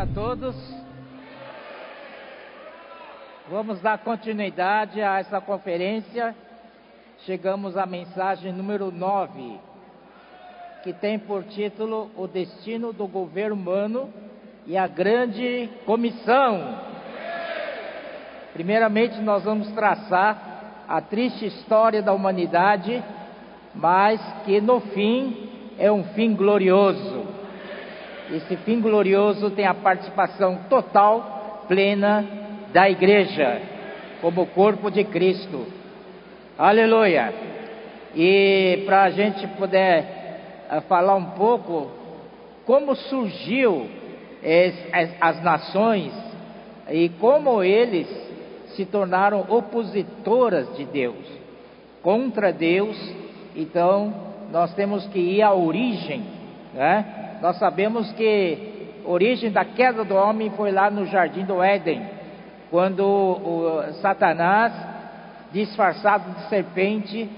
noite 0.00 0.02
a 0.02 0.06
todos. 0.06 0.56
Vamos 3.50 3.80
dar 3.80 3.98
continuidade 3.98 5.02
a 5.02 5.18
essa 5.18 5.40
conferência. 5.40 6.34
Chegamos 7.20 7.76
à 7.76 7.84
mensagem 7.84 8.52
número 8.52 8.90
9, 8.90 9.58
que 10.82 10.92
tem 10.92 11.18
por 11.18 11.44
título 11.44 12.10
O 12.16 12.26
Destino 12.26 12.92
do 12.92 13.06
Governo 13.06 13.54
Humano 13.54 14.12
e 14.66 14.76
a 14.76 14.86
Grande 14.86 15.68
Comissão. 15.84 16.78
Primeiramente, 18.54 19.20
nós 19.20 19.44
vamos 19.44 19.70
traçar 19.72 20.84
a 20.88 21.00
triste 21.00 21.46
história 21.46 22.02
da 22.02 22.12
humanidade, 22.12 23.02
mas 23.74 24.20
que 24.44 24.60
no 24.60 24.80
fim 24.80 25.74
é 25.78 25.90
um 25.92 26.04
fim 26.14 26.34
glorioso. 26.34 27.39
Esse 28.32 28.56
fim 28.58 28.80
glorioso 28.80 29.50
tem 29.50 29.66
a 29.66 29.74
participação 29.74 30.60
total, 30.68 31.64
plena 31.66 32.24
da 32.72 32.88
igreja, 32.88 33.60
como 34.20 34.46
corpo 34.46 34.88
de 34.88 35.02
Cristo. 35.02 35.66
Aleluia! 36.56 37.34
E 38.14 38.84
para 38.86 39.02
a 39.02 39.10
gente 39.10 39.46
poder 39.48 40.04
uh, 40.70 40.80
falar 40.82 41.16
um 41.16 41.30
pouco 41.30 41.90
como 42.64 42.94
surgiu 42.94 43.88
as 45.20 45.42
nações 45.42 46.12
e 46.88 47.08
como 47.20 47.62
eles 47.64 48.06
se 48.76 48.86
tornaram 48.86 49.44
opositoras 49.48 50.76
de 50.76 50.84
Deus, 50.84 51.26
contra 52.00 52.52
Deus, 52.52 52.96
então 53.56 54.14
nós 54.52 54.72
temos 54.74 55.04
que 55.08 55.18
ir 55.18 55.42
à 55.42 55.52
origem, 55.52 56.22
né? 56.72 57.29
Nós 57.40 57.58
sabemos 57.58 58.12
que 58.12 59.00
a 59.04 59.08
origem 59.08 59.50
da 59.50 59.64
queda 59.64 60.04
do 60.04 60.14
homem 60.14 60.50
foi 60.50 60.70
lá 60.70 60.90
no 60.90 61.06
jardim 61.06 61.44
do 61.44 61.62
Éden, 61.62 62.02
quando 62.70 63.02
o 63.02 63.82
Satanás, 64.00 64.72
disfarçado 65.50 66.30
de 66.32 66.48
serpente, 66.48 67.28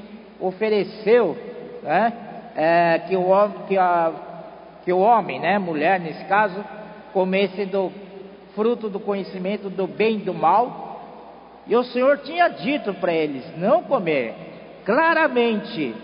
ofereceu 0.41 1.37
né, 1.83 2.13
é, 2.57 2.99
que, 3.09 3.17
o, 3.17 3.49
que, 3.69 3.79
a, 3.79 4.13
que 4.85 4.93
o 4.93 4.99
homem, 4.99 5.39
né, 5.39 5.59
mulher 5.59 6.01
nesse 6.01 6.25
caso, 6.25 6.63
comesse 7.13 7.65
do 7.65 7.93
fruto 8.55 8.89
do 8.89 9.01
conhecimento 9.01 9.71
do 9.71 9.87
bem 9.87 10.17
e 10.17 10.23
do 10.23 10.35
mal. 10.35 11.01
E 11.67 11.77
o 11.77 11.85
Senhor 11.85 12.19
tinha 12.19 12.49
dito 12.49 12.93
para 12.95 13.13
eles 13.13 13.45
não 13.57 13.85
comer, 13.85 14.35
claramente. 14.85 15.95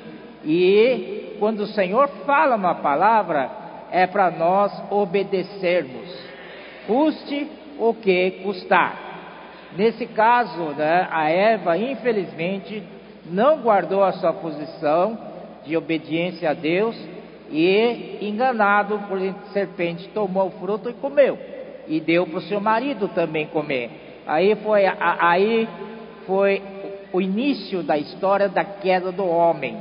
E 0.44 1.36
quando 1.38 1.60
o 1.60 1.66
Senhor 1.66 2.08
fala 2.24 2.54
uma 2.54 2.76
palavra, 2.76 3.57
é 3.90 4.06
para 4.06 4.30
nós 4.30 4.72
obedecermos, 4.90 6.08
custe 6.86 7.48
o 7.78 7.94
que 7.94 8.42
custar. 8.42 9.08
Nesse 9.76 10.06
caso, 10.06 10.70
né, 10.70 11.06
a 11.10 11.28
Eva, 11.30 11.76
infelizmente, 11.76 12.82
não 13.26 13.60
guardou 13.60 14.02
a 14.02 14.12
sua 14.12 14.32
posição 14.32 15.18
de 15.64 15.76
obediência 15.76 16.50
a 16.50 16.54
Deus 16.54 16.96
e, 17.50 18.18
enganado 18.22 18.98
por 19.08 19.18
serpente, 19.52 20.08
tomou 20.08 20.48
o 20.48 20.50
fruto 20.52 20.88
e 20.88 20.94
comeu. 20.94 21.38
E 21.86 22.00
deu 22.00 22.26
para 22.26 22.38
o 22.38 22.42
seu 22.42 22.60
marido 22.60 23.08
também 23.08 23.46
comer. 23.46 24.22
Aí 24.26 24.54
foi, 24.56 24.82
aí 24.86 25.68
foi 26.26 26.62
o 27.12 27.20
início 27.20 27.82
da 27.82 27.96
história 27.96 28.48
da 28.48 28.64
queda 28.64 29.10
do 29.10 29.26
homem. 29.26 29.76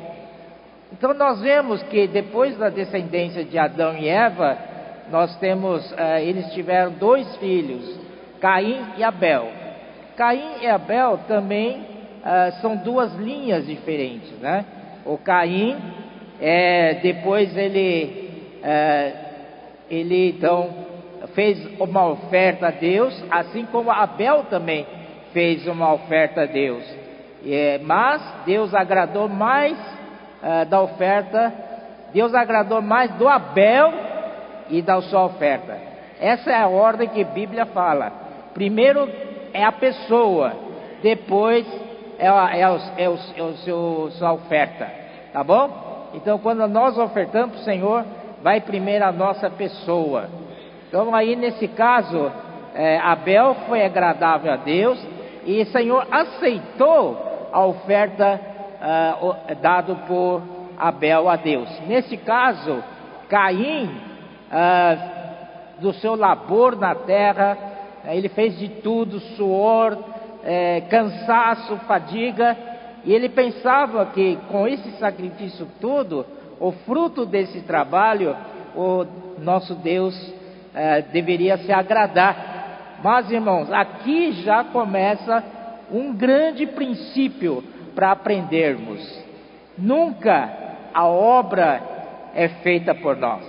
Então 0.92 1.14
nós 1.14 1.42
vemos 1.42 1.84
que 1.84 2.08
depois 2.08 2.58
da 2.58 2.70
descendência 2.70 3.44
de 3.44 3.58
Adão 3.58 3.98
e 3.98 4.08
Eva, 4.08 4.58
nós 5.12 5.36
temos, 5.38 5.90
uh, 5.92 6.18
eles 6.22 6.52
tiveram 6.54 6.92
dois 6.94 7.36
filhos, 7.38 8.00
Caim 8.40 8.80
e 8.98 9.04
Abel. 9.04 9.50
Caim 10.16 10.62
e 10.62 10.68
Abel 10.68 11.20
também 11.28 11.78
uh, 11.78 12.62
são 12.62 12.78
duas 12.78 13.14
linhas 13.16 13.66
diferentes, 13.66 14.32
né? 14.40 14.66
O 15.06 15.18
Caim, 15.18 15.78
é, 16.42 16.96
depois 16.96 17.56
ele, 17.56 18.60
é, 18.62 19.14
ele 19.90 20.32
então 20.32 20.70
fez 21.34 21.66
uma 21.80 22.10
oferta 22.10 22.68
a 22.68 22.72
Deus, 22.72 23.24
assim 23.32 23.66
como 23.72 23.90
Abel 23.90 24.44
também 24.50 24.86
fez 25.32 25.66
uma 25.66 25.94
oferta 25.94 26.42
a 26.42 26.46
Deus. 26.46 26.84
Mas 27.84 28.22
Deus 28.46 28.74
agradou 28.74 29.30
mais 29.30 29.78
uh, 30.42 30.66
da 30.66 30.82
oferta, 30.82 31.54
Deus 32.14 32.34
agradou 32.34 32.82
mais 32.82 33.12
do 33.12 33.28
Abel 33.28 33.94
e 34.70 34.82
da 34.82 35.02
sua 35.02 35.26
oferta. 35.26 35.78
Essa 36.20 36.52
é 36.52 36.56
a 36.56 36.68
ordem 36.68 37.10
que 37.10 37.22
a 37.22 37.26
Bíblia 37.26 37.66
fala. 37.68 38.12
Primeiro 38.54 39.08
é 39.54 39.64
a 39.64 39.72
pessoa, 39.72 40.54
depois 41.02 41.66
é, 42.18 42.28
a, 42.28 42.58
é, 42.58 42.70
o, 42.70 42.80
é, 42.98 43.10
o, 43.10 43.18
é 43.36 43.44
o 43.44 43.54
seu, 43.58 44.10
sua 44.12 44.34
oferta, 44.34 44.90
tá 45.32 45.44
bom? 45.44 46.10
Então, 46.14 46.40
quando 46.40 46.68
nós 46.68 46.98
ofertamos 46.98 47.52
para 47.52 47.62
o 47.62 47.64
Senhor, 47.64 48.06
vai 48.42 48.62
primeiro 48.62 49.06
a 49.06 49.12
nossa 49.12 49.50
pessoa. 49.50 50.30
Então, 50.88 51.14
aí 51.14 51.36
nesse 51.36 51.68
caso, 51.68 52.32
é, 52.74 52.98
Abel 52.98 53.56
foi 53.68 53.84
agradável 53.84 54.52
a 54.52 54.56
Deus 54.56 55.00
e 55.46 55.62
o 55.62 55.66
Senhor 55.68 56.08
aceitou 56.12 57.50
a 57.52 57.66
oferta 57.66 58.40
uh, 58.82 59.56
dado 59.62 59.96
por 60.08 60.42
Abel 60.78 61.30
a 61.30 61.36
Deus. 61.36 61.70
Nesse 61.88 62.18
caso, 62.18 62.84
Caim, 63.30 63.86
uh, 64.52 65.18
do 65.80 65.94
seu 65.94 66.16
labor 66.16 66.76
na 66.76 66.96
terra, 66.96 67.58
ele 68.06 68.30
fez 68.30 68.58
de 68.58 68.70
tudo, 68.70 69.20
suor, 69.20 69.98
é, 70.44 70.82
cansaço, 70.90 71.76
fadiga, 71.88 72.56
e 73.04 73.14
ele 73.14 73.30
pensava 73.30 74.06
que 74.08 74.38
com 74.50 74.68
esse 74.68 74.92
sacrifício 74.92 75.68
todo, 75.80 76.26
o 76.60 76.72
fruto 76.72 77.26
desse 77.26 77.62
trabalho, 77.62 78.36
o 78.76 79.06
nosso 79.40 79.76
Deus 79.76 80.16
é, 80.74 81.02
deveria 81.02 81.58
se 81.58 81.72
agradar. 81.72 82.98
Mas, 83.04 83.30
irmãos, 83.30 83.72
aqui 83.72 84.32
já 84.44 84.64
começa 84.64 85.44
um 85.92 86.14
grande 86.14 86.66
princípio 86.66 87.64
para 87.98 88.12
aprendermos. 88.12 89.02
Nunca 89.76 90.54
a 90.94 91.08
obra 91.08 91.82
é 92.36 92.48
feita 92.48 92.94
por 92.94 93.18
nós. 93.18 93.44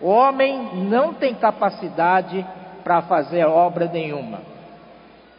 O 0.00 0.08
homem 0.08 0.70
não 0.86 1.12
tem 1.12 1.34
capacidade 1.34 2.44
para 2.82 3.02
fazer 3.02 3.44
obra 3.44 3.84
nenhuma. 3.84 4.40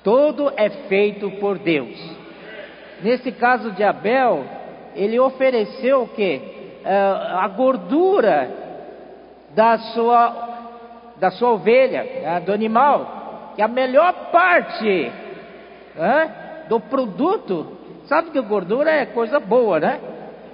Tudo 0.03 0.53
é 0.55 0.69
feito 0.87 1.31
por 1.39 1.57
Deus. 1.57 1.99
Nesse 3.01 3.31
caso 3.31 3.71
de 3.71 3.83
Abel, 3.83 4.45
ele 4.93 5.19
ofereceu 5.19 6.03
o 6.03 6.07
que? 6.09 6.39
Uh, 6.85 7.39
a 7.39 7.47
gordura 7.47 8.51
da 9.55 9.79
sua, 9.79 10.49
da 11.17 11.31
sua 11.31 11.53
ovelha, 11.53 12.03
né, 12.03 12.39
do 12.45 12.53
animal, 12.53 13.53
que 13.55 13.63
é 13.63 13.65
a 13.65 13.67
melhor 13.67 14.13
parte 14.31 15.11
do 16.69 16.79
produto. 16.79 17.74
Sabe 18.07 18.31
que 18.31 18.41
gordura 18.41 18.91
é 18.91 19.05
coisa 19.05 19.39
boa, 19.39 19.79
né? 19.79 19.99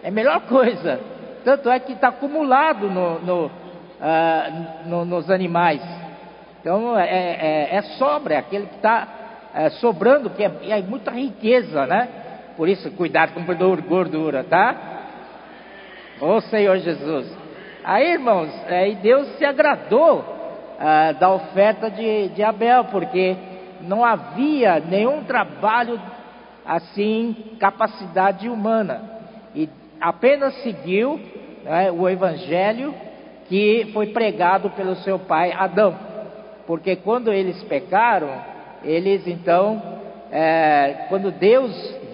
É 0.03 0.07
a 0.07 0.11
melhor 0.11 0.41
coisa. 0.41 0.99
Tanto 1.43 1.69
é 1.69 1.79
que 1.79 1.93
está 1.93 2.09
acumulado 2.09 2.89
no, 2.89 3.19
no, 3.19 3.45
uh, 3.45 4.87
no, 4.87 5.05
nos 5.05 5.29
animais. 5.29 5.81
Então 6.59 6.97
é, 6.97 7.09
é, 7.09 7.75
é 7.75 7.81
sobra, 7.97 8.35
é 8.35 8.37
aquele 8.37 8.67
que 8.67 8.75
está 8.75 9.07
é, 9.53 9.69
sobrando, 9.71 10.29
que 10.29 10.43
é, 10.43 10.51
é, 10.69 10.81
muita 10.81 11.11
riqueza, 11.11 11.85
né? 11.85 12.07
Por 12.55 12.69
isso, 12.69 12.91
cuidado 12.91 13.33
com 13.33 13.43
gordura, 13.81 14.43
tá? 14.43 14.75
Ô 16.21 16.39
Senhor 16.41 16.77
Jesus. 16.77 17.35
Aí, 17.83 18.13
irmãos, 18.13 18.49
é, 18.67 18.91
Deus 18.91 19.27
se 19.37 19.45
agradou 19.45 20.23
ah, 20.79 21.13
da 21.13 21.29
oferta 21.31 21.89
de, 21.89 22.29
de 22.29 22.43
Abel, 22.43 22.85
porque 22.85 23.35
não 23.81 24.05
havia 24.05 24.79
nenhum 24.79 25.23
trabalho 25.23 25.99
assim, 26.65 27.55
capacidade 27.59 28.49
humana. 28.49 29.01
E 29.55 29.69
apenas 29.99 30.53
seguiu 30.63 31.19
né, 31.63 31.91
o 31.91 32.07
evangelho 32.09 32.93
que 33.47 33.89
foi 33.93 34.07
pregado 34.07 34.69
pelo 34.71 34.95
seu 34.97 35.19
pai 35.19 35.51
Adão. 35.51 35.95
Porque 36.65 36.95
quando 36.95 37.31
eles 37.31 37.61
pecaram, 37.63 38.29
eles 38.83 39.27
então, 39.27 39.99
é, 40.31 41.05
quando 41.09 41.31
Deus 41.31 41.71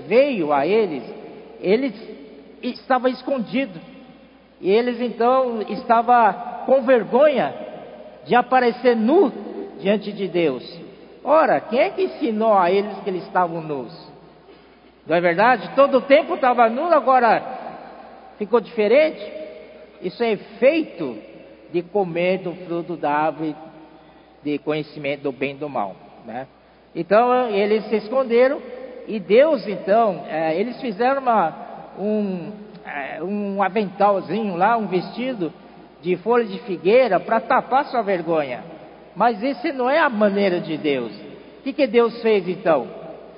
veio 0.07 0.51
a 0.51 0.65
eles, 0.65 1.03
eles 1.61 1.93
estavam 2.63 3.09
escondidos. 3.09 3.81
E 4.59 4.71
eles 4.71 5.00
então 5.00 5.61
estavam 5.69 6.33
com 6.65 6.81
vergonha 6.81 7.53
de 8.25 8.35
aparecer 8.35 8.95
nu 8.95 9.31
diante 9.79 10.11
de 10.11 10.27
Deus. 10.27 10.63
Ora, 11.23 11.59
quem 11.59 11.79
é 11.79 11.89
que 11.91 12.03
ensinou 12.03 12.57
a 12.57 12.71
eles 12.71 12.97
que 13.00 13.09
eles 13.09 13.23
estavam 13.23 13.61
nus? 13.61 14.16
Não 15.07 15.15
é 15.15 15.21
verdade? 15.21 15.71
Todo 15.75 16.00
o 16.00 16.01
tempo 16.01 16.36
estava 16.36 16.69
nu, 16.69 16.94
agora 16.94 17.42
ficou 18.38 18.59
diferente? 18.59 19.25
Isso 20.01 20.21
é 20.21 20.33
efeito 20.33 21.18
de 21.71 21.81
comer 21.81 22.39
do 22.39 22.54
fruto 22.65 22.98
da 22.98 23.12
árvore 23.12 23.56
de 24.44 24.57
conhecimento 24.59 25.24
do 25.24 25.31
bem 25.31 25.51
e 25.51 25.57
do 25.57 25.69
mal. 25.69 25.95
Né? 26.25 26.45
Então 26.94 27.50
eles 27.50 27.86
se 27.86 27.95
esconderam 27.95 28.62
e 29.07 29.19
Deus 29.19 29.65
então, 29.65 30.25
é, 30.27 30.59
eles 30.59 30.80
fizeram 30.81 31.21
uma, 31.21 31.56
um, 31.98 32.51
é, 32.86 33.24
um 33.24 33.63
aventalzinho 33.63 34.57
lá, 34.57 34.75
um 34.75 34.88
vestido 34.88 35.53
de 36.01 36.18
folha 36.18 36.45
de 36.45 36.60
figueira 36.60 37.19
para 37.19 37.39
tapar 37.39 37.86
sua 37.86 38.01
vergonha. 38.01 38.63
Mas 39.15 39.42
esse 39.42 39.71
não 39.71 39.89
é 39.89 40.00
a 40.00 40.10
maneira 40.10 40.60
de 40.60 40.77
Deus. 40.77 41.12
O 41.60 41.63
que, 41.63 41.74
que 41.74 41.88
Deus 41.88 42.21
fez 42.21 42.48
então? 42.48 42.88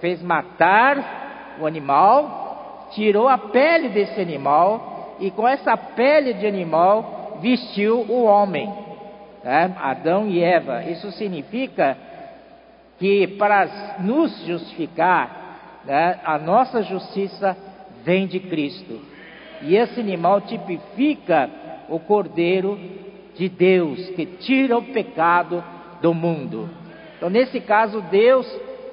Fez 0.01 0.21
matar 0.21 1.28
o 1.59 1.65
animal, 1.65 2.87
tirou 2.91 3.27
a 3.27 3.37
pele 3.37 3.89
desse 3.89 4.19
animal 4.19 5.15
e 5.19 5.29
com 5.31 5.47
essa 5.47 5.75
pele 5.75 6.33
de 6.33 6.47
animal 6.47 7.37
vestiu 7.41 7.99
o 8.01 8.23
homem, 8.23 8.71
né? 9.43 9.75
Adão 9.79 10.27
e 10.27 10.41
Eva. 10.41 10.83
Isso 10.83 11.11
significa 11.11 11.97
que 12.97 13.27
para 13.27 13.97
nos 13.99 14.45
justificar, 14.45 15.81
né, 15.85 16.19
a 16.25 16.37
nossa 16.37 16.83
justiça 16.83 17.55
vem 18.03 18.27
de 18.27 18.39
Cristo. 18.39 18.99
E 19.61 19.75
esse 19.75 19.99
animal 19.99 20.41
tipifica 20.41 21.49
o 21.89 21.99
Cordeiro 21.99 22.77
de 23.35 23.49
Deus 23.49 24.09
que 24.09 24.25
tira 24.25 24.77
o 24.77 24.83
pecado 24.83 25.63
do 26.01 26.13
mundo. 26.13 26.69
Então, 27.17 27.29
nesse 27.29 27.59
caso, 27.59 28.01
Deus, 28.03 28.45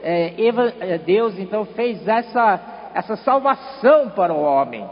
é, 0.08 0.34
é, 0.80 0.98
Deus 0.98 1.36
então 1.36 1.64
fez 1.64 2.06
essa, 2.06 2.60
essa 2.94 3.16
salvação 3.16 4.10
para 4.10 4.32
o 4.32 4.40
homem, 4.40 4.88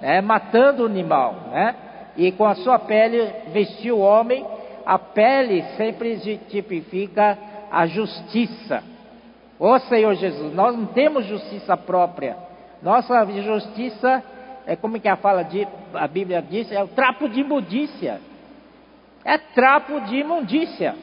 né, 0.00 0.22
matando 0.22 0.82
o 0.82 0.86
animal, 0.86 1.34
né, 1.50 1.74
e 2.16 2.32
com 2.32 2.46
a 2.46 2.54
sua 2.54 2.78
pele 2.78 3.30
vestiu 3.52 3.98
o 3.98 4.00
homem. 4.00 4.44
A 4.86 4.98
pele 4.98 5.62
sempre 5.76 6.18
tipifica 6.48 7.38
a 7.70 7.86
justiça. 7.86 8.82
Ó 9.58 9.78
Senhor 9.80 10.14
Jesus, 10.14 10.54
nós 10.54 10.76
não 10.76 10.86
temos 10.86 11.26
justiça 11.26 11.76
própria. 11.76 12.36
Nossa 12.82 13.24
justiça 13.26 14.22
é 14.66 14.76
como 14.76 15.00
que 15.00 15.08
a 15.08 15.16
fala 15.16 15.42
de, 15.42 15.66
a 15.94 16.06
Bíblia 16.06 16.42
diz, 16.42 16.70
é 16.70 16.82
o 16.82 16.88
trapo 16.88 17.28
de 17.28 17.40
imundícia. 17.40 18.20
É 19.24 19.38
trapo 19.38 20.00
de 20.02 20.16
imundícia. 20.16 20.94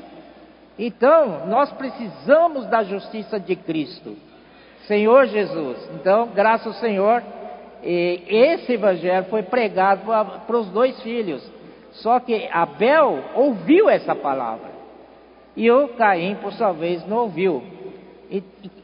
Então, 0.77 1.47
nós 1.47 1.71
precisamos 1.73 2.65
da 2.67 2.83
justiça 2.83 3.39
de 3.39 3.55
Cristo. 3.55 4.15
Senhor 4.87 5.25
Jesus. 5.27 5.77
Então, 5.95 6.29
graças 6.33 6.67
ao 6.67 6.73
Senhor, 6.73 7.23
esse 7.83 8.73
evangelho 8.73 9.25
foi 9.25 9.43
pregado 9.43 10.01
para 10.45 10.57
os 10.57 10.67
dois 10.69 10.99
filhos. 11.01 11.47
Só 11.93 12.19
que 12.19 12.49
Abel 12.51 13.19
ouviu 13.35 13.89
essa 13.89 14.15
palavra. 14.15 14.71
E 15.55 15.69
o 15.69 15.89
Caim, 15.89 16.35
por 16.35 16.53
sua 16.53 16.71
vez, 16.71 17.05
não 17.07 17.17
ouviu. 17.17 17.61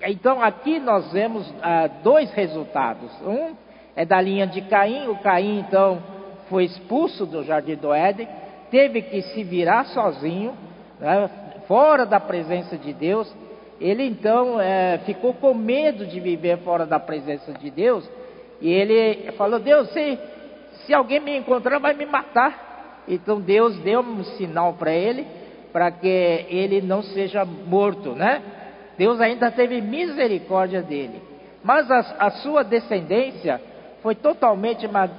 então, 0.06 0.42
aqui 0.42 0.80
nós 0.80 1.12
vemos 1.12 1.52
ah, 1.62 1.88
dois 2.04 2.32
resultados. 2.34 3.10
Um 3.22 3.56
é 3.96 4.06
da 4.06 4.20
linha 4.20 4.46
de 4.46 4.62
Caim. 4.62 5.08
O 5.08 5.18
Caim, 5.20 5.60
então, 5.60 6.04
foi 6.50 6.66
expulso 6.66 7.26
do 7.26 7.44
jardim 7.44 7.76
do 7.76 7.94
Éden, 7.94 8.28
teve 8.72 9.02
que 9.02 9.22
se 9.22 9.44
virar 9.44 9.86
sozinho, 9.86 10.54
né, 11.00 11.30
fora 11.68 12.06
da 12.06 12.20
presença 12.20 12.78
de 12.78 12.94
Deus. 12.94 13.32
Ele, 13.80 14.04
então, 14.04 14.60
é, 14.60 15.00
ficou 15.06 15.34
com 15.34 15.54
medo 15.54 16.06
de 16.06 16.20
viver 16.20 16.58
fora 16.60 16.86
da 16.86 17.00
presença 17.00 17.54
de 17.54 17.70
Deus. 17.70 18.10
E 18.60 18.70
ele 18.70 19.32
falou: 19.34 19.60
Deus, 19.60 19.90
se, 19.92 20.18
se 20.86 20.94
alguém 20.94 21.20
me 21.20 21.38
encontrar, 21.38 21.78
vai 21.80 21.94
me 21.94 22.06
matar. 22.06 23.04
Então, 23.08 23.40
Deus 23.40 23.78
deu 23.80 24.02
um 24.02 24.24
sinal 24.24 24.74
para 24.74 24.92
ele, 24.92 25.26
para 25.72 25.92
que 25.92 26.46
ele 26.50 26.82
não 26.82 27.04
seja 27.04 27.46
morto, 27.46 28.14
né? 28.14 28.42
Deus 28.98 29.22
ainda 29.22 29.52
teve 29.52 29.80
misericórdia 29.80 30.82
dele. 30.82 31.22
Mas 31.64 31.90
a, 31.92 32.00
a 32.20 32.32
sua 32.32 32.64
descendência 32.64 33.62
foi 34.02 34.16
totalmente 34.16 34.86
uma, 34.86 35.10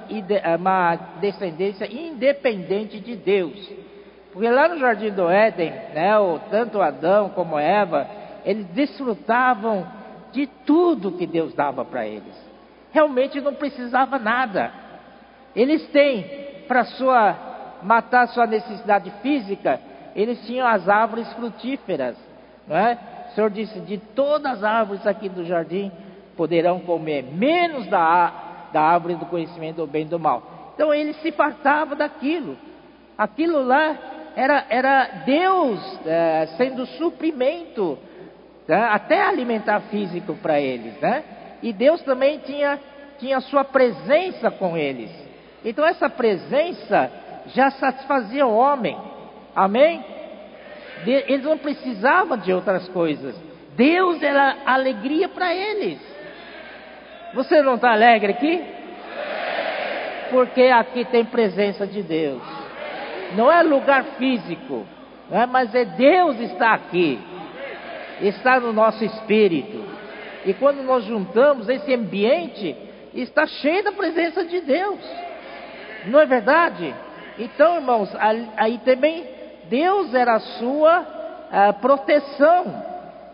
uma 0.57 0.95
descendência 1.21 1.85
independente 1.85 2.99
de 2.99 3.15
Deus. 3.15 3.71
Porque 4.31 4.49
lá 4.49 4.67
no 4.67 4.77
jardim 4.77 5.11
do 5.11 5.29
Éden, 5.29 5.71
né, 5.93 6.17
o, 6.19 6.39
tanto 6.51 6.81
Adão 6.81 7.29
como 7.29 7.57
Eva, 7.57 8.07
eles 8.45 8.65
desfrutavam 8.67 9.87
de 10.31 10.47
tudo 10.65 11.13
que 11.13 11.25
Deus 11.25 11.53
dava 11.53 11.83
para 11.83 12.05
eles. 12.05 12.35
Realmente 12.91 13.41
não 13.41 13.53
precisava 13.53 14.19
nada. 14.19 14.71
Eles 15.55 15.87
têm 15.89 16.63
para 16.67 16.85
sua 16.85 17.35
matar 17.81 18.27
sua 18.27 18.45
necessidade 18.45 19.09
física, 19.21 19.79
eles 20.15 20.45
tinham 20.45 20.67
as 20.67 20.87
árvores 20.89 21.31
frutíferas, 21.33 22.17
não 22.67 22.75
é? 22.75 22.97
O 23.29 23.35
Senhor 23.35 23.49
disse: 23.49 23.79
de 23.79 23.97
todas 23.97 24.57
as 24.57 24.63
árvores 24.63 25.07
aqui 25.07 25.29
do 25.29 25.45
jardim 25.45 25.91
poderão 26.35 26.79
comer, 26.79 27.23
menos 27.23 27.87
da 27.87 28.47
da 28.71 28.81
árvore 28.81 29.15
do 29.15 29.25
conhecimento 29.25 29.77
do 29.77 29.87
bem 29.87 30.03
e 30.03 30.09
do 30.09 30.19
mal. 30.19 30.71
Então 30.75 30.93
ele 30.93 31.13
se 31.13 31.31
fartava 31.31 31.95
daquilo. 31.95 32.55
Aquilo 33.17 33.65
lá 33.65 33.97
era, 34.39 34.65
era 34.69 35.05
Deus 35.25 35.99
é, 36.05 36.47
sendo 36.55 36.85
suprimento, 36.85 37.99
né? 38.65 38.87
até 38.89 39.21
alimentar 39.21 39.81
físico 39.91 40.33
para 40.35 40.61
eles. 40.61 40.97
Né? 41.01 41.23
E 41.61 41.73
Deus 41.73 42.01
também 42.03 42.39
tinha, 42.39 42.79
tinha 43.19 43.41
sua 43.41 43.65
presença 43.65 44.49
com 44.49 44.77
eles. 44.77 45.11
Então 45.65 45.85
essa 45.85 46.09
presença 46.09 47.11
já 47.47 47.69
satisfazia 47.71 48.47
o 48.47 48.55
homem. 48.55 48.97
Amém? 49.53 50.05
Eles 51.05 51.43
não 51.43 51.57
precisavam 51.57 52.37
de 52.37 52.53
outras 52.53 52.87
coisas. 52.89 53.35
Deus 53.75 54.23
era 54.23 54.59
alegria 54.65 55.27
para 55.27 55.53
eles. 55.53 55.99
Você 57.33 57.61
não 57.61 57.75
está 57.75 57.91
alegre 57.91 58.31
aqui? 58.31 58.63
Porque 60.29 60.63
aqui 60.63 61.03
tem 61.03 61.25
presença 61.25 61.85
de 61.85 62.01
Deus. 62.01 62.58
Não 63.35 63.51
é 63.51 63.61
lugar 63.61 64.03
físico, 64.17 64.85
é? 65.31 65.45
mas 65.45 65.73
é 65.73 65.85
Deus 65.85 66.39
está 66.39 66.73
aqui. 66.73 67.19
Está 68.21 68.59
no 68.59 68.73
nosso 68.73 69.03
espírito. 69.03 69.83
E 70.45 70.53
quando 70.53 70.83
nós 70.83 71.05
juntamos 71.05 71.69
esse 71.69 71.93
ambiente, 71.93 72.75
está 73.13 73.45
cheio 73.45 73.83
da 73.83 73.91
presença 73.91 74.43
de 74.43 74.59
Deus. 74.61 74.99
Não 76.05 76.19
é 76.19 76.25
verdade? 76.25 76.93
Então, 77.37 77.75
irmãos, 77.75 78.09
aí 78.57 78.77
também 78.79 79.25
Deus 79.69 80.13
era 80.13 80.35
a 80.35 80.39
sua 80.39 81.19
a 81.51 81.73
proteção. 81.73 82.83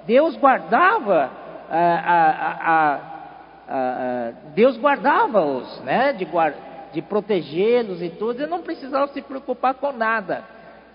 Deus 0.05 0.35
guardava 0.37 1.31
a, 1.69 1.77
a, 1.77 2.51
a 2.61 2.99
ah, 3.67 3.77
ah, 3.77 4.31
Deus 4.53 4.77
guardava-os, 4.77 5.81
né? 5.81 6.13
De, 6.13 6.27
de 6.95 7.01
protegê-los 7.01 8.01
e 8.01 8.09
tudo, 8.09 8.41
e 8.41 8.47
não 8.47 8.61
precisavam 8.61 9.09
se 9.09 9.21
preocupar 9.21 9.73
com 9.73 9.91
nada. 9.91 10.45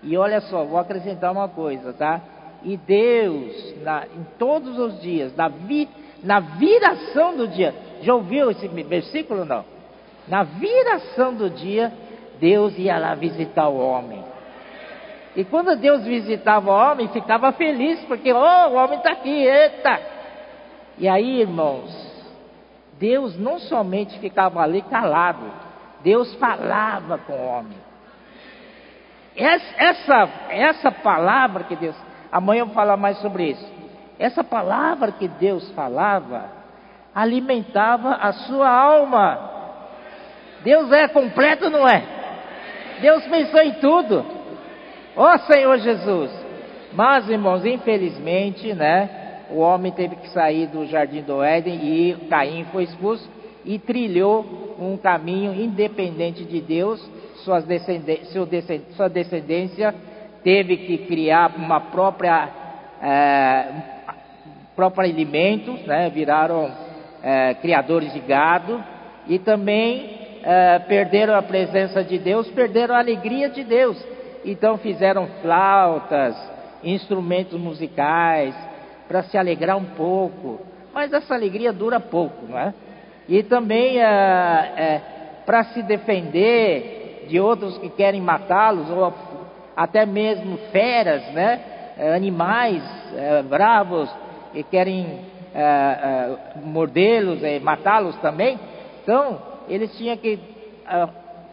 E 0.01 0.17
olha 0.17 0.41
só, 0.41 0.63
vou 0.63 0.79
acrescentar 0.79 1.31
uma 1.31 1.47
coisa, 1.47 1.93
tá? 1.93 2.19
E 2.63 2.75
Deus, 2.75 3.75
na, 3.83 4.05
em 4.07 4.25
todos 4.39 4.79
os 4.79 4.99
dias, 4.99 5.35
na, 5.35 5.47
vi, 5.47 5.87
na 6.23 6.39
viração 6.39 7.37
do 7.37 7.47
dia, 7.47 7.73
já 8.01 8.15
ouviu 8.15 8.49
esse 8.49 8.67
versículo 8.67 9.45
não? 9.45 9.63
Na 10.27 10.41
viração 10.41 11.35
do 11.35 11.51
dia, 11.51 11.93
Deus 12.39 12.75
ia 12.79 12.97
lá 12.97 13.13
visitar 13.13 13.67
o 13.69 13.77
homem. 13.77 14.23
E 15.35 15.43
quando 15.43 15.75
Deus 15.75 16.03
visitava 16.03 16.71
o 16.71 16.73
homem, 16.73 17.09
ficava 17.09 17.51
feliz, 17.51 18.03
porque, 18.05 18.33
oh, 18.33 18.69
o 18.69 18.73
homem 18.73 18.97
está 18.97 19.11
aqui, 19.11 19.29
eita! 19.29 20.01
E 20.97 21.07
aí, 21.07 21.41
irmãos, 21.41 22.11
Deus 22.99 23.37
não 23.37 23.59
somente 23.59 24.17
ficava 24.19 24.61
ali 24.61 24.81
calado, 24.81 25.70
Deus 26.03 26.33
falava 26.35 27.17
com 27.19 27.33
o 27.33 27.47
homem. 27.47 27.77
Essa, 29.35 30.29
essa 30.49 30.91
palavra 30.91 31.63
que 31.63 31.75
Deus, 31.75 31.95
amanhã 32.31 32.61
eu 32.61 32.65
vou 32.67 32.75
falar 32.75 32.97
mais 32.97 33.17
sobre 33.19 33.51
isso. 33.51 33.73
Essa 34.19 34.43
palavra 34.43 35.11
que 35.11 35.27
Deus 35.27 35.71
falava 35.71 36.49
alimentava 37.13 38.15
a 38.15 38.33
sua 38.33 38.69
alma. 38.69 39.49
Deus 40.63 40.91
é 40.91 41.07
completo, 41.07 41.69
não 41.69 41.87
é? 41.87 42.03
Deus 43.01 43.25
pensou 43.27 43.61
em 43.61 43.73
tudo. 43.75 44.25
Ó 45.15 45.33
oh, 45.33 45.39
Senhor 45.39 45.77
Jesus. 45.79 46.31
Mas, 46.93 47.29
irmãos, 47.29 47.65
infelizmente, 47.65 48.73
né? 48.73 49.21
o 49.51 49.59
homem 49.59 49.91
teve 49.91 50.15
que 50.15 50.29
sair 50.29 50.67
do 50.67 50.85
jardim 50.85 51.21
do 51.21 51.43
Éden 51.43 51.75
e 51.83 52.15
Caim 52.29 52.65
foi 52.71 52.83
expulso 52.83 53.29
e 53.65 53.77
trilhou 53.77 54.60
um 54.81 54.97
caminho 54.97 55.53
independente 55.53 56.43
de 56.43 56.61
Deus. 56.61 56.99
Suas 57.43 57.65
descendência, 57.65 58.25
sua 58.95 59.09
descendência 59.09 59.93
teve 60.43 60.77
que 60.77 60.97
criar 60.99 61.55
uma 61.55 61.79
própria 61.79 62.49
é, 63.01 63.65
próprio 64.75 65.03
alimentos, 65.03 65.81
né? 65.85 66.09
viraram 66.09 66.71
é, 67.23 67.53
criadores 67.55 68.13
de 68.13 68.19
gado 68.19 68.83
e 69.27 69.37
também 69.39 70.19
é, 70.43 70.79
perderam 70.79 71.35
a 71.35 71.41
presença 71.41 72.03
de 72.03 72.17
Deus, 72.17 72.47
perderam 72.49 72.95
a 72.95 72.99
alegria 72.99 73.49
de 73.49 73.63
Deus. 73.63 74.03
Então 74.43 74.77
fizeram 74.77 75.27
flautas, 75.41 76.35
instrumentos 76.83 77.59
musicais, 77.59 78.55
para 79.07 79.23
se 79.23 79.37
alegrar 79.37 79.77
um 79.77 79.85
pouco. 79.85 80.61
Mas 80.93 81.13
essa 81.13 81.33
alegria 81.33 81.71
dura 81.71 81.99
pouco, 81.99 82.47
não 82.47 82.57
é? 82.57 82.73
E 83.27 83.43
também 83.43 83.99
é, 83.99 84.03
é, 84.03 85.01
para 85.45 85.65
se 85.65 85.81
defender 85.83 87.25
de 87.27 87.39
outros 87.39 87.77
que 87.77 87.89
querem 87.89 88.21
matá-los, 88.21 88.89
ou 88.89 89.13
até 89.75 90.05
mesmo 90.05 90.57
feras, 90.71 91.23
né? 91.33 91.61
É, 91.97 92.15
animais 92.15 92.83
é, 93.15 93.41
bravos 93.43 94.09
que 94.53 94.63
querem 94.63 95.19
é, 95.53 96.35
mordê-los, 96.63 97.39
matá-los 97.61 98.15
também. 98.17 98.59
Então, 99.03 99.39
eles 99.67 99.95
tinham 99.97 100.17
que 100.17 100.39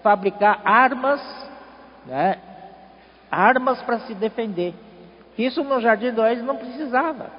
fabricar 0.03 0.61
armas, 0.65 1.21
né? 2.07 2.39
armas 3.31 3.81
para 3.83 4.01
se 4.01 4.15
defender. 4.15 4.75
Isso 5.37 5.63
no 5.63 5.81
Jardim 5.81 6.11
do 6.11 6.23
Oeste 6.23 6.43
não 6.43 6.57
precisava. 6.57 7.31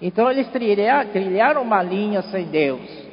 Então 0.00 0.28
eles 0.28 0.48
trilharam 0.48 1.62
uma 1.62 1.82
linha 1.82 2.22
sem 2.22 2.46
Deus. 2.46 3.11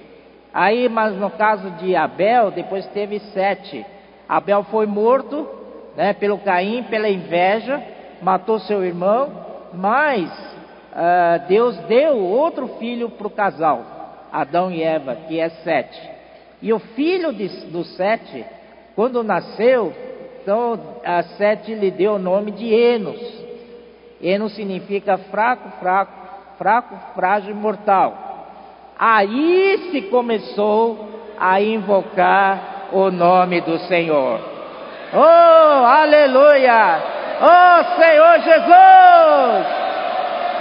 Aí, 0.54 0.90
mas 0.90 1.16
no 1.16 1.30
caso 1.30 1.70
de 1.72 1.96
Abel, 1.96 2.52
depois 2.52 2.86
teve 2.88 3.20
sete. 3.20 3.86
Abel 4.28 4.64
foi 4.64 4.86
morto, 4.86 5.48
né, 5.96 6.14
pelo 6.14 6.40
Caim, 6.40 6.84
pela 6.84 7.10
inveja, 7.10 7.82
matou 8.22 8.60
seu 8.60 8.84
irmão, 8.84 9.30
mas 9.74 10.30
uh, 10.30 11.48
Deus 11.48 11.78
deu 11.88 12.18
outro 12.18 12.68
filho 12.80 13.10
para 13.10 13.28
o 13.28 13.32
casal, 13.32 13.84
Adão 14.32 14.72
e 14.72 14.84
Eva, 14.84 15.16
que 15.28 15.40
é 15.40 15.50
Sete. 15.50 16.00
E 16.62 16.74
o 16.74 16.80
filho 16.80 17.34
de, 17.34 17.48
do 17.68 17.84
Sete, 17.84 18.46
quando 18.96 19.24
nasceu, 19.24 19.94
então 20.42 20.80
a 21.06 21.24
Sete 21.24 21.74
lhe 21.74 21.92
deu 21.92 22.14
o 22.14 22.20
nome 22.20 22.52
de 22.52 22.74
Enos. 22.74 23.20
Enos 24.22 24.54
significa 24.56 25.18
fraco, 25.18 25.70
fraco, 25.80 26.12
fraco, 26.58 26.96
frágil 27.16 27.52
e 27.52 27.54
mortal. 27.54 28.29
Aí 29.00 29.92
se 29.92 30.02
começou 30.10 31.08
a 31.40 31.62
invocar 31.62 32.90
o 32.92 33.10
nome 33.10 33.62
do 33.62 33.80
Senhor. 33.88 34.42
Oh, 35.14 35.86
aleluia! 35.86 37.02
Oh, 37.42 38.02
Senhor 38.02 38.40
Jesus! 38.42 39.68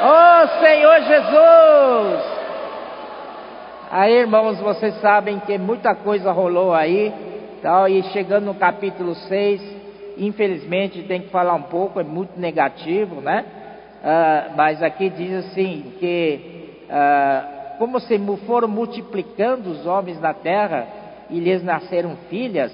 Oh, 0.04 0.64
Senhor 0.64 1.00
Jesus! 1.00 2.38
Aí, 3.90 4.14
irmãos, 4.14 4.60
vocês 4.60 4.94
sabem 5.00 5.40
que 5.40 5.58
muita 5.58 5.96
coisa 5.96 6.30
rolou 6.30 6.72
aí, 6.72 7.12
tal, 7.60 7.88
e 7.88 8.04
chegando 8.04 8.44
no 8.44 8.54
capítulo 8.54 9.16
6, 9.16 9.60
infelizmente 10.16 11.02
tem 11.02 11.22
que 11.22 11.30
falar 11.30 11.54
um 11.54 11.62
pouco, 11.62 11.98
é 11.98 12.04
muito 12.04 12.38
negativo, 12.38 13.20
né? 13.20 13.44
Uh, 14.00 14.56
mas 14.56 14.80
aqui 14.80 15.10
diz 15.10 15.46
assim 15.46 15.94
que 15.98 16.84
uh, 16.88 17.57
como 17.78 18.00
se 18.00 18.18
foram 18.46 18.68
multiplicando 18.68 19.70
os 19.70 19.86
homens 19.86 20.20
na 20.20 20.34
terra 20.34 20.86
e 21.30 21.38
lhes 21.38 21.62
nasceram 21.62 22.16
filhas, 22.28 22.72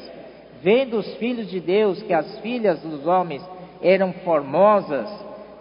vendo 0.63 0.99
os 0.99 1.15
filhos 1.17 1.49
de 1.51 1.61
Deus 1.61 2.03
que 2.03 2.13
as 2.13 2.39
filhas 2.39 2.81
dos 2.81 3.07
homens 3.07 3.43
eram 3.83 4.13
formosas, 4.25 5.09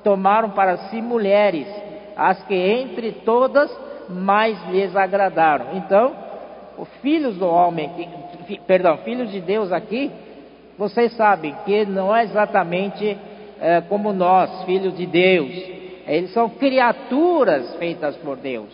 tomaram 0.04 0.52
para 0.52 0.78
si 0.90 1.02
mulheres, 1.02 1.68
as 2.16 2.42
que 2.44 2.56
entre 2.56 3.12
todas 3.12 3.70
mais 4.10 4.58
lhes 4.70 4.96
agradaram. 4.96 5.76
Então, 5.76 6.14
os 6.78 6.88
filhos 7.02 7.38
do 7.38 7.48
homem, 7.48 7.90
perdão, 8.66 8.98
filhos 9.00 9.32
de 9.32 9.42
Deus 9.42 9.72
aqui, 9.72 10.12
vocês 10.78 11.14
sabem 11.16 11.56
que 11.66 11.86
não 11.86 12.16
é 12.16 12.24
exatamente 12.24 13.18
é, 13.60 13.82
como 13.82 14.12
nós, 14.12 14.64
filhos 14.64 14.96
de 14.98 15.06
Deus. 15.06 15.52
Eles 16.08 16.34
são 16.34 16.50
criaturas 16.50 17.76
feitas 17.76 18.16
por 18.18 18.38
Deus, 18.38 18.70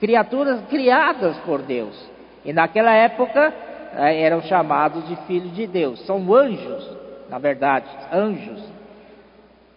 criaturas 0.00 0.60
criadas 0.68 1.36
por 1.38 1.62
Deus. 1.62 1.96
E 2.44 2.52
naquela 2.52 2.92
época 2.92 3.52
é, 3.96 4.22
eram 4.22 4.42
chamados 4.42 5.06
de 5.08 5.16
filhos 5.26 5.54
de 5.54 5.66
Deus. 5.66 6.04
São 6.06 6.32
anjos, 6.32 6.96
na 7.28 7.38
verdade, 7.38 7.86
anjos. 8.12 8.62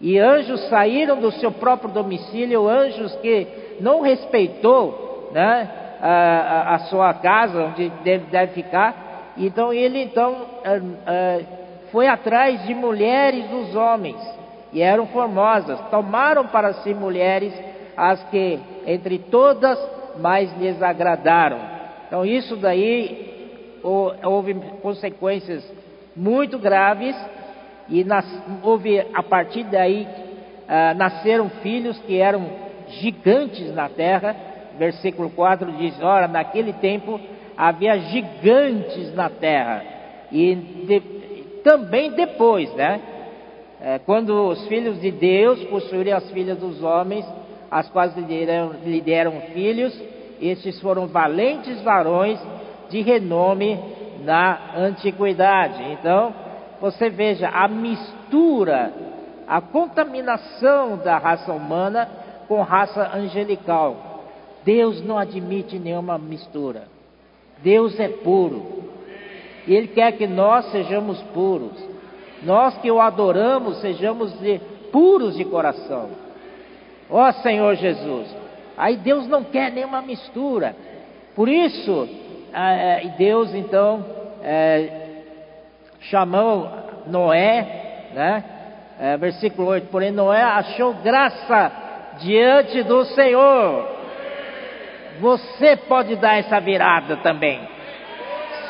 E 0.02 0.18
anjos 0.18 0.70
saíram 0.70 1.20
do 1.20 1.32
seu 1.32 1.52
próprio 1.52 1.92
domicílio, 1.92 2.68
anjos 2.68 3.16
que 3.18 3.78
não 3.82 4.02
respeitou 4.02 5.30
né, 5.34 5.70
a, 6.02 6.76
a, 6.76 6.80
sua 6.80 7.14
casa, 7.16 7.66
onde 7.66 7.90
deve, 8.04 8.26
deve 8.26 8.54
ficar. 8.54 9.34
Então 9.38 9.74
ele 9.74 10.04
então 10.04 10.48
foi 11.92 12.08
atrás 12.08 12.66
de 12.66 12.74
mulheres 12.74 13.50
dos 13.50 13.76
homens, 13.76 14.18
e 14.72 14.82
eram 14.82 15.08
formosas, 15.08 15.80
tomaram 15.90 16.48
para 16.48 16.74
si 16.76 16.94
mulheres 16.94 17.54
as 17.98 18.24
que 18.26 18.60
entre 18.86 19.20
todas 19.20 19.78
mais 20.20 20.56
lhes 20.58 20.82
agradaram. 20.82 21.60
Então 22.08 22.26
isso 22.26 22.56
daí 22.58 23.80
houve 24.24 24.54
consequências 24.82 25.64
muito 26.16 26.60
graves 26.60 27.16
e 27.88 28.04
nas, 28.04 28.26
houve 28.62 29.00
a 29.14 29.24
partir 29.24 29.64
daí 29.64 30.04
uh, 30.04 30.98
nasceram 30.98 31.50
filhos 31.62 31.98
que 32.00 32.18
eram 32.18 32.46
gigantes 32.88 33.74
na 33.74 33.90
terra. 33.90 34.36
Versículo 34.78 35.30
4 35.32 35.72
diz: 35.74 36.02
Ora, 36.02 36.28
naquele 36.28 36.74
tempo 36.74 37.20
havia 37.58 37.98
gigantes 37.98 39.14
na 39.14 39.30
terra. 39.30 39.84
E 40.32 40.56
de, 40.56 41.00
também 41.64 42.12
depois, 42.12 42.74
né? 42.76 43.02
É, 43.82 44.00
quando 44.00 44.50
os 44.50 44.68
filhos 44.68 45.00
de 45.00 45.10
Deus 45.10 45.64
possuíram 45.66 46.18
as 46.18 46.30
filhas 46.32 46.58
dos 46.58 46.84
homens, 46.84 47.26
as 47.70 47.90
quais 47.90 48.16
lhe 48.16 48.24
deram, 48.24 48.72
lhe 48.84 49.02
deram 49.02 49.42
filhos, 49.54 50.00
estes 50.42 50.80
foram 50.80 51.08
valentes 51.08 51.82
varões 51.82 52.40
de 52.90 53.02
renome 53.02 53.80
na 54.24 54.76
antiguidade. 54.78 55.84
Então, 55.92 56.34
você 56.82 57.10
veja 57.10 57.50
a 57.50 57.68
mistura, 57.68 58.94
a 59.48 59.62
contaminação 59.62 60.98
da 60.98 61.18
raça 61.18 61.52
humana 61.52 62.10
com 62.48 62.62
raça 62.62 63.12
angelical. 63.16 64.24
Deus 64.64 65.04
não 65.04 65.18
admite 65.18 65.78
nenhuma 65.78 66.18
mistura. 66.18 66.84
Deus 67.62 68.00
é 68.00 68.08
puro. 68.08 68.84
Ele 69.68 69.88
quer 69.88 70.14
que 70.14 70.26
nós 70.26 70.72
sejamos 70.72 71.22
puros. 71.34 71.78
Nós 72.44 72.78
que 72.78 72.90
o 72.90 73.00
adoramos, 73.00 73.82
sejamos 73.82 74.38
de, 74.40 74.60
puros 74.92 75.36
de 75.36 75.46
coração. 75.46 76.10
Ó 77.10 77.28
oh, 77.28 77.32
Senhor 77.42 77.76
Jesus. 77.76 78.36
Aí 78.78 78.96
Deus 78.98 79.28
não 79.28 79.44
quer 79.44 79.72
nenhuma 79.72 80.02
mistura. 80.02 80.76
Por 81.36 81.50
isso, 81.50 82.08
é, 82.54 83.10
Deus 83.18 83.54
então 83.54 84.06
é, 84.44 85.24
chamou 86.02 86.70
Noé, 87.08 88.10
né? 88.14 88.44
É, 89.00 89.18
versículo 89.18 89.70
8: 89.70 89.88
Porém, 89.88 90.12
Noé 90.12 90.42
achou 90.42 90.94
graça 90.96 91.72
diante 92.20 92.84
do 92.84 93.06
Senhor. 93.06 94.00
Você 95.20 95.76
pode 95.76 96.16
dar 96.16 96.38
essa 96.38 96.60
virada 96.60 97.18
também. 97.18 97.60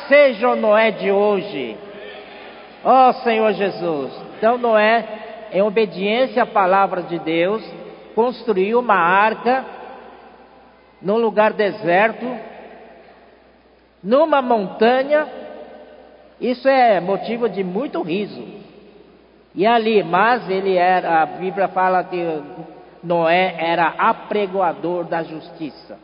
Seja 0.08 0.48
o 0.48 0.56
Noé 0.56 0.90
de 0.90 1.10
hoje. 1.10 1.76
Ó 2.84 3.08
oh, 3.08 3.12
Senhor 3.12 3.52
Jesus. 3.52 4.12
Então 4.36 4.58
Noé, 4.58 5.04
em 5.52 5.62
obediência 5.62 6.42
à 6.42 6.46
palavra 6.46 7.02
de 7.02 7.18
Deus, 7.18 7.62
construiu 8.14 8.80
uma 8.80 8.96
arca 8.96 9.64
num 11.00 11.16
lugar 11.16 11.52
deserto, 11.52 12.26
numa 14.02 14.42
montanha. 14.42 15.26
Isso 16.40 16.68
é 16.68 17.00
motivo 17.00 17.48
de 17.48 17.62
muito 17.62 18.02
riso. 18.02 18.60
E 19.54 19.66
ali, 19.66 20.02
mas 20.02 20.48
ele 20.48 20.76
era, 20.76 21.22
a 21.22 21.26
Bíblia 21.26 21.68
fala 21.68 22.04
que 22.04 22.42
Noé 23.02 23.56
era 23.58 23.94
apregoador 23.98 25.04
da 25.04 25.22
justiça. 25.22 25.98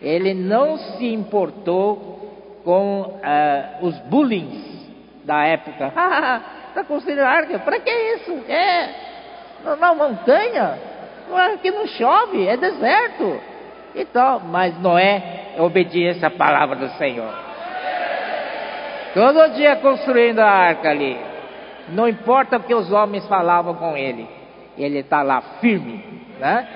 Ele 0.00 0.34
não 0.34 0.78
se 0.78 1.06
importou 1.06 2.60
com 2.64 3.00
uh, 3.02 3.86
os 3.86 3.98
bullying 4.00 4.62
da 5.24 5.44
época. 5.44 5.92
Está 6.68 6.84
construindo 6.84 7.20
arca? 7.20 7.58
Para 7.58 7.80
que 7.80 7.90
isso? 7.90 8.32
É 8.48 9.06
na 9.74 9.94
montanha, 9.94 10.78
aqui 11.34 11.70
não 11.70 11.86
chove, 11.86 12.46
é 12.46 12.56
deserto. 12.56 13.40
Então, 13.94 14.40
mas 14.40 14.78
Noé 14.80 15.54
obediência 15.58 16.28
à 16.28 16.30
palavra 16.30 16.76
do 16.76 16.88
Senhor. 16.98 17.32
Todo 19.14 19.54
dia 19.54 19.76
construindo 19.76 20.40
a 20.40 20.50
arca 20.50 20.90
ali. 20.90 21.16
Não 21.88 22.06
importa 22.06 22.58
o 22.58 22.62
que 22.62 22.74
os 22.74 22.92
homens 22.92 23.26
falavam 23.26 23.74
com 23.74 23.96
ele 23.96 24.28
ele 24.76 24.98
está 24.98 25.22
lá 25.22 25.40
firme, 25.60 26.04
né? 26.38 26.68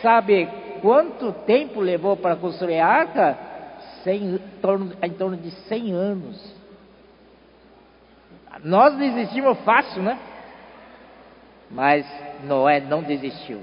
Sabe 0.00 0.48
quanto 0.80 1.32
tempo 1.32 1.80
levou 1.80 2.16
para 2.16 2.36
construir 2.36 2.80
a 2.80 2.86
arca? 2.86 3.38
em, 4.06 4.38
torno, 4.62 4.92
em 5.02 5.10
torno 5.10 5.36
de 5.36 5.50
100 5.50 5.92
anos. 5.92 6.56
Nós 8.62 8.96
desistimos 8.96 9.58
fácil, 9.64 10.00
né? 10.00 10.16
Mas 11.68 12.06
Noé 12.44 12.78
não 12.78 13.02
desistiu. 13.02 13.60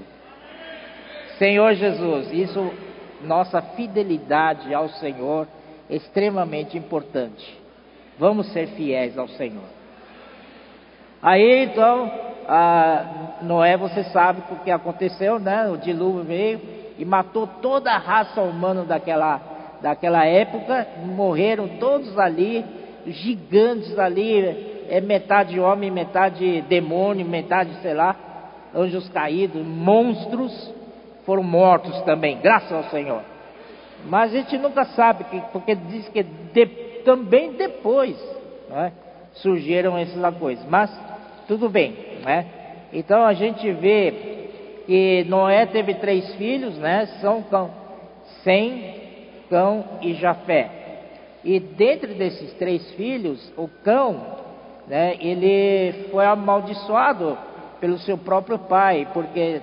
Senhor 1.38 1.74
Jesus, 1.74 2.32
isso, 2.32 2.72
nossa 3.22 3.60
fidelidade 3.60 4.72
ao 4.72 4.88
Senhor 4.88 5.48
extremamente 5.88 6.78
importante. 6.78 7.58
Vamos 8.18 8.52
ser 8.52 8.68
fiéis 8.68 9.18
ao 9.18 9.28
Senhor. 9.28 9.64
Aí 11.20 11.64
então, 11.64 12.10
Noé, 13.42 13.76
você 13.76 14.04
sabe 14.04 14.42
o 14.50 14.56
que 14.56 14.70
aconteceu, 14.70 15.38
né? 15.38 15.68
O 15.68 15.76
dilúvio 15.76 16.22
veio 16.22 16.60
e 16.98 17.04
matou 17.04 17.46
toda 17.46 17.90
a 17.90 17.98
raça 17.98 18.40
humana 18.42 18.84
daquela, 18.84 19.40
daquela 19.80 20.24
época, 20.24 20.86
morreram 21.04 21.66
todos 21.80 22.16
ali, 22.18 22.64
gigantes 23.06 23.98
ali, 23.98 24.86
é 24.88 25.00
metade 25.00 25.58
homem, 25.58 25.90
metade 25.90 26.60
demônio, 26.62 27.26
metade, 27.26 27.74
sei 27.82 27.94
lá, 27.94 28.14
anjos 28.74 29.08
caídos, 29.08 29.66
monstros 29.66 30.72
foram 31.24 31.42
mortos 31.42 32.00
também, 32.02 32.38
graças 32.40 32.72
ao 32.72 32.84
Senhor. 32.84 33.22
Mas 34.06 34.32
a 34.32 34.36
gente 34.36 34.58
nunca 34.58 34.84
sabe, 34.86 35.24
porque 35.52 35.74
diz 35.74 36.08
que 36.08 36.22
de, 36.22 36.66
também 37.04 37.52
depois 37.52 38.16
né, 38.68 38.92
surgiram 39.34 39.96
essas 39.96 40.36
coisas. 40.36 40.64
Mas 40.68 40.90
tudo 41.48 41.68
bem, 41.68 41.96
né? 42.24 42.46
Então 42.92 43.24
a 43.24 43.32
gente 43.32 43.70
vê 43.72 44.48
que 44.86 45.24
Noé 45.28 45.66
teve 45.66 45.94
três 45.94 46.34
filhos, 46.34 46.76
né? 46.78 47.06
São 47.20 47.42
Cão, 47.42 47.70
Sem, 48.42 48.94
Cão 49.48 49.84
e 50.02 50.14
Jafé. 50.14 50.70
E 51.42 51.58
dentro 51.60 52.14
desses 52.14 52.52
três 52.54 52.90
filhos, 52.92 53.52
o 53.56 53.68
Cão, 53.82 54.20
né? 54.86 55.16
Ele 55.20 56.08
foi 56.10 56.26
amaldiçoado 56.26 57.38
pelo 57.80 57.98
seu 57.98 58.16
próprio 58.16 58.58
pai, 58.58 59.08
porque 59.12 59.60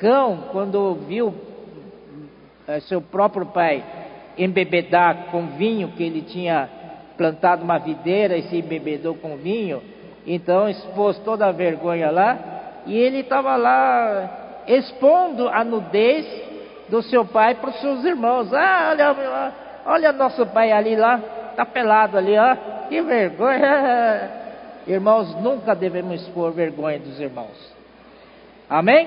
Cão, 0.00 0.44
quando 0.50 0.94
viu 1.06 1.34
é, 2.66 2.80
seu 2.80 3.02
próprio 3.02 3.46
pai 3.46 3.84
embebedar 4.38 5.26
com 5.30 5.48
vinho 5.48 5.88
que 5.88 6.02
ele 6.02 6.22
tinha 6.22 6.68
plantado 7.18 7.62
uma 7.62 7.78
videira 7.78 8.38
e 8.38 8.44
se 8.44 8.56
embebedou 8.56 9.14
com 9.14 9.36
vinho, 9.36 9.82
então 10.26 10.68
expôs 10.70 11.18
toda 11.18 11.46
a 11.46 11.52
vergonha 11.52 12.10
lá 12.10 12.38
e 12.86 12.96
ele 12.96 13.20
estava 13.20 13.56
lá 13.56 14.62
expondo 14.66 15.46
a 15.48 15.62
nudez 15.62 16.26
do 16.88 17.02
seu 17.02 17.26
pai 17.26 17.56
para 17.56 17.68
os 17.68 17.80
seus 17.80 18.02
irmãos. 18.02 18.52
Ah, 18.54 18.90
olha, 18.92 19.52
olha 19.84 20.12
nosso 20.12 20.46
pai 20.46 20.72
ali 20.72 20.96
lá, 20.96 21.20
está 21.50 21.66
pelado 21.66 22.16
ali, 22.16 22.38
ó, 22.38 22.56
que 22.88 23.02
vergonha. 23.02 24.40
Irmãos, 24.86 25.34
nunca 25.42 25.74
devemos 25.74 26.22
expor 26.22 26.52
vergonha 26.52 26.98
dos 26.98 27.20
irmãos. 27.20 27.70
Amém? 28.68 29.06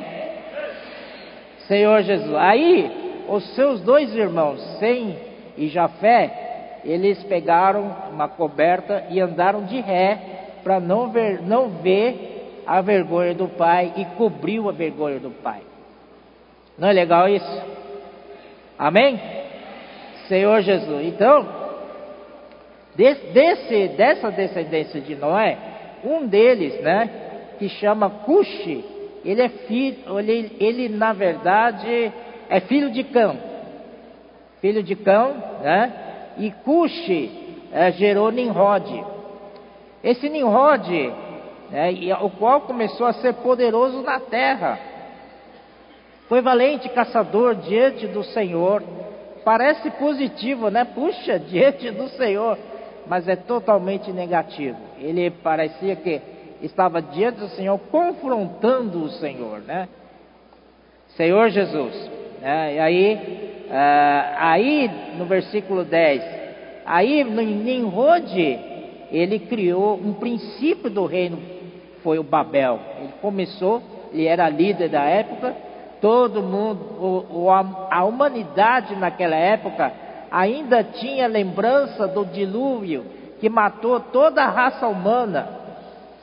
Senhor 1.68 2.02
Jesus. 2.02 2.36
Aí, 2.36 3.24
os 3.28 3.56
seus 3.56 3.82
dois 3.82 4.14
irmãos, 4.16 4.62
Sem 4.80 5.18
e 5.58 5.68
Jafé, 5.68 6.80
eles 6.84 7.24
pegaram 7.24 7.96
uma 8.12 8.28
coberta 8.28 9.06
e 9.10 9.20
andaram 9.20 9.66
de 9.66 9.80
ré 9.80 10.20
para 10.64 10.80
não 10.80 11.10
ver, 11.10 11.42
não 11.42 11.70
ver 11.70 12.62
a 12.66 12.82
vergonha 12.82 13.34
do 13.34 13.48
pai 13.48 13.94
e 13.98 14.06
cobriu 14.18 14.70
a 14.70 14.72
vergonha 14.72 15.20
do 15.20 15.32
pai. 15.32 15.62
Não 16.78 16.88
é 16.88 16.94
legal 16.94 17.28
isso? 17.28 17.62
Amém? 18.78 19.20
Senhor 20.28 20.62
Jesus. 20.62 21.06
Então, 21.06 21.48
desse, 22.96 23.90
dessa 23.90 24.32
descendência 24.32 25.00
de 25.00 25.16
Noé, 25.16 25.58
um 26.04 26.26
deles, 26.26 26.82
né, 26.82 27.10
que 27.60 27.70
chama 27.70 28.10
Cuxi, 28.10 28.84
ele 29.24 29.42
é 29.42 29.50
filho, 29.50 30.20
ele, 30.20 30.56
ele 30.60 30.90
na 30.90 31.14
verdade 31.14 32.12
é 32.50 32.60
filho 32.62 32.92
de 32.92 33.04
Cão. 33.04 33.38
Filho 34.60 34.84
de 34.84 34.96
Cão, 34.96 35.34
né? 35.62 35.94
E 36.38 36.52
Cuxi 36.52 37.32
é, 37.72 37.92
gerou 37.92 38.32
Nimrod. 38.32 39.04
Esse 40.04 40.28
Nimrod, 40.30 40.90
né, 41.72 41.92
o 42.22 42.30
qual 42.32 42.62
começou 42.62 43.08
a 43.08 43.14
ser 43.14 43.34
poderoso 43.36 44.02
na 44.02 44.20
terra, 44.20 44.78
foi 46.28 46.42
valente 46.42 46.90
caçador 46.90 47.56
diante 47.56 48.08
do 48.08 48.24
Senhor. 48.24 48.84
Parece 49.46 49.90
positivo, 49.92 50.70
né? 50.70 50.86
Puxa, 50.86 51.38
diante 51.38 51.92
do 51.92 52.08
Senhor, 52.10 52.58
mas 53.08 53.28
é 53.28 53.36
totalmente 53.36 54.12
negativo. 54.12 54.78
Ele 55.00 55.30
parecia 55.30 55.96
que 55.96 56.22
estava 56.66 57.02
diante 57.02 57.40
do 57.40 57.50
Senhor, 57.50 57.78
confrontando 57.92 59.04
o 59.04 59.10
Senhor, 59.10 59.60
né? 59.60 59.88
Senhor 61.16 61.50
Jesus. 61.50 62.10
Né? 62.42 62.76
E 62.76 62.80
aí, 62.80 63.16
uh, 63.68 64.36
aí 64.38 64.92
no 65.18 65.26
versículo 65.26 65.84
10, 65.84 66.24
aí 66.86 67.24
Nimrod 67.24 68.36
ele 69.12 69.40
criou 69.40 69.96
um 69.96 70.14
princípio 70.14 70.90
do 70.90 71.06
reino, 71.06 71.38
foi 72.02 72.18
o 72.18 72.24
Babel. 72.24 72.80
Ele 73.00 73.14
começou, 73.22 73.82
ele 74.12 74.26
era 74.26 74.50
líder 74.50 74.90
da 74.90 75.04
época, 75.04 75.56
todo 76.02 76.42
mundo, 76.42 76.82
o, 77.00 77.50
a 77.50 78.04
humanidade 78.04 78.96
naquela 78.96 79.36
época 79.36 79.94
ainda 80.32 80.84
tinha 80.84 81.28
lembrança 81.28 82.08
do 82.08 82.26
dilúvio 82.26 83.06
que 83.40 83.48
matou 83.48 84.00
toda 84.00 84.44
a 84.44 84.50
raça 84.50 84.88
humana, 84.88 85.63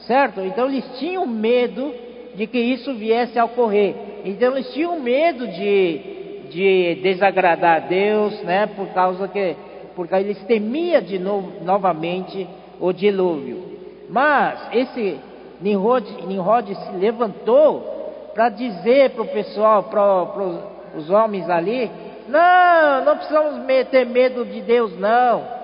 certo? 0.07 0.41
Então 0.41 0.69
eles 0.69 0.85
tinham 0.99 1.27
medo 1.27 1.95
de 2.35 2.47
que 2.47 2.59
isso 2.59 2.95
viesse 2.95 3.39
a 3.39 3.45
ocorrer. 3.45 3.95
Então 4.25 4.53
eles 4.53 4.73
tinham 4.73 4.99
medo 5.01 5.47
de, 5.49 6.47
de 6.51 7.01
desagradar 7.03 7.77
a 7.77 7.87
Deus, 7.87 8.43
né? 8.43 8.67
Por 8.67 8.89
causa 8.89 9.29
que 9.29 9.57
porque 9.95 10.15
eles 10.15 10.43
temiam 10.45 11.03
de 11.03 11.19
novo, 11.19 11.63
novamente 11.63 12.49
o 12.81 12.93
dilúvio. 12.93 13.63
Mas 14.09 14.59
esse 14.73 15.19
Nimrod, 15.61 16.07
Nimrod 16.27 16.75
se 16.75 16.93
levantou 16.97 18.31
para 18.33 18.49
dizer 18.49 19.11
para 19.11 19.23
o 19.23 19.29
pessoal, 19.29 19.85
para 19.85 20.97
os 20.97 21.11
homens 21.11 21.49
ali: 21.51 21.91
não, 22.29 23.05
não 23.05 23.17
precisamos 23.17 23.67
ter 23.91 24.07
medo 24.07 24.45
de 24.45 24.63
Deus, 24.63 24.99
não. 24.99 25.61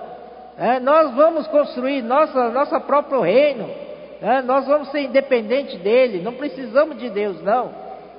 É, 0.57 0.79
nós 0.79 1.13
vamos 1.15 1.47
construir 1.47 2.01
nossa, 2.01 2.49
nosso 2.49 2.79
próprio 2.81 3.21
reino. 3.21 3.86
É, 4.21 4.41
nós 4.41 4.65
vamos 4.65 4.89
ser 4.89 5.01
independentes 5.01 5.79
dele. 5.79 6.21
Não 6.21 6.33
precisamos 6.33 6.97
de 6.97 7.09
Deus, 7.09 7.41
não. 7.41 7.71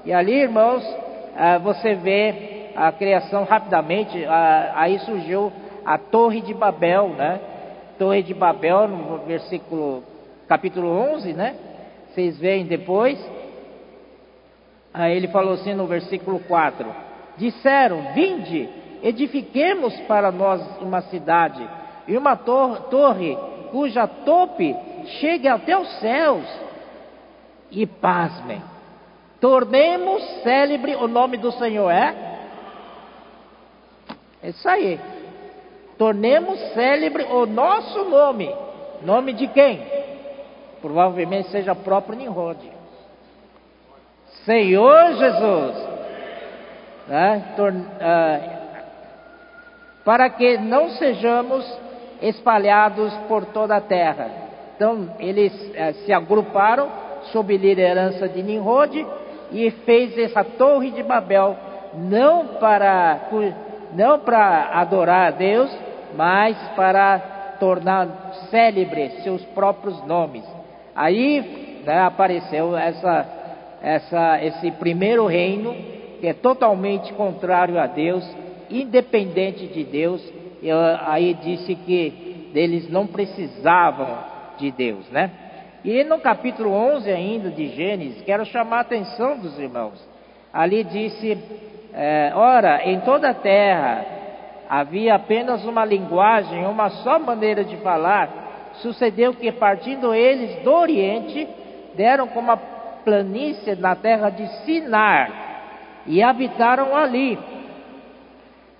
E 0.04 0.12
ali, 0.12 0.34
irmãos, 0.34 0.84
é, 1.36 1.58
você 1.58 1.94
vê 1.94 2.70
a 2.76 2.92
criação 2.92 3.44
rapidamente. 3.44 4.24
aí 4.74 4.98
surgiu 5.00 5.52
a 5.84 5.98
Torre 5.98 6.40
de 6.40 6.54
Babel, 6.54 7.08
né? 7.10 7.40
Torre 7.98 8.22
de 8.22 8.32
Babel, 8.32 8.86
no 8.86 9.18
versículo, 9.18 10.04
capítulo 10.46 10.88
11, 11.14 11.32
né? 11.32 11.56
Vocês 12.10 12.38
veem 12.38 12.66
depois. 12.66 13.18
Aí 14.94 15.16
ele 15.16 15.28
falou 15.28 15.54
assim 15.54 15.74
no 15.74 15.86
versículo 15.86 16.38
4: 16.40 16.86
Disseram: 17.36 18.12
Vinde, 18.14 18.68
edifiquemos 19.02 19.98
para 20.02 20.30
nós 20.30 20.62
uma 20.80 21.00
cidade 21.02 21.68
e 22.06 22.16
uma 22.16 22.36
tor 22.36 22.82
torre 22.88 23.36
cuja 23.70 24.06
tope 24.06 24.76
chegue 25.20 25.48
até 25.48 25.76
os 25.76 25.88
céus. 26.00 26.46
E 27.70 27.86
pasmem, 27.86 28.62
tornemos 29.40 30.22
célebre 30.42 30.94
o 30.96 31.06
nome 31.06 31.36
do 31.36 31.52
Senhor, 31.52 31.90
é? 31.90 32.14
É 34.42 34.48
isso 34.48 34.68
aí 34.68 34.98
tornemos 35.98 36.58
célebre 36.72 37.24
o 37.24 37.44
nosso 37.44 38.04
nome. 38.04 38.54
Nome 39.02 39.32
de 39.32 39.48
quem? 39.48 39.82
Provavelmente 40.80 41.50
seja 41.50 41.74
próprio 41.74 42.16
Nimrod. 42.16 42.58
Senhor 44.44 45.14
Jesus. 45.14 45.88
Né? 47.08 47.54
Uh, 47.58 48.58
para 50.04 50.30
que 50.30 50.56
não 50.56 50.90
sejamos 50.90 51.66
espalhados 52.22 53.12
por 53.28 53.44
toda 53.46 53.76
a 53.76 53.80
terra. 53.80 54.47
Então, 54.78 55.10
eles 55.18 55.52
uh, 55.52 56.04
se 56.04 56.12
agruparam 56.12 56.88
sob 57.32 57.56
liderança 57.56 58.28
de 58.28 58.40
Nimrod 58.40 59.04
e 59.50 59.72
fez 59.84 60.16
essa 60.16 60.44
torre 60.44 60.92
de 60.92 61.02
Babel, 61.02 61.56
não 61.94 62.46
para, 62.60 63.28
não 63.92 64.20
para 64.20 64.70
adorar 64.74 65.26
a 65.26 65.30
Deus, 65.32 65.76
mas 66.16 66.56
para 66.76 67.18
tornar 67.58 68.06
célebres 68.52 69.20
seus 69.24 69.42
próprios 69.46 70.00
nomes. 70.06 70.44
Aí 70.94 71.82
né, 71.84 72.00
apareceu 72.02 72.76
essa, 72.76 73.26
essa, 73.82 74.44
esse 74.44 74.70
primeiro 74.70 75.26
reino 75.26 75.74
que 76.20 76.26
é 76.28 76.34
totalmente 76.34 77.12
contrário 77.14 77.80
a 77.80 77.88
Deus, 77.88 78.24
independente 78.70 79.66
de 79.66 79.82
Deus. 79.82 80.22
E 80.62 80.70
aí 80.70 81.34
disse 81.34 81.74
que 81.74 82.50
eles 82.54 82.88
não 82.88 83.08
precisavam 83.08 84.37
de 84.58 84.70
Deus, 84.70 85.08
né? 85.10 85.30
E 85.84 86.02
no 86.04 86.18
capítulo 86.18 86.70
11 86.70 87.10
ainda 87.10 87.50
de 87.50 87.68
Gênesis, 87.68 88.22
quero 88.22 88.44
chamar 88.44 88.78
a 88.78 88.80
atenção 88.80 89.38
dos 89.38 89.58
irmãos. 89.58 90.06
Ali 90.52 90.82
disse: 90.84 91.38
é, 91.94 92.32
Ora, 92.34 92.82
em 92.84 93.00
toda 93.00 93.30
a 93.30 93.34
terra 93.34 94.04
havia 94.68 95.14
apenas 95.14 95.64
uma 95.64 95.84
linguagem, 95.84 96.66
uma 96.66 96.90
só 96.90 97.18
maneira 97.18 97.64
de 97.64 97.76
falar. 97.78 98.46
Sucedeu 98.82 99.34
que, 99.34 99.50
partindo 99.50 100.14
eles 100.14 100.62
do 100.62 100.72
Oriente, 100.72 101.48
deram 101.96 102.28
como 102.28 102.52
a 102.52 102.56
planície 102.56 103.74
na 103.76 103.96
terra 103.96 104.30
de 104.30 104.46
Sinar 104.64 105.48
e 106.06 106.22
habitaram 106.22 106.94
ali. 106.94 107.38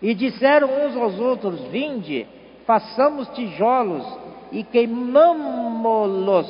E 0.03 0.15
disseram 0.15 0.69
uns 0.85 0.97
aos 0.97 1.19
outros: 1.19 1.61
Vinde, 1.69 2.27
façamos 2.67 3.29
tijolos 3.31 4.28
e 4.53 4.63
queimamo-los 4.65 6.47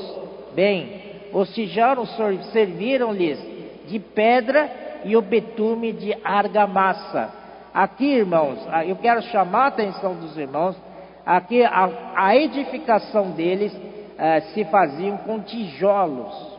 bem. 0.54 1.08
Tijolos 1.54 2.10
serviram-lhes 2.52 3.38
de 3.86 3.98
pedra 3.98 4.70
e 5.04 5.16
o 5.16 5.22
betume 5.22 5.92
de 5.92 6.16
argamassa. 6.24 7.32
Aqui, 7.72 8.06
irmãos, 8.06 8.58
ah, 8.70 8.84
eu 8.84 8.96
quero 8.96 9.22
chamar 9.22 9.64
a 9.64 9.68
atenção 9.68 10.14
dos 10.14 10.36
irmãos. 10.36 10.76
Aqui 11.24 11.62
a, 11.62 12.14
a 12.16 12.36
edificação 12.36 13.32
deles 13.32 13.76
eh, 14.18 14.40
se 14.52 14.64
faziam 14.64 15.18
com 15.18 15.40
tijolos. 15.40 16.58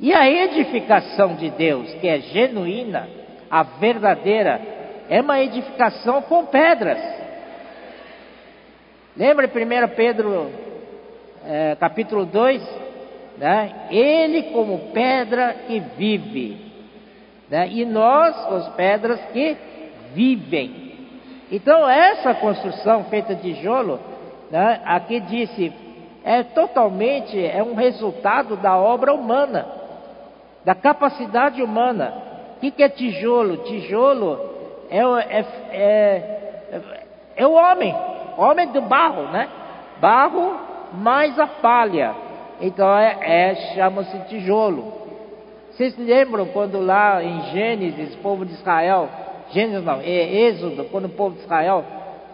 E 0.00 0.12
a 0.12 0.28
edificação 0.28 1.36
de 1.36 1.50
Deus, 1.50 1.92
que 1.94 2.08
é 2.08 2.18
genuína, 2.18 3.08
a 3.48 3.62
verdadeira, 3.62 4.60
é 5.08 5.20
uma 5.20 5.40
edificação 5.40 6.22
com 6.22 6.46
pedras. 6.46 6.98
Lembra 9.14 9.46
1 9.46 9.94
Pedro 9.94 10.50
é, 11.44 11.76
capítulo 11.78 12.24
2? 12.24 12.62
Né? 13.36 13.88
Ele 13.90 14.44
como 14.44 14.90
pedra 14.92 15.54
que 15.66 15.80
vive, 15.98 16.72
né? 17.50 17.68
e 17.68 17.84
nós, 17.84 18.34
as 18.52 18.68
pedras 18.70 19.20
que 19.32 19.54
vivem. 20.14 20.92
Então, 21.50 21.86
essa 21.88 22.34
construção 22.34 23.04
feita 23.04 23.34
de 23.34 23.54
tijolo, 23.54 24.00
né? 24.50 24.80
aqui 24.86 25.20
disse, 25.20 25.70
é 26.24 26.42
totalmente 26.42 27.38
é 27.44 27.62
um 27.62 27.74
resultado 27.74 28.56
da 28.56 28.78
obra 28.78 29.12
humana, 29.12 29.66
da 30.64 30.74
capacidade 30.74 31.62
humana. 31.62 32.14
O 32.56 32.60
que, 32.60 32.70
que 32.70 32.82
é 32.82 32.88
tijolo? 32.88 33.58
Tijolo 33.58 34.38
é, 34.88 35.00
é, 35.00 35.44
é, 35.70 37.02
é 37.36 37.46
o 37.46 37.52
homem, 37.52 37.94
homem 38.36 38.68
do 38.68 38.80
barro, 38.82 39.24
né? 39.24 39.48
Barro 40.00 40.56
mais 40.94 41.38
a 41.38 41.46
palha. 41.46 42.14
Então 42.60 42.96
é, 42.96 43.16
é 43.22 43.54
chama-se 43.74 44.18
tijolo. 44.28 44.92
Vocês 45.70 45.96
lembram 45.96 46.46
quando 46.46 46.80
lá 46.80 47.22
em 47.22 47.40
Gênesis, 47.50 48.14
o 48.14 48.18
povo 48.18 48.44
de 48.44 48.52
Israel, 48.52 49.08
Gênesis 49.50 49.84
não, 49.84 50.00
é 50.00 50.48
Êxodo, 50.48 50.84
quando 50.84 51.06
o 51.06 51.10
povo 51.10 51.36
de 51.36 51.42
Israel 51.42 51.82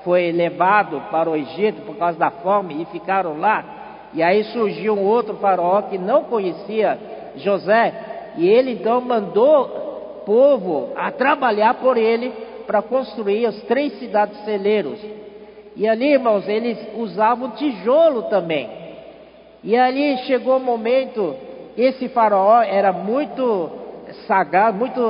foi 0.05 0.33
levado 0.33 1.01
para 1.11 1.31
o 1.31 1.37
Egito 1.37 1.83
por 1.83 1.97
causa 1.97 2.19
da 2.19 2.31
fome 2.31 2.83
e 2.83 2.87
ficaram 2.87 3.39
lá, 3.39 3.65
e 4.13 4.23
aí 4.23 4.43
surgiu 4.45 4.95
um 4.95 5.05
outro 5.05 5.35
faraó 5.37 5.83
que 5.83 5.99
não 5.99 6.25
conhecia 6.25 6.99
José, 7.37 8.33
e 8.37 8.49
ele 8.49 8.73
então 8.73 9.01
mandou 9.01 9.65
o 9.65 10.25
povo 10.25 10.93
a 10.97 11.11
trabalhar 11.11 11.75
por 11.75 11.97
ele 11.97 12.31
para 12.67 12.83
construir 12.83 13.47
as 13.47 13.57
três 13.63 13.99
cidades 13.99 14.39
celeiros. 14.45 14.99
E 15.79 15.87
ali, 15.87 16.13
irmãos, 16.15 16.49
eles 16.49 16.77
usavam 16.97 17.53
tijolo 17.53 18.25
também. 18.25 18.69
E 19.63 19.77
ali 19.77 20.19
chegou 20.27 20.57
o 20.57 20.61
momento, 20.61 21.37
esse 21.77 22.09
faraó 22.09 22.61
era 22.63 22.93
muito 22.93 23.71
sagaz, 24.27 24.75
muito 24.75 25.01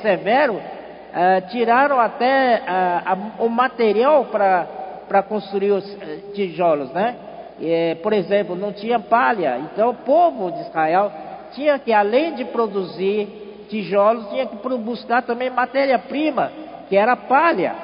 severo, 0.00 0.54
uh, 0.54 1.48
tiraram 1.50 1.98
até 1.98 2.62
uh, 2.62 3.44
o 3.44 3.48
material 3.48 4.26
para 4.26 5.22
construir 5.24 5.72
os 5.72 5.92
uh, 5.92 6.32
tijolos, 6.34 6.92
né? 6.92 7.16
E, 7.60 7.96
por 7.96 8.12
exemplo, 8.12 8.54
não 8.54 8.72
tinha 8.72 9.00
palha, 9.00 9.58
então 9.58 9.90
o 9.90 9.94
povo 9.94 10.52
de 10.52 10.60
Israel 10.60 11.10
tinha 11.52 11.78
que, 11.80 11.92
além 11.92 12.34
de 12.34 12.44
produzir 12.44 13.66
tijolos, 13.68 14.28
tinha 14.30 14.46
que 14.46 14.56
buscar 14.78 15.22
também 15.22 15.50
matéria-prima 15.50 16.52
que 16.88 16.96
era 16.96 17.16
palha. 17.16 17.74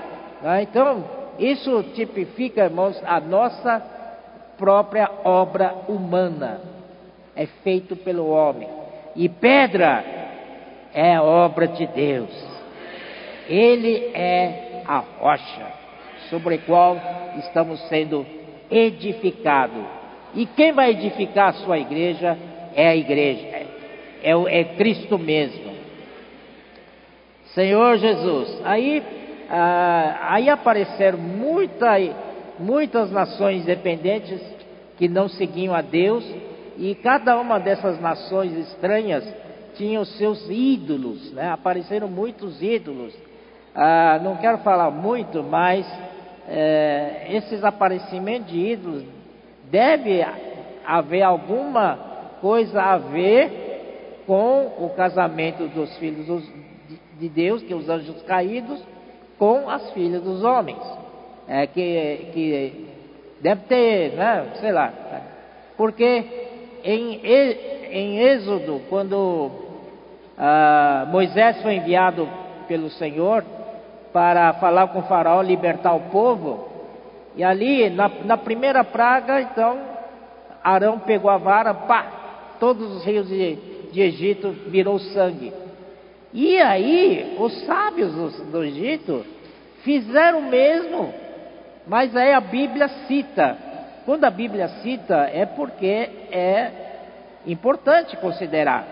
Né? 0.42 0.62
Então, 0.62 1.17
isso 1.38 1.82
tipifica, 1.94 2.64
irmãos, 2.64 3.00
a 3.04 3.20
nossa 3.20 3.80
própria 4.56 5.10
obra 5.24 5.74
humana. 5.88 6.60
É 7.36 7.46
feito 7.62 7.94
pelo 7.94 8.28
homem. 8.28 8.68
E 9.14 9.28
pedra 9.28 10.04
é 10.92 11.20
obra 11.20 11.68
de 11.68 11.86
Deus. 11.86 12.30
Ele 13.48 14.10
é 14.14 14.82
a 14.86 14.98
rocha 14.98 15.66
sobre 16.28 16.56
a 16.56 16.58
qual 16.58 16.96
estamos 17.38 17.80
sendo 17.88 18.26
edificados. 18.70 19.84
E 20.34 20.46
quem 20.46 20.72
vai 20.72 20.90
edificar 20.90 21.50
a 21.50 21.52
sua 21.54 21.78
igreja 21.78 22.36
é 22.74 22.88
a 22.88 22.96
igreja, 22.96 23.46
é, 24.22 24.32
é 24.60 24.64
Cristo 24.76 25.18
mesmo. 25.18 25.76
Senhor 27.54 27.96
Jesus. 27.96 28.60
Aí, 28.64 29.02
ah, 29.50 30.18
aí 30.30 30.48
apareceram 30.48 31.18
muita, 31.18 31.96
muitas 32.58 33.10
nações 33.10 33.62
independentes 33.62 34.40
que 34.96 35.08
não 35.08 35.28
seguiam 35.28 35.74
a 35.74 35.80
Deus, 35.80 36.24
e 36.76 36.94
cada 36.96 37.38
uma 37.38 37.58
dessas 37.58 38.00
nações 38.00 38.52
estranhas 38.56 39.24
tinha 39.74 40.00
os 40.00 40.16
seus 40.16 40.48
ídolos, 40.50 41.32
né? 41.32 41.50
apareceram 41.50 42.08
muitos 42.08 42.60
ídolos. 42.62 43.14
Ah, 43.74 44.20
não 44.22 44.36
quero 44.36 44.58
falar 44.58 44.90
muito, 44.90 45.42
mas 45.42 45.86
é, 46.48 47.26
esses 47.30 47.62
aparecimentos 47.64 48.50
de 48.50 48.58
ídolos 48.58 49.04
deve 49.70 50.24
haver 50.86 51.22
alguma 51.22 51.98
coisa 52.40 52.82
a 52.82 52.98
ver 52.98 54.22
com 54.26 54.66
o 54.78 54.90
casamento 54.96 55.68
dos 55.68 55.96
filhos 55.98 56.44
de 57.18 57.28
Deus, 57.28 57.62
que 57.62 57.72
é 57.72 57.76
os 57.76 57.88
anjos 57.88 58.22
caídos, 58.22 58.82
com 59.38 59.68
as 59.68 59.90
filhas 59.92 60.22
dos 60.22 60.42
homens. 60.42 60.78
É, 61.46 61.66
que, 61.66 62.30
que 62.34 62.86
deve 63.40 63.62
ter, 63.62 64.12
né, 64.12 64.52
sei 64.60 64.72
lá. 64.72 64.92
Porque 65.76 66.24
em, 66.84 67.20
em 67.90 68.18
Êxodo, 68.18 68.82
quando 68.90 69.50
ah, 70.36 71.06
Moisés 71.10 71.62
foi 71.62 71.76
enviado 71.76 72.28
pelo 72.66 72.90
Senhor 72.90 73.44
para 74.12 74.52
falar 74.54 74.88
com 74.88 75.00
o 75.00 75.04
faraó, 75.04 75.40
libertar 75.40 75.94
o 75.94 76.10
povo, 76.10 76.68
e 77.34 77.44
ali, 77.44 77.88
na, 77.90 78.10
na 78.24 78.36
primeira 78.36 78.82
praga, 78.82 79.40
então, 79.40 79.78
Arão 80.62 80.98
pegou 80.98 81.30
a 81.30 81.38
vara, 81.38 81.72
pá, 81.72 82.06
todos 82.58 82.96
os 82.96 83.04
rios 83.04 83.28
de, 83.28 83.56
de 83.92 84.00
Egito 84.00 84.50
virou 84.66 84.98
sangue. 84.98 85.52
E 86.32 86.60
aí, 86.60 87.36
os 87.38 87.64
sábios 87.64 88.12
do 88.50 88.62
Egito 88.62 89.24
fizeram 89.82 90.40
o 90.40 90.50
mesmo, 90.50 91.12
mas 91.86 92.14
aí 92.14 92.32
a 92.32 92.40
Bíblia 92.40 92.88
cita. 93.06 93.56
Quando 94.04 94.24
a 94.24 94.30
Bíblia 94.30 94.68
cita, 94.82 95.28
é 95.32 95.46
porque 95.46 95.86
é 96.30 96.70
importante 97.46 98.16
considerar. 98.18 98.86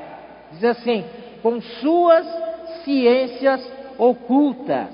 Diz 0.53 0.65
assim: 0.65 1.05
com 1.43 1.61
suas 1.61 2.27
ciências 2.85 3.61
ocultas. 3.99 4.89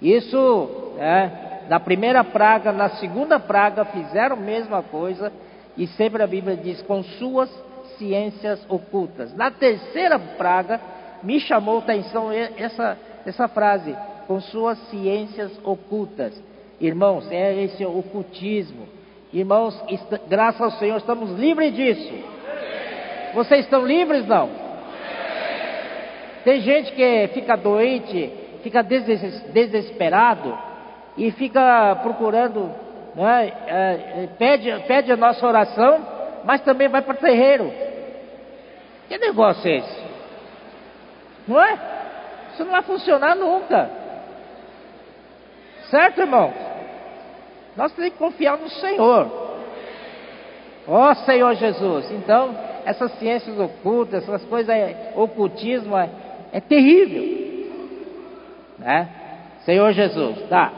Isso, 0.00 0.94
é, 0.98 1.66
na 1.68 1.80
primeira 1.80 2.24
praga, 2.24 2.72
na 2.72 2.90
segunda 2.90 3.38
praga, 3.38 3.84
fizeram 3.86 4.36
a 4.36 4.40
mesma 4.40 4.82
coisa, 4.82 5.32
e 5.76 5.86
sempre 5.86 6.22
a 6.22 6.26
Bíblia 6.26 6.56
diz: 6.56 6.80
com 6.82 7.02
suas 7.02 7.50
ciências 7.98 8.64
ocultas. 8.68 9.34
Na 9.34 9.50
terceira 9.50 10.18
praga, 10.18 10.80
me 11.24 11.40
chamou 11.40 11.76
a 11.76 11.78
atenção 11.80 12.30
essa, 12.30 12.98
essa 13.26 13.48
frase, 13.48 13.96
com 14.26 14.40
suas 14.40 14.78
ciências 14.90 15.52
ocultas. 15.64 16.40
Irmãos, 16.80 17.30
é 17.30 17.62
esse 17.62 17.84
ocultismo. 17.84 18.86
Irmãos, 19.32 19.82
graças 20.28 20.60
ao 20.60 20.70
Senhor, 20.72 20.96
estamos 20.96 21.30
livres 21.38 21.74
disso. 21.74 22.12
Vocês 23.34 23.64
estão 23.64 23.84
livres, 23.84 24.26
não? 24.26 24.48
Tem 26.44 26.60
gente 26.60 26.92
que 26.92 27.28
fica 27.32 27.56
doente, 27.56 28.30
fica 28.62 28.82
desesperado 28.82 30.56
e 31.16 31.30
fica 31.32 31.96
procurando, 32.02 32.70
né, 33.14 34.28
pede, 34.38 34.70
pede 34.86 35.10
a 35.10 35.16
nossa 35.16 35.46
oração, 35.46 36.06
mas 36.44 36.60
também 36.60 36.88
vai 36.88 37.02
para 37.02 37.14
o 37.14 37.18
terreiro. 37.18 37.72
Que 39.08 39.18
negócio 39.18 39.68
é 39.68 39.78
esse? 39.78 40.13
Não 41.46 41.60
é? 41.60 41.78
Isso 42.52 42.64
não 42.64 42.72
vai 42.72 42.82
funcionar 42.82 43.34
nunca. 43.34 43.90
Certo, 45.90 46.20
irmão? 46.20 46.52
Nós 47.76 47.92
temos 47.92 48.12
que 48.12 48.18
confiar 48.18 48.56
no 48.56 48.68
Senhor. 48.68 49.44
Ó 50.86 51.10
oh, 51.10 51.14
Senhor 51.14 51.54
Jesus. 51.54 52.10
Então, 52.12 52.56
essas 52.84 53.12
ciências 53.18 53.58
ocultas, 53.58 54.22
essas 54.22 54.44
coisas, 54.44 54.74
é, 54.74 55.12
ocultismo 55.16 55.96
é, 55.96 56.08
é 56.52 56.60
terrível. 56.60 57.70
Né? 58.78 59.08
Senhor 59.64 59.92
Jesus, 59.92 60.48
tá. 60.48 60.72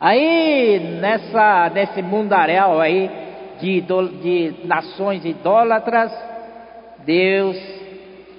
Aí, 0.00 0.98
nessa, 1.00 1.70
nesse 1.70 2.02
mundaréu 2.02 2.80
aí 2.80 3.10
de, 3.60 3.80
de 3.80 4.54
nações 4.64 5.24
idólatras, 5.24 6.12
Deus 7.04 7.56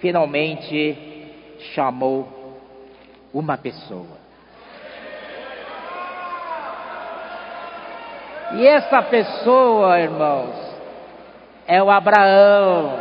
finalmente 0.05 0.95
chamou 1.73 2.27
uma 3.33 3.57
pessoa. 3.57 4.23
E 8.53 8.67
essa 8.67 9.01
pessoa, 9.01 9.99
irmãos, 9.99 10.53
é 11.65 11.81
o 11.81 11.89
Abraão. 11.89 12.99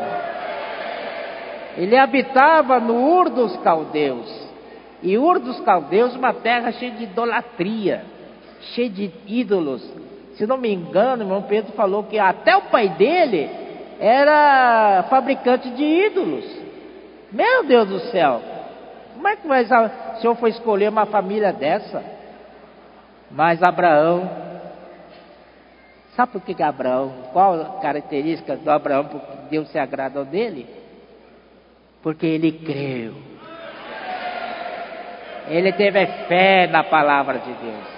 Ele 1.76 1.94
habitava 1.94 2.80
no 2.80 2.94
Ur 2.94 3.28
dos 3.28 3.54
Caldeus. 3.58 4.48
E 5.02 5.18
Ur 5.18 5.38
dos 5.40 5.60
Caldeus, 5.60 6.16
uma 6.16 6.32
terra 6.32 6.72
cheia 6.72 6.92
de 6.92 7.04
idolatria, 7.04 8.02
cheia 8.74 8.88
de 8.88 9.12
ídolos. 9.26 9.86
Se 10.36 10.46
não 10.46 10.56
me 10.56 10.72
engano, 10.72 11.22
irmão 11.22 11.42
Pedro 11.42 11.74
falou 11.74 12.04
que 12.04 12.18
até 12.18 12.56
o 12.56 12.62
pai 12.62 12.88
dele 12.88 13.50
era 14.00 15.04
fabricante 15.10 15.68
de 15.68 15.84
ídolos. 15.84 16.63
Meu 17.34 17.64
Deus 17.64 17.88
do 17.88 17.98
céu! 18.12 18.40
Como 19.14 19.26
é 19.26 19.34
que 19.34 19.48
vai, 19.48 19.64
o 19.64 20.20
senhor 20.20 20.36
foi 20.36 20.50
escolher 20.50 20.88
uma 20.88 21.06
família 21.06 21.52
dessa? 21.52 22.02
Mas 23.28 23.60
Abraão, 23.60 24.30
sabe 26.14 26.32
por 26.32 26.42
que, 26.42 26.62
Abraão, 26.62 27.12
qual 27.32 27.60
a 27.60 27.80
característica 27.80 28.56
do 28.56 28.70
Abraão, 28.70 29.06
porque 29.06 29.32
Deus 29.50 29.68
se 29.70 29.78
agradou 29.78 30.24
dele? 30.24 30.64
Porque 32.02 32.24
ele 32.24 32.52
creu. 32.52 33.14
Ele 35.48 35.72
teve 35.72 36.06
fé 36.28 36.68
na 36.68 36.84
palavra 36.84 37.38
de 37.38 37.52
Deus. 37.52 37.94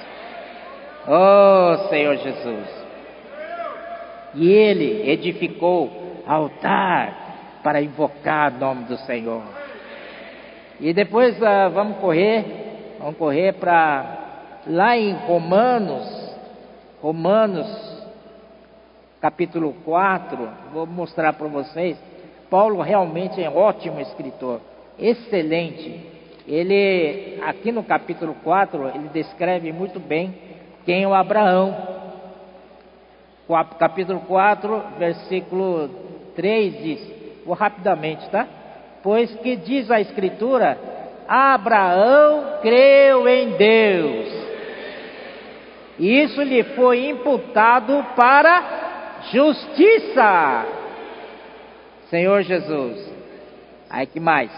Oh 1.09 1.89
Senhor 1.89 2.17
Jesus. 2.17 2.87
E 4.35 4.51
ele 4.51 5.11
edificou 5.11 6.23
altar 6.27 7.26
para 7.67 7.83
invocar 7.83 8.55
o 8.55 8.59
nome 8.61 8.85
do 8.85 8.97
Senhor. 8.99 9.43
E 10.79 10.93
depois 10.93 11.37
uh, 11.37 11.69
vamos 11.75 11.99
correr, 11.99 12.45
vamos 13.01 13.17
correr 13.17 13.55
para 13.55 14.61
lá 14.69 14.97
em 14.97 15.13
Romanos, 15.15 16.33
Romanos 17.03 17.67
capítulo 19.21 19.75
4, 19.85 20.49
vou 20.73 20.87
mostrar 20.87 21.33
para 21.33 21.49
vocês. 21.49 21.99
Paulo 22.49 22.81
realmente 22.83 23.43
é 23.43 23.51
um 23.51 23.57
ótimo 23.57 23.99
escritor, 23.99 24.61
excelente. 24.97 26.07
Ele, 26.47 27.41
aqui 27.45 27.73
no 27.73 27.83
capítulo 27.83 28.37
4, 28.45 28.93
ele 28.95 29.09
descreve 29.09 29.73
muito 29.73 29.99
bem 29.99 30.33
quem 30.85 31.03
é 31.03 31.09
o 31.09 31.13
Abraão. 31.13 31.77
Capítulo 33.77 34.21
4, 34.21 34.83
versículo 35.01 35.91
3 36.37 36.83
diz, 36.85 37.16
rapidamente, 37.53 38.29
tá? 38.31 38.47
Pois 39.03 39.33
que 39.37 39.57
diz 39.57 39.91
a 39.91 40.01
Escritura, 40.01 40.79
Abraão 41.29 42.59
creu 42.63 43.29
em 43.29 43.51
Deus, 43.53 44.47
e 45.99 46.23
isso 46.23 46.43
lhe 46.43 46.63
foi 46.63 47.09
imputado 47.09 48.05
para 48.15 49.21
justiça. 49.33 50.67
Senhor 52.11 52.43
Jesus. 52.43 53.13
Aí 53.89 54.07
que 54.07 54.21
mais? 54.21 54.51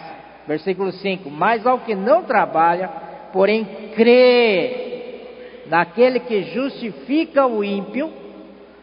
Versículo 0.46 0.92
5: 0.92 1.30
Mas 1.30 1.66
ao 1.66 1.80
que 1.80 1.94
não 1.94 2.24
trabalha, 2.24 2.88
porém 3.32 3.64
crê 3.94 4.88
naquele 5.66 6.20
que 6.20 6.44
justifica 6.44 7.46
o 7.46 7.62
ímpio, 7.62 8.10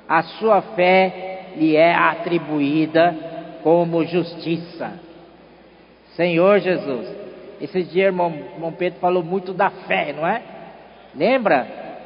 a 0.07 0.21
sua 0.23 0.61
fé 0.61 1.51
lhe 1.57 1.75
é 1.75 1.93
atribuída 1.93 3.34
como 3.65 4.05
justiça. 4.05 4.99
Senhor 6.15 6.59
Jesus. 6.59 7.07
Esse 7.59 7.81
dia, 7.81 8.05
irmão, 8.05 8.31
irmão 8.31 8.71
Pedro 8.71 8.99
falou 8.99 9.23
muito 9.23 9.53
da 9.53 9.71
fé, 9.71 10.13
não 10.13 10.27
é? 10.27 10.39
Lembra 11.15 11.65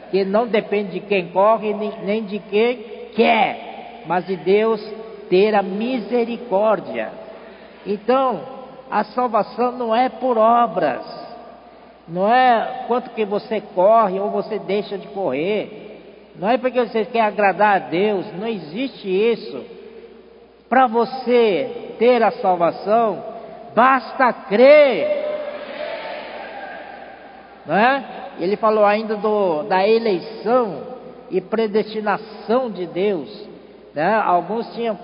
que 0.09 0.23
não 0.23 0.47
depende 0.47 0.91
de 0.91 0.99
quem 1.01 1.27
corre, 1.31 1.73
nem 1.73 2.23
de 2.23 2.39
quem 2.39 2.77
quer, 3.13 4.03
mas 4.07 4.25
de 4.25 4.37
Deus 4.37 4.81
ter 5.29 5.53
a 5.53 5.61
misericórdia. 5.61 7.11
Então, 7.85 8.41
a 8.89 9.03
salvação 9.03 9.73
não 9.73 9.93
é 9.93 10.07
por 10.07 10.37
obras, 10.37 11.03
não 12.07 12.33
é 12.33 12.85
quanto 12.87 13.09
que 13.09 13.25
você 13.25 13.59
corre 13.75 14.17
ou 14.17 14.29
você 14.29 14.59
deixa 14.59 14.97
de 14.97 15.07
correr, 15.09 15.99
não 16.37 16.49
é 16.49 16.57
porque 16.57 16.79
você 16.79 17.03
quer 17.03 17.19
agradar 17.19 17.75
a 17.75 17.79
Deus, 17.79 18.25
não 18.39 18.47
existe 18.47 19.09
isso. 19.09 19.78
Para 20.69 20.85
você 20.85 21.95
ter 21.97 22.21
a 22.21 22.31
salvação, 22.31 23.23
basta 23.73 24.31
crer. 24.31 25.07
Não 27.65 27.75
é? 27.75 28.03
Ele 28.39 28.55
falou 28.55 28.85
ainda 28.85 29.15
do, 29.17 29.63
da 29.63 29.85
eleição 29.87 30.83
e 31.31 31.41
predestinação 31.41 32.69
de 32.69 32.85
Deus. 32.85 33.47
Né? 33.95 34.13
Alguns 34.13 34.71
tinham, 34.75 34.97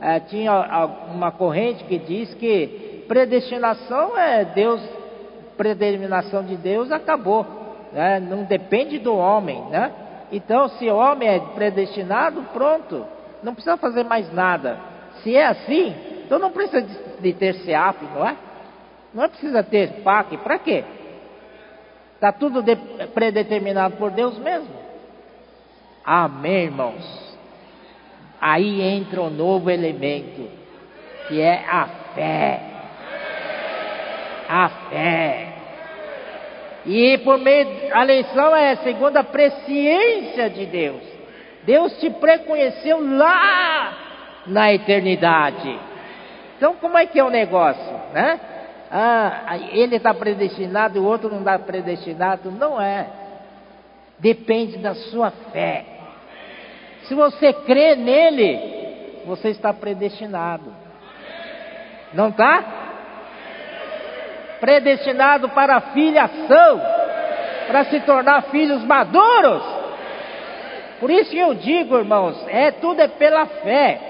é, 0.00 0.20
tinham 0.20 0.64
uma 1.12 1.32
corrente 1.32 1.84
que 1.84 1.98
diz 1.98 2.32
que 2.34 3.04
predestinação 3.08 4.16
é 4.16 4.44
Deus, 4.44 4.80
predeterminação 5.56 6.44
de 6.44 6.56
Deus 6.56 6.92
acabou. 6.92 7.44
Né? 7.92 8.20
Não 8.20 8.44
depende 8.44 8.98
do 9.00 9.14
homem. 9.14 9.60
Né? 9.70 9.92
Então, 10.30 10.68
se 10.68 10.88
o 10.88 10.96
homem 10.96 11.28
é 11.28 11.40
predestinado, 11.40 12.42
pronto. 12.52 13.04
Não 13.42 13.54
precisa 13.54 13.76
fazer 13.76 14.04
mais 14.04 14.32
nada. 14.32 14.89
Se 15.22 15.36
é 15.36 15.46
assim, 15.46 15.94
então 16.24 16.38
não 16.38 16.50
precisa 16.50 16.82
de, 16.82 16.96
de 17.20 17.32
ter 17.34 17.54
SEAP, 17.56 18.02
não 18.14 18.26
é? 18.26 18.36
Não 19.12 19.24
é 19.24 19.28
precisa 19.28 19.62
ter 19.62 20.02
PAC, 20.02 20.36
para 20.38 20.58
quê? 20.58 20.84
Está 22.14 22.32
tudo 22.32 22.62
de, 22.62 22.76
predeterminado 23.14 23.96
por 23.96 24.10
Deus 24.10 24.38
mesmo. 24.38 24.74
Amém, 26.04 26.64
irmãos? 26.64 27.36
Aí 28.40 28.80
entra 28.80 29.20
um 29.20 29.30
novo 29.30 29.70
elemento, 29.70 30.48
que 31.28 31.40
é 31.40 31.64
a 31.68 31.86
fé. 32.14 32.60
A 34.48 34.68
fé. 34.90 35.52
E 36.86 37.18
por 37.18 37.38
meio, 37.38 37.68
a 37.92 38.02
eleição 38.02 38.56
é 38.56 38.76
segundo 38.76 39.16
a 39.16 39.24
presciência 39.24 40.48
de 40.48 40.66
Deus. 40.66 41.02
Deus 41.64 41.98
te 42.00 42.08
preconheceu 42.08 42.98
lá 43.16 44.09
na 44.50 44.72
eternidade. 44.72 45.78
Então, 46.56 46.74
como 46.74 46.98
é 46.98 47.06
que 47.06 47.18
é 47.18 47.24
o 47.24 47.30
negócio, 47.30 47.92
né? 48.12 48.38
Ah, 48.90 49.56
ele 49.72 49.96
está 49.96 50.12
predestinado 50.12 50.98
e 50.98 51.00
o 51.00 51.04
outro 51.04 51.30
não 51.30 51.38
está 51.38 51.58
predestinado. 51.58 52.50
Não 52.50 52.80
é. 52.80 53.06
Depende 54.18 54.78
da 54.78 54.94
sua 54.94 55.30
fé. 55.52 55.84
Se 57.04 57.14
você 57.14 57.52
crê 57.52 57.94
nele, 57.94 59.22
você 59.24 59.50
está 59.50 59.72
predestinado. 59.72 60.74
Não 62.12 62.28
está? 62.28 62.64
Predestinado 64.60 65.48
para 65.50 65.76
a 65.76 65.80
filiação, 65.80 66.82
para 67.68 67.84
se 67.84 68.00
tornar 68.00 68.42
filhos 68.44 68.84
maduros. 68.84 69.62
Por 70.98 71.10
isso 71.10 71.30
que 71.30 71.38
eu 71.38 71.54
digo, 71.54 71.96
irmãos, 71.96 72.44
é 72.48 72.72
tudo 72.72 73.00
é 73.00 73.08
pela 73.08 73.46
fé. 73.46 74.00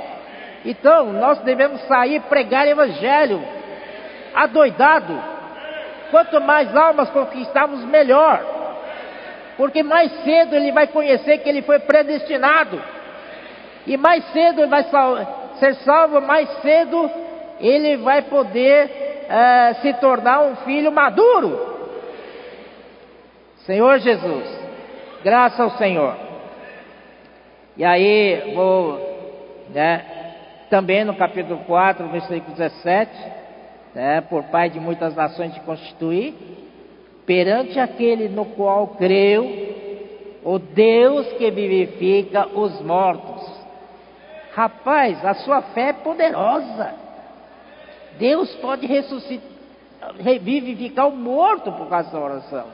Então, 0.64 1.12
nós 1.12 1.38
devemos 1.40 1.80
sair 1.86 2.20
pregar 2.22 2.66
evangelho. 2.66 3.42
Adoidado. 4.34 5.20
Quanto 6.10 6.40
mais 6.40 6.74
almas 6.76 7.10
conquistarmos, 7.10 7.84
melhor. 7.84 8.44
Porque 9.56 9.82
mais 9.82 10.12
cedo 10.22 10.54
ele 10.54 10.72
vai 10.72 10.86
conhecer 10.86 11.38
que 11.38 11.48
ele 11.48 11.62
foi 11.62 11.78
predestinado. 11.78 12.80
E 13.86 13.96
mais 13.96 14.24
cedo 14.32 14.60
ele 14.60 14.70
vai 14.70 14.84
ser 15.58 15.74
salvo, 15.76 16.20
mais 16.20 16.48
cedo 16.60 17.10
ele 17.60 17.96
vai 17.98 18.22
poder 18.22 18.90
é, 19.28 19.74
se 19.74 19.92
tornar 19.94 20.40
um 20.40 20.56
filho 20.56 20.90
maduro. 20.90 21.68
Senhor 23.66 23.98
Jesus, 23.98 24.60
graças 25.22 25.60
ao 25.60 25.70
Senhor. 25.72 26.16
E 27.76 27.84
aí, 27.84 28.52
vou, 28.54 28.98
né, 29.70 30.19
também 30.70 31.04
no 31.04 31.14
capítulo 31.14 31.58
4, 31.66 32.08
versículo 32.08 32.56
17, 32.56 33.10
né, 33.94 34.20
por 34.22 34.44
Pai 34.44 34.70
de 34.70 34.80
muitas 34.80 35.14
nações 35.14 35.52
te 35.52 35.60
constituir, 35.60 36.34
perante 37.26 37.78
aquele 37.78 38.28
no 38.28 38.46
qual 38.46 38.86
creu, 38.88 39.68
o 40.42 40.58
Deus 40.58 41.26
que 41.34 41.50
vivifica 41.50 42.46
os 42.48 42.80
mortos 42.80 43.60
Rapaz, 44.52 45.24
a 45.24 45.34
sua 45.34 45.62
fé 45.62 45.90
é 45.90 45.92
poderosa. 45.92 46.94
Deus 48.18 48.52
pode 48.56 48.86
ressuscitar, 48.86 49.48
revivificar 50.18 51.08
o 51.08 51.16
morto 51.16 51.70
por 51.72 51.88
causa 51.88 52.10
da 52.10 52.20
oração. 52.20 52.66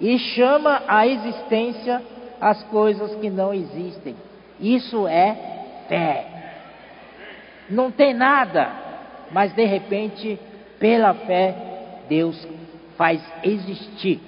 E 0.00 0.18
chama 0.18 0.82
à 0.88 1.06
existência 1.06 2.02
as 2.40 2.62
coisas 2.64 3.14
que 3.16 3.28
não 3.28 3.52
existem. 3.52 4.16
Isso 4.58 5.06
é 5.06 5.36
fé. 5.88 6.27
Não 7.70 7.90
tem 7.90 8.14
nada, 8.14 8.70
mas 9.30 9.52
de 9.54 9.64
repente, 9.64 10.38
pela 10.78 11.14
fé, 11.14 11.54
Deus 12.08 12.46
faz 12.96 13.22
existir 13.42 14.20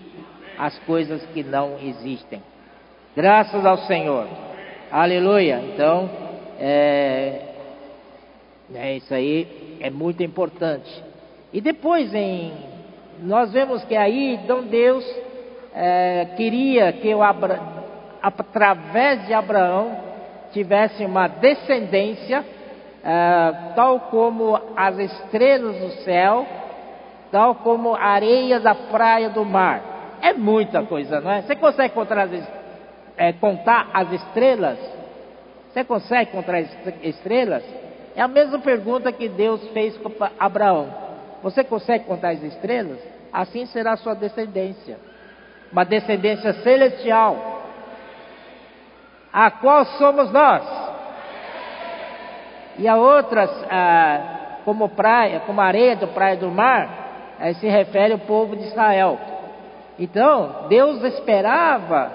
as 0.59 0.79
coisas 0.81 1.25
que 1.33 1.43
não 1.43 1.79
existem. 1.83 2.43
Graças 3.17 3.65
ao 3.65 3.79
Senhor. 3.79 4.29
Aleluia. 4.93 5.63
Então, 5.73 6.11
é, 6.59 7.43
é 8.75 8.97
isso 8.97 9.13
aí 9.15 9.79
é 9.81 9.91
muito 9.91 10.23
importante. 10.23 11.03
E 11.53 11.61
depois 11.61 12.15
em 12.15 12.53
nós 13.23 13.53
vemos 13.53 13.83
que 13.85 13.97
aí 13.97 14.35
então 14.35 14.63
Deus 14.63 15.05
é, 15.75 16.29
queria 16.37 16.93
que 16.93 17.15
o 17.15 17.23
Abra, 17.23 17.61
através 18.23 19.27
de 19.27 19.33
Abraão 19.33 19.97
tivesse 20.53 21.05
uma 21.05 21.29
descendência 21.29 22.45
é, 23.03 23.73
tal 23.75 24.01
como 24.01 24.61
as 24.77 24.99
estrelas 24.99 25.77
do 25.79 25.91
céu, 26.03 26.47
tal 27.31 27.55
como 27.57 27.95
a 27.95 28.05
areia 28.05 28.61
da 28.61 28.75
praia 28.75 29.31
do 29.31 29.45
mar. 29.45 29.83
É 30.21 30.35
muita 30.35 30.83
coisa, 30.83 31.21
não 31.21 31.31
é? 31.31 31.43
Você 31.43 31.57
consegue 31.57 31.95
contar 31.95 32.21
as, 32.21 32.49
é, 33.17 33.33
contar 33.33 33.89
as 33.95 34.13
estrelas? 34.13 34.79
Você 35.73 35.85
consegue 35.85 36.31
contar 36.33 36.57
as 36.57 36.69
estrelas? 37.03 37.65
É 38.15 38.21
a 38.21 38.29
mesma 38.29 38.59
pergunta 38.59 39.13
que 39.13 39.29
Deus 39.29 39.67
fez 39.69 39.97
para 39.97 40.33
Abraão. 40.39 40.93
Você 41.43 41.65
consegue 41.65 42.05
contar 42.05 42.31
as 42.31 42.43
estrelas? 42.43 42.99
Assim 43.33 43.65
será 43.67 43.93
a 43.93 43.97
sua 43.97 44.15
descendência. 44.15 44.99
Uma 45.73 45.85
descendência 45.85 46.53
celestial. 46.55 47.63
A 49.33 49.51
qual 49.51 49.85
somos 49.85 50.31
nós? 50.33 50.90
E 52.81 52.89
a 52.89 52.97
outras, 52.97 53.51
ah, 53.71 54.61
como 54.65 54.89
praia, 54.89 55.41
como 55.41 55.61
areia 55.61 55.97
do 55.97 56.09
praia 56.09 56.39
do 56.39 56.51
mar, 56.51 57.37
aí 57.39 57.53
se 57.57 57.69
refere 57.69 58.15
ao 58.15 58.19
povo 58.21 58.57
de 58.57 58.63
Israel. 58.63 59.19
Então, 59.99 60.67
Deus 60.71 61.03
esperava 61.05 62.11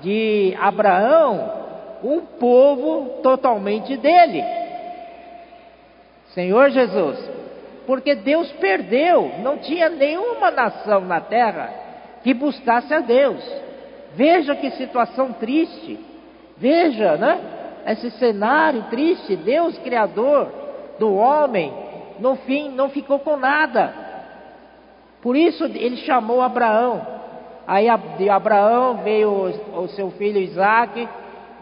de 0.00 0.56
Abraão 0.60 1.52
um 2.04 2.20
povo 2.20 3.22
totalmente 3.24 3.96
dele. 3.96 4.44
Senhor 6.28 6.70
Jesus, 6.70 7.18
porque 7.84 8.14
Deus 8.14 8.52
perdeu, 8.52 9.32
não 9.42 9.58
tinha 9.58 9.88
nenhuma 9.88 10.48
nação 10.52 11.00
na 11.00 11.20
terra 11.20 11.70
que 12.22 12.32
buscasse 12.32 12.94
a 12.94 13.00
Deus. 13.00 13.44
Veja 14.14 14.54
que 14.54 14.70
situação 14.70 15.32
triste, 15.32 15.98
veja, 16.56 17.16
né? 17.16 17.63
Esse 17.86 18.10
cenário 18.12 18.84
triste, 18.90 19.36
Deus 19.36 19.76
Criador 19.78 20.48
do 20.98 21.14
homem, 21.14 21.72
no 22.18 22.36
fim 22.36 22.70
não 22.70 22.88
ficou 22.88 23.18
com 23.18 23.36
nada. 23.36 23.92
Por 25.20 25.36
isso 25.36 25.64
ele 25.64 25.96
chamou 25.98 26.42
Abraão. 26.42 27.14
Aí 27.66 27.86
de 28.18 28.28
Abraão 28.28 28.98
veio 29.02 29.30
o, 29.30 29.88
seu 29.88 30.10
filho 30.12 30.38
Isaac, 30.38 31.08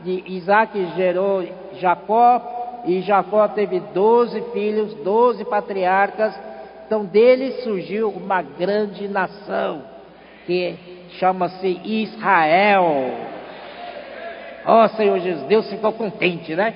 de 0.02 0.24
Isaac 0.26 0.84
gerou 0.96 1.44
Jacó, 1.74 2.82
e 2.84 3.00
Jacó 3.02 3.46
teve 3.48 3.78
doze 3.78 4.40
filhos, 4.52 4.92
doze 5.04 5.44
patriarcas, 5.44 6.34
então 6.86 7.04
dele 7.04 7.52
surgiu 7.62 8.10
uma 8.10 8.42
grande 8.42 9.06
nação, 9.06 9.82
que 10.44 10.74
chama-se 11.18 11.80
Israel. 11.84 12.84
Ó 14.64 14.84
oh, 14.84 14.88
Senhor 14.90 15.18
Jesus, 15.18 15.46
Deus 15.46 15.68
ficou 15.68 15.92
contente, 15.92 16.54
né? 16.54 16.74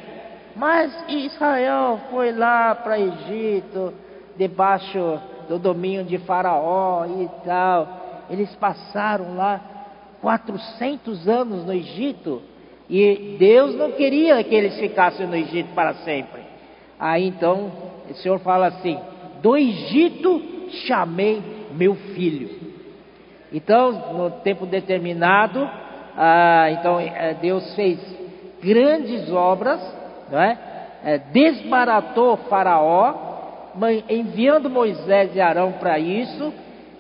Mas 0.55 0.93
Israel 1.09 2.01
foi 2.11 2.33
lá 2.33 2.75
para 2.75 2.99
Egito, 2.99 3.93
debaixo 4.37 5.21
do 5.49 5.59
domínio 5.59 6.05
de 6.05 6.19
Faraó 6.19 7.05
e 7.07 7.29
tal. 7.45 8.25
Eles 8.31 8.55
passaram 8.57 9.37
lá 9.37 9.61
400 10.21 11.29
anos 11.29 11.65
no 11.65 11.73
Egito 11.73 12.43
e 12.89 13.37
Deus 13.39 13.75
não 13.75 13.93
queria 13.93 14.43
que 14.43 14.55
eles 14.55 14.79
ficassem 14.79 15.27
no 15.27 15.37
Egito 15.37 15.75
para 15.75 15.95
sempre. 15.95 16.41
Aí 16.99 17.27
então 17.27 17.71
o 18.09 18.15
Senhor 18.15 18.39
fala 18.41 18.67
assim: 18.69 18.99
do 19.43 19.57
Egito 19.57 20.43
chamei 20.87 21.43
meu 21.73 21.95
filho. 21.95 22.67
Então, 23.53 24.13
no 24.13 24.31
tempo 24.43 24.67
determinado, 24.67 25.69
ah, 26.17 26.71
então 26.71 26.99
eh, 26.99 27.37
Deus 27.41 27.75
fez 27.75 27.99
grandes 28.63 29.31
obras, 29.31 29.81
não 30.31 30.41
é? 30.41 30.59
é 31.05 31.19
desbaratou 31.19 32.37
Faraó, 32.49 33.15
enviando 34.09 34.71
Moisés 34.71 35.37
e 35.37 35.41
Arão 35.41 35.73
para 35.73 35.99
isso, 35.99 36.53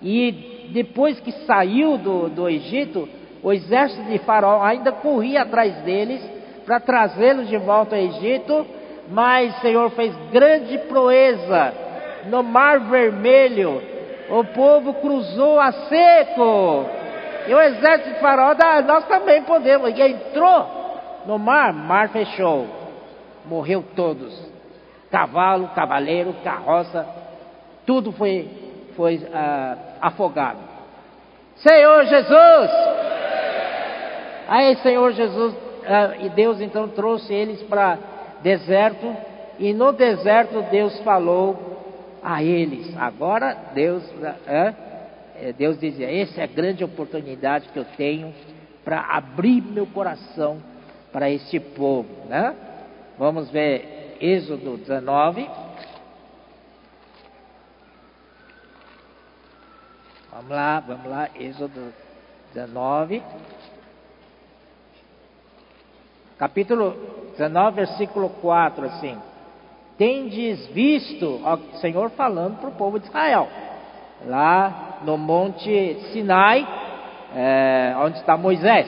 e 0.02 0.68
depois 0.72 1.18
que 1.20 1.32
saiu 1.46 1.96
do, 1.96 2.28
do 2.28 2.48
Egito, 2.48 3.08
o 3.42 3.52
exército 3.52 4.04
de 4.10 4.18
Faraó 4.18 4.62
ainda 4.62 4.92
corria 4.92 5.42
atrás 5.42 5.74
deles 5.82 6.22
para 6.66 6.80
trazê-los 6.80 7.48
de 7.48 7.56
volta 7.56 7.96
ao 7.96 8.02
Egito, 8.02 8.66
mas 9.08 9.56
o 9.56 9.60
Senhor 9.60 9.90
fez 9.92 10.14
grande 10.32 10.78
proeza 10.78 11.72
no 12.26 12.42
Mar 12.42 12.80
Vermelho. 12.80 13.80
O 14.28 14.44
povo 14.44 14.94
cruzou 14.94 15.60
a 15.60 15.72
seco. 15.72 16.86
E 17.48 17.54
o 17.54 17.60
exército 17.60 18.14
de 18.14 18.20
Faraó, 18.20 18.54
ah, 18.58 18.82
nós 18.82 19.06
também 19.06 19.42
podemos. 19.42 19.96
E 19.96 20.02
entrou 20.02 21.00
no 21.26 21.38
mar, 21.38 21.72
mar 21.72 22.08
fechou. 22.08 22.66
Morreu 23.44 23.84
todos. 23.94 24.34
Cavalo, 25.10 25.68
cavaleiro, 25.68 26.34
carroça, 26.42 27.06
tudo 27.86 28.12
foi, 28.12 28.48
foi 28.96 29.26
ah, 29.32 29.76
afogado. 30.00 30.58
Senhor 31.56 32.04
Jesus, 32.04 32.70
Aí, 34.48 34.76
Senhor 34.76 35.12
Jesus, 35.12 35.52
uh, 35.54 36.24
e 36.24 36.28
Deus 36.28 36.60
então 36.60 36.88
trouxe 36.88 37.34
eles 37.34 37.60
para 37.64 37.98
deserto, 38.42 39.14
e 39.58 39.72
no 39.72 39.92
deserto 39.92 40.62
Deus 40.70 40.98
falou 41.00 42.18
a 42.22 42.42
eles. 42.42 42.96
Agora 42.96 43.56
Deus, 43.74 44.04
uh, 44.04 44.85
Deus 45.56 45.78
dizia: 45.78 46.10
essa 46.22 46.40
é 46.40 46.44
a 46.44 46.48
grande 46.48 46.84
oportunidade 46.84 47.68
que 47.68 47.78
eu 47.78 47.84
tenho 47.96 48.34
para 48.84 49.00
abrir 49.00 49.62
meu 49.62 49.86
coração 49.86 50.62
para 51.12 51.30
este 51.30 51.58
povo, 51.58 52.26
né? 52.28 52.54
Vamos 53.18 53.50
ver 53.50 54.16
Êxodo 54.20 54.76
19. 54.76 55.48
Vamos 60.32 60.50
lá, 60.50 60.80
vamos 60.80 61.06
lá, 61.06 61.30
Êxodo 61.34 61.92
19 62.52 63.22
capítulo 66.38 66.94
19, 67.32 67.76
versículo 67.76 68.30
4, 68.40 68.86
assim. 68.86 69.18
Tendes 69.98 70.66
visto, 70.68 71.26
o 71.26 71.78
Senhor 71.78 72.10
falando 72.10 72.60
para 72.60 72.68
o 72.68 72.74
povo 72.74 72.98
de 72.98 73.06
Israel, 73.06 73.48
lá 74.24 75.00
no 75.04 75.18
monte 75.18 75.96
Sinai, 76.12 76.66
é, 77.34 77.94
onde 77.98 78.18
está 78.18 78.36
Moisés. 78.36 78.86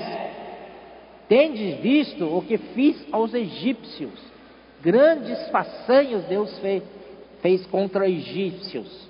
Tendes 1.29 1.79
visto 1.81 2.25
o 2.25 2.43
que 2.43 2.57
fiz 2.57 3.07
aos 3.13 3.35
egípcios, 3.35 4.19
grandes 4.81 5.49
façanhos 5.51 6.25
Deus 6.25 6.59
fez, 6.61 6.83
fez 7.43 7.67
contra 7.67 8.05
os 8.05 8.11
egípcios, 8.11 9.09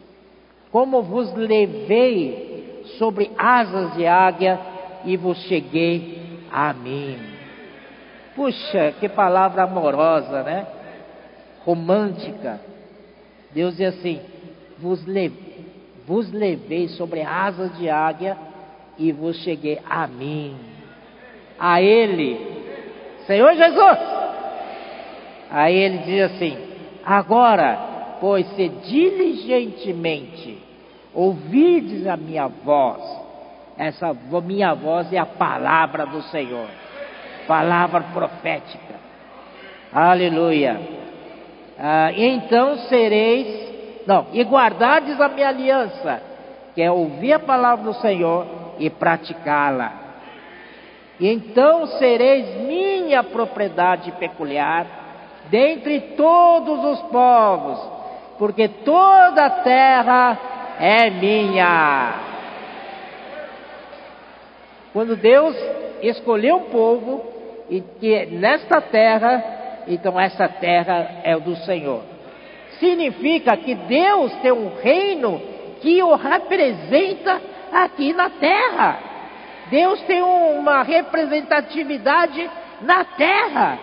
como 0.72 1.02
vos 1.02 1.32
levei 1.34 2.82
sobre 2.98 3.30
asas 3.38 3.94
de 3.94 4.06
águia 4.06 4.58
e 5.04 5.16
vos 5.16 5.38
cheguei 5.42 6.18
a 6.50 6.72
mim. 6.72 7.18
Puxa, 8.34 8.94
que 8.98 9.08
palavra 9.08 9.64
amorosa, 9.64 10.42
né? 10.42 10.66
Romântica. 11.64 12.60
Deus 13.52 13.76
diz 13.76 13.94
assim: 13.94 14.20
vos, 14.78 15.04
vos 16.08 16.32
levei 16.32 16.88
sobre 16.88 17.22
asas 17.22 17.76
de 17.78 17.88
águia 17.88 18.36
e 18.98 19.12
vos 19.12 19.36
cheguei 19.44 19.78
a 19.88 20.08
mim, 20.08 20.56
a 21.56 21.80
Ele, 21.80 22.40
Senhor 23.26 23.54
Jesus. 23.54 23.98
Aí 25.50 25.76
ele 25.76 25.98
diz 25.98 26.32
assim: 26.32 26.58
agora, 27.04 28.16
pois 28.20 28.46
se 28.56 28.68
diligentemente 28.68 30.58
ouvirdes 31.14 32.06
a 32.06 32.16
minha 32.16 32.48
voz, 32.48 33.02
essa 33.76 34.12
minha 34.44 34.74
voz 34.74 35.12
é 35.12 35.18
a 35.18 35.26
palavra 35.26 36.06
do 36.06 36.22
Senhor 36.22 36.68
palavra 37.48 38.02
profética. 38.12 38.94
Aleluia. 39.90 40.78
Ah, 41.78 42.12
então 42.14 42.76
sereis, 42.88 43.67
não, 44.08 44.28
e 44.32 44.42
guardardes 44.42 45.20
a 45.20 45.28
minha 45.28 45.48
aliança, 45.48 46.22
que 46.74 46.80
é 46.80 46.90
ouvir 46.90 47.34
a 47.34 47.38
palavra 47.38 47.84
do 47.84 47.92
Senhor 48.00 48.46
e 48.78 48.88
praticá-la. 48.88 49.92
Então 51.20 51.86
sereis 51.98 52.56
minha 52.62 53.22
propriedade 53.22 54.10
peculiar 54.12 54.86
dentre 55.50 56.00
todos 56.16 56.84
os 56.86 57.02
povos, 57.10 57.78
porque 58.38 58.66
toda 58.66 59.44
a 59.44 59.50
terra 59.62 60.38
é 60.80 61.10
minha. 61.10 62.14
Quando 64.90 65.16
Deus 65.16 65.54
escolheu 66.00 66.56
um 66.56 66.70
povo 66.70 67.26
e 67.68 67.82
que 67.82 68.24
nesta 68.24 68.80
terra, 68.80 69.44
então 69.86 70.18
essa 70.18 70.48
terra 70.48 71.20
é 71.24 71.38
do 71.38 71.54
Senhor. 71.56 72.17
Significa 72.78 73.56
que 73.56 73.74
Deus 73.74 74.32
tem 74.42 74.52
um 74.52 74.74
reino 74.80 75.40
que 75.80 76.02
o 76.02 76.14
representa 76.14 77.40
aqui 77.72 78.12
na 78.12 78.30
terra. 78.30 78.98
Deus 79.70 80.00
tem 80.02 80.22
uma 80.22 80.82
representatividade 80.82 82.50
na 82.80 83.04
terra. 83.04 83.78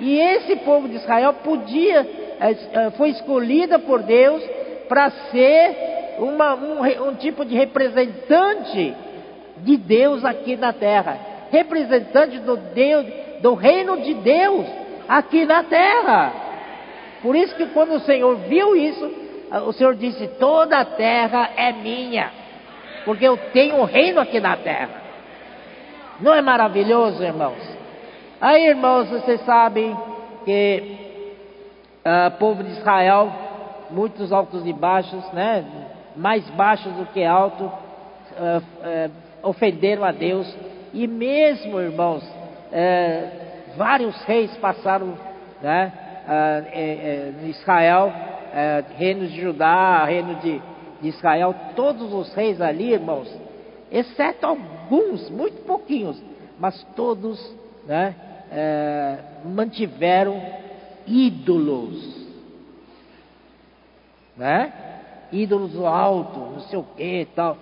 E 0.00 0.18
esse 0.18 0.56
povo 0.56 0.88
de 0.88 0.96
Israel 0.96 1.34
podia, 1.34 2.00
eh, 2.40 2.56
eh, 2.72 2.90
foi 2.96 3.10
escolhida 3.10 3.78
por 3.78 4.02
Deus 4.02 4.42
para 4.88 5.10
ser 5.10 6.16
uma, 6.18 6.54
um, 6.54 7.08
um 7.08 7.14
tipo 7.14 7.44
de 7.44 7.54
representante 7.54 8.94
de 9.58 9.76
Deus 9.76 10.24
aqui 10.24 10.56
na 10.56 10.72
terra, 10.72 11.18
representante 11.50 12.38
do 12.40 12.56
Deus, 12.56 13.06
do 13.40 13.54
reino 13.54 14.00
de 14.00 14.14
Deus 14.14 14.66
aqui 15.08 15.44
na 15.44 15.62
terra. 15.62 16.32
Por 17.24 17.34
isso 17.34 17.56
que 17.56 17.64
quando 17.68 17.94
o 17.94 18.00
Senhor 18.00 18.36
viu 18.36 18.76
isso, 18.76 19.10
o 19.66 19.72
Senhor 19.72 19.96
disse: 19.96 20.28
toda 20.38 20.78
a 20.78 20.84
terra 20.84 21.52
é 21.56 21.72
minha, 21.72 22.30
porque 23.06 23.26
eu 23.26 23.34
tenho 23.50 23.76
um 23.76 23.84
reino 23.84 24.20
aqui 24.20 24.38
na 24.38 24.58
terra. 24.58 24.90
Não 26.20 26.34
é 26.34 26.42
maravilhoso, 26.42 27.24
irmãos? 27.24 27.66
Aí, 28.38 28.66
irmãos, 28.66 29.08
vocês 29.08 29.40
sabem 29.46 29.96
que 30.44 30.82
o 32.04 32.34
uh, 32.34 32.38
povo 32.38 32.62
de 32.62 32.72
Israel, 32.72 33.32
muitos 33.90 34.30
altos 34.30 34.66
e 34.66 34.72
baixos, 34.74 35.24
né? 35.32 35.64
Mais 36.14 36.46
baixos 36.50 36.92
do 36.92 37.06
que 37.06 37.24
altos, 37.24 37.66
uh, 37.66 38.58
uh, 38.58 39.48
ofenderam 39.48 40.04
a 40.04 40.12
Deus. 40.12 40.54
E 40.92 41.06
mesmo, 41.06 41.80
irmãos, 41.80 42.22
uh, 42.22 43.76
vários 43.78 44.14
reis 44.24 44.54
passaram, 44.58 45.14
né? 45.62 46.03
Em 46.72 47.50
Israel, 47.50 48.12
reino 48.96 49.26
de 49.26 49.40
Judá, 49.40 50.04
reino 50.04 50.36
de, 50.36 50.60
de 51.00 51.08
Israel, 51.08 51.54
todos 51.76 52.12
os 52.12 52.32
reis 52.34 52.60
ali, 52.60 52.92
irmãos, 52.92 53.28
exceto 53.90 54.46
alguns, 54.46 55.28
muito 55.30 55.62
pouquinhos, 55.64 56.20
mas 56.58 56.82
todos 56.96 57.38
né, 57.86 58.14
é, 58.50 59.18
mantiveram 59.44 60.40
ídolos, 61.06 62.24
né? 64.36 64.72
Ídolos 65.32 65.72
do 65.72 65.86
alto, 65.86 66.38
não 66.38 66.60
sei 66.60 66.78
o 66.78 66.84
que 66.96 67.20
e 67.20 67.26
tal. 67.26 67.56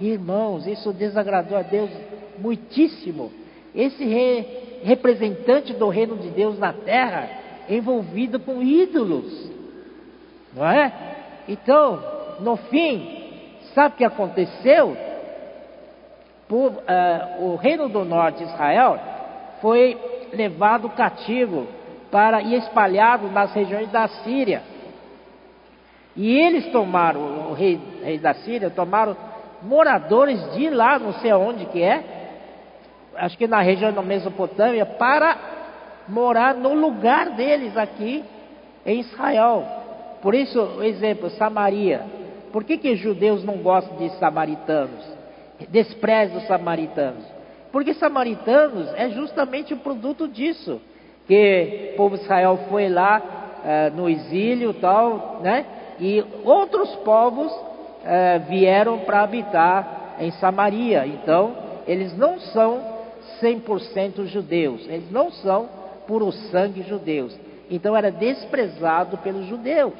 Irmãos, 0.00 0.66
isso 0.66 0.92
desagradou 0.92 1.56
a 1.56 1.62
Deus 1.62 1.90
muitíssimo. 2.38 3.32
Esse 3.74 4.04
re, 4.04 4.80
representante 4.82 5.72
do 5.72 5.88
reino 5.88 6.16
de 6.16 6.30
Deus 6.30 6.58
na 6.58 6.72
terra, 6.72 7.28
envolvido 7.68 8.40
com 8.40 8.62
ídolos, 8.62 9.50
não 10.54 10.66
é? 10.66 10.92
Então, 11.48 12.02
no 12.40 12.56
fim, 12.56 13.58
sabe 13.74 13.94
o 13.94 13.98
que 13.98 14.04
aconteceu? 14.04 14.96
Por, 16.48 16.72
uh, 16.72 17.44
o 17.44 17.56
reino 17.56 17.88
do 17.88 18.04
norte, 18.04 18.42
Israel, 18.42 18.98
foi 19.60 19.98
levado 20.32 20.88
cativo 20.90 21.66
para 22.10 22.40
e 22.40 22.54
espalhado 22.54 23.28
nas 23.28 23.52
regiões 23.52 23.90
da 23.90 24.06
Síria. 24.08 24.62
E 26.14 26.38
eles 26.38 26.66
tomaram, 26.72 27.50
o 27.50 27.52
rei, 27.52 27.78
rei 28.02 28.18
da 28.18 28.32
Síria, 28.34 28.70
tomaram 28.70 29.16
moradores 29.62 30.52
de 30.54 30.70
lá, 30.70 30.98
não 30.98 31.12
sei 31.14 31.30
aonde 31.30 31.66
que 31.66 31.82
é, 31.82 32.02
acho 33.16 33.36
que 33.36 33.46
na 33.46 33.60
região 33.60 33.92
da 33.92 34.02
Mesopotâmia, 34.02 34.86
para 34.86 35.55
morar 36.08 36.54
no 36.54 36.74
lugar 36.74 37.30
deles 37.30 37.76
aqui 37.76 38.24
em 38.84 39.00
Israel. 39.00 39.64
Por 40.22 40.34
isso, 40.34 40.82
exemplo, 40.82 41.30
Samaria. 41.30 42.04
Por 42.52 42.64
que, 42.64 42.78
que 42.78 42.96
judeus 42.96 43.44
não 43.44 43.58
gostam 43.58 43.96
de 43.98 44.10
samaritanos? 44.18 45.04
Desprezam 45.68 46.38
os 46.38 46.46
samaritanos. 46.46 47.24
Porque 47.72 47.94
samaritanos 47.94 48.92
é 48.94 49.10
justamente 49.10 49.74
o 49.74 49.78
produto 49.78 50.28
disso. 50.28 50.80
Que 51.26 51.90
o 51.92 51.96
povo 51.96 52.16
de 52.16 52.22
Israel 52.22 52.58
foi 52.68 52.88
lá 52.88 53.20
uh, 53.20 53.96
no 53.96 54.08
exílio 54.08 54.72
tal, 54.74 55.40
né? 55.42 55.66
E 55.98 56.24
outros 56.44 56.94
povos 56.96 57.52
uh, 57.52 58.48
vieram 58.48 59.00
para 59.00 59.22
habitar 59.22 60.16
em 60.20 60.30
Samaria. 60.32 61.06
Então, 61.06 61.56
eles 61.86 62.16
não 62.16 62.38
são 62.38 62.80
100% 63.42 64.26
judeus. 64.26 64.86
Eles 64.88 65.10
não 65.10 65.30
são 65.30 65.68
puro 66.06 66.30
sangue 66.32 66.82
judeus. 66.82 67.36
Então, 67.70 67.96
era 67.96 68.10
desprezado 68.10 69.18
pelos 69.18 69.46
judeus. 69.46 69.94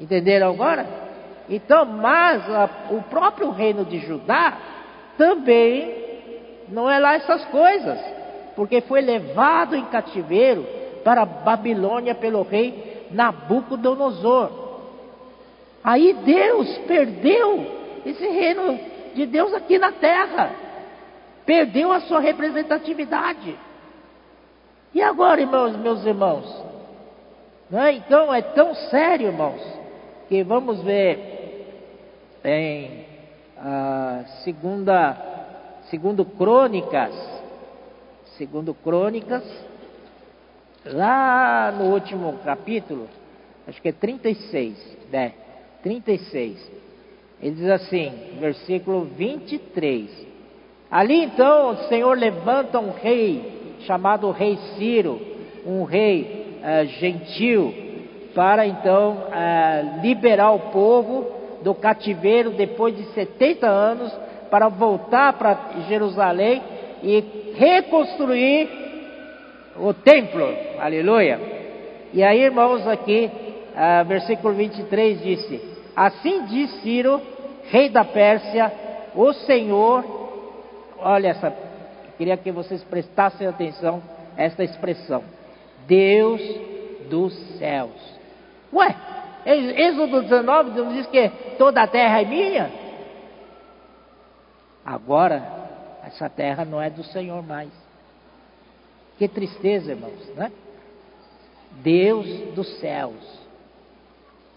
Entenderam 0.00 0.50
agora? 0.50 0.86
Então, 1.48 1.84
mas 1.84 2.48
a, 2.48 2.70
o 2.90 3.02
próprio 3.02 3.50
reino 3.50 3.84
de 3.84 3.98
Judá 3.98 4.56
também 5.18 6.00
não 6.68 6.88
é 6.88 6.98
lá 6.98 7.14
essas 7.14 7.44
coisas, 7.46 7.98
porque 8.54 8.80
foi 8.82 9.00
levado 9.00 9.74
em 9.74 9.84
cativeiro 9.86 10.64
para 11.02 11.24
Babilônia 11.24 12.14
pelo 12.14 12.42
rei 12.42 13.08
Nabucodonosor. 13.10 14.50
Aí 15.82 16.12
Deus 16.24 16.78
perdeu 16.86 17.66
esse 18.06 18.26
reino 18.28 18.78
de 19.14 19.26
Deus 19.26 19.52
aqui 19.52 19.78
na 19.78 19.92
terra, 19.92 20.54
perdeu 21.44 21.90
a 21.90 22.00
sua 22.02 22.20
representatividade. 22.20 23.58
E 24.92 25.02
agora, 25.02 25.40
irmãos, 25.40 25.76
meus 25.76 26.04
irmãos? 26.04 26.44
É? 27.72 27.92
Então 27.92 28.34
é 28.34 28.42
tão 28.42 28.74
sério, 28.74 29.28
irmãos, 29.28 29.62
que 30.28 30.42
vamos 30.42 30.82
ver 30.82 31.64
em 32.44 33.04
a 33.56 34.24
segunda 34.42 35.16
segundo 35.90 36.24
Crônicas, 36.24 37.14
segundo 38.38 38.72
Crônicas, 38.72 39.44
lá 40.84 41.72
no 41.76 41.92
último 41.92 42.38
capítulo, 42.44 43.08
acho 43.66 43.82
que 43.82 43.88
é 43.88 43.92
36, 43.92 44.96
né? 45.12 45.34
36. 45.82 46.70
Ele 47.42 47.54
diz 47.54 47.68
assim, 47.68 48.36
versículo 48.38 49.04
23. 49.04 50.26
Ali 50.90 51.24
então 51.24 51.70
o 51.70 51.76
Senhor 51.88 52.16
levanta 52.16 52.78
um 52.78 52.90
rei, 52.90 53.59
chamado 53.86 54.30
Rei 54.30 54.56
Ciro, 54.76 55.20
um 55.66 55.84
rei 55.84 56.58
uh, 56.62 56.86
gentil, 56.98 57.74
para 58.34 58.66
então 58.66 59.12
uh, 59.12 60.00
liberar 60.02 60.52
o 60.52 60.70
povo 60.70 61.26
do 61.62 61.74
cativeiro 61.74 62.50
depois 62.50 62.96
de 62.96 63.04
70 63.12 63.66
anos 63.66 64.12
para 64.50 64.68
voltar 64.68 65.32
para 65.34 65.82
Jerusalém 65.88 66.62
e 67.02 67.52
reconstruir 67.56 68.68
o 69.76 69.92
templo. 69.94 70.46
Aleluia. 70.78 71.40
E 72.12 72.22
aí, 72.22 72.42
irmãos, 72.42 72.86
aqui, 72.86 73.30
uh, 73.30 74.04
versículo 74.06 74.54
23 74.54 75.22
disse: 75.22 75.60
Assim 75.94 76.44
diz 76.46 76.70
Ciro, 76.82 77.20
rei 77.64 77.88
da 77.88 78.04
Pérsia, 78.04 78.72
o 79.14 79.32
Senhor, 79.32 80.04
olha 80.98 81.28
essa, 81.28 81.52
queria 82.20 82.36
que 82.36 82.52
vocês 82.52 82.84
prestassem 82.84 83.46
atenção 83.46 84.02
a 84.36 84.42
esta 84.42 84.62
expressão: 84.62 85.24
Deus 85.86 86.42
dos 87.08 87.32
céus. 87.56 88.20
Ué, 88.70 88.94
Êxodo 89.46 90.20
19 90.20 90.78
não 90.78 90.92
diz 90.92 91.06
que 91.06 91.30
toda 91.56 91.82
a 91.82 91.86
terra 91.86 92.20
é 92.20 92.26
minha? 92.26 92.70
Agora, 94.84 95.42
essa 96.04 96.28
terra 96.28 96.62
não 96.62 96.80
é 96.80 96.90
do 96.90 97.02
Senhor 97.04 97.42
mais. 97.42 97.70
Que 99.16 99.26
tristeza, 99.26 99.92
irmãos, 99.92 100.28
né? 100.36 100.52
Deus 101.82 102.26
dos 102.54 102.68
céus. 102.80 103.40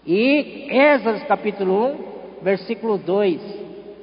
E 0.04 0.68
Esdras 0.70 1.22
capítulo 1.24 1.94
1, 2.40 2.42
versículo 2.42 2.98
2. 2.98 3.40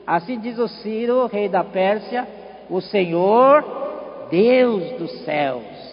Assim 0.07 0.39
diz 0.39 0.57
o 0.57 0.67
Ciro, 0.67 1.27
rei 1.27 1.47
da 1.47 1.63
Pérsia, 1.63 2.40
o 2.71 2.79
Senhor, 2.79 4.27
Deus 4.31 4.91
dos 4.93 5.11
céus. 5.25 5.91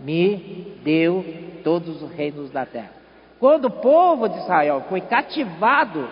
me 0.00 0.76
deu 0.82 1.24
todos 1.62 2.02
os 2.02 2.12
reinos 2.12 2.50
da 2.50 2.66
terra. 2.66 2.92
Quando 3.40 3.66
o 3.66 3.70
povo 3.70 4.28
de 4.28 4.38
Israel 4.38 4.84
foi 4.88 5.00
cativado 5.00 6.08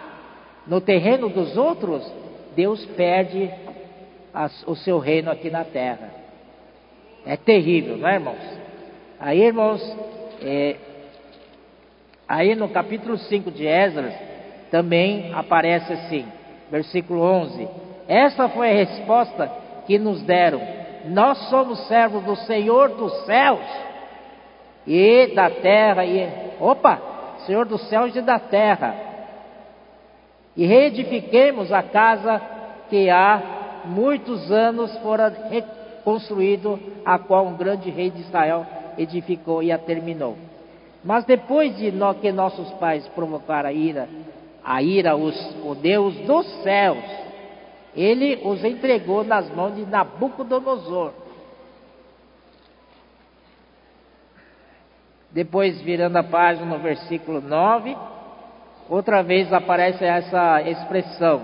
no 0.66 0.80
terreno 0.80 1.28
dos 1.28 1.56
outros, 1.56 2.08
Deus 2.54 2.84
perde 2.96 3.50
o 4.66 4.74
seu 4.76 4.98
reino 4.98 5.30
aqui 5.30 5.50
na 5.50 5.64
terra. 5.64 6.10
É 7.24 7.36
terrível, 7.36 7.96
não 7.96 8.08
é, 8.08 8.14
irmãos? 8.14 8.58
Aí, 9.18 9.42
irmãos, 9.42 9.96
é, 10.42 10.76
aí 12.28 12.54
no 12.54 12.68
capítulo 12.68 13.18
5 13.18 13.50
de 13.50 13.66
Esdras, 13.66 14.14
também 14.70 15.32
aparece 15.32 15.92
assim, 15.92 16.26
versículo 16.70 17.22
11: 17.22 17.68
Essa 18.08 18.48
foi 18.48 18.70
a 18.70 18.74
resposta 18.74 19.65
que 19.86 19.98
nos 19.98 20.22
deram. 20.22 20.60
Nós 21.06 21.38
somos 21.48 21.86
servos 21.86 22.22
do 22.24 22.36
Senhor 22.36 22.90
dos 22.90 23.12
céus 23.24 23.60
e 24.86 25.32
da 25.34 25.50
terra, 25.50 26.04
e 26.04 26.28
opa, 26.60 27.00
Senhor 27.46 27.64
dos 27.66 27.88
céus 27.88 28.14
e 28.14 28.20
da 28.20 28.38
terra. 28.38 28.94
E 30.56 30.64
reedifiquemos 30.66 31.72
a 31.72 31.82
casa 31.82 32.40
que 32.88 33.10
há 33.10 33.82
muitos 33.84 34.50
anos 34.50 34.96
fora 34.98 35.32
reconstruído, 35.50 36.78
a 37.04 37.18
qual 37.18 37.46
um 37.46 37.56
grande 37.56 37.90
rei 37.90 38.10
de 38.10 38.20
Israel 38.20 38.66
edificou 38.96 39.62
e 39.62 39.70
a 39.70 39.78
terminou. 39.78 40.36
Mas 41.04 41.24
depois 41.24 41.76
de 41.76 41.92
que 42.20 42.32
nossos 42.32 42.70
pais 42.74 43.06
provocaram 43.08 43.68
a 43.68 43.72
ira, 43.72 44.08
a 44.64 44.82
ira, 44.82 45.14
os, 45.14 45.36
o 45.64 45.74
Deus 45.74 46.16
dos 46.20 46.46
céus, 46.62 46.98
ele 47.96 48.40
os 48.44 48.62
entregou 48.62 49.24
nas 49.24 49.48
mãos 49.50 49.74
de 49.74 49.86
Nabucodonosor. 49.86 51.12
Depois, 55.32 55.80
virando 55.80 56.16
a 56.16 56.22
página 56.22 56.66
no 56.66 56.78
versículo 56.78 57.40
9, 57.40 57.96
outra 58.88 59.22
vez 59.22 59.52
aparece 59.52 60.04
essa 60.04 60.62
expressão, 60.62 61.42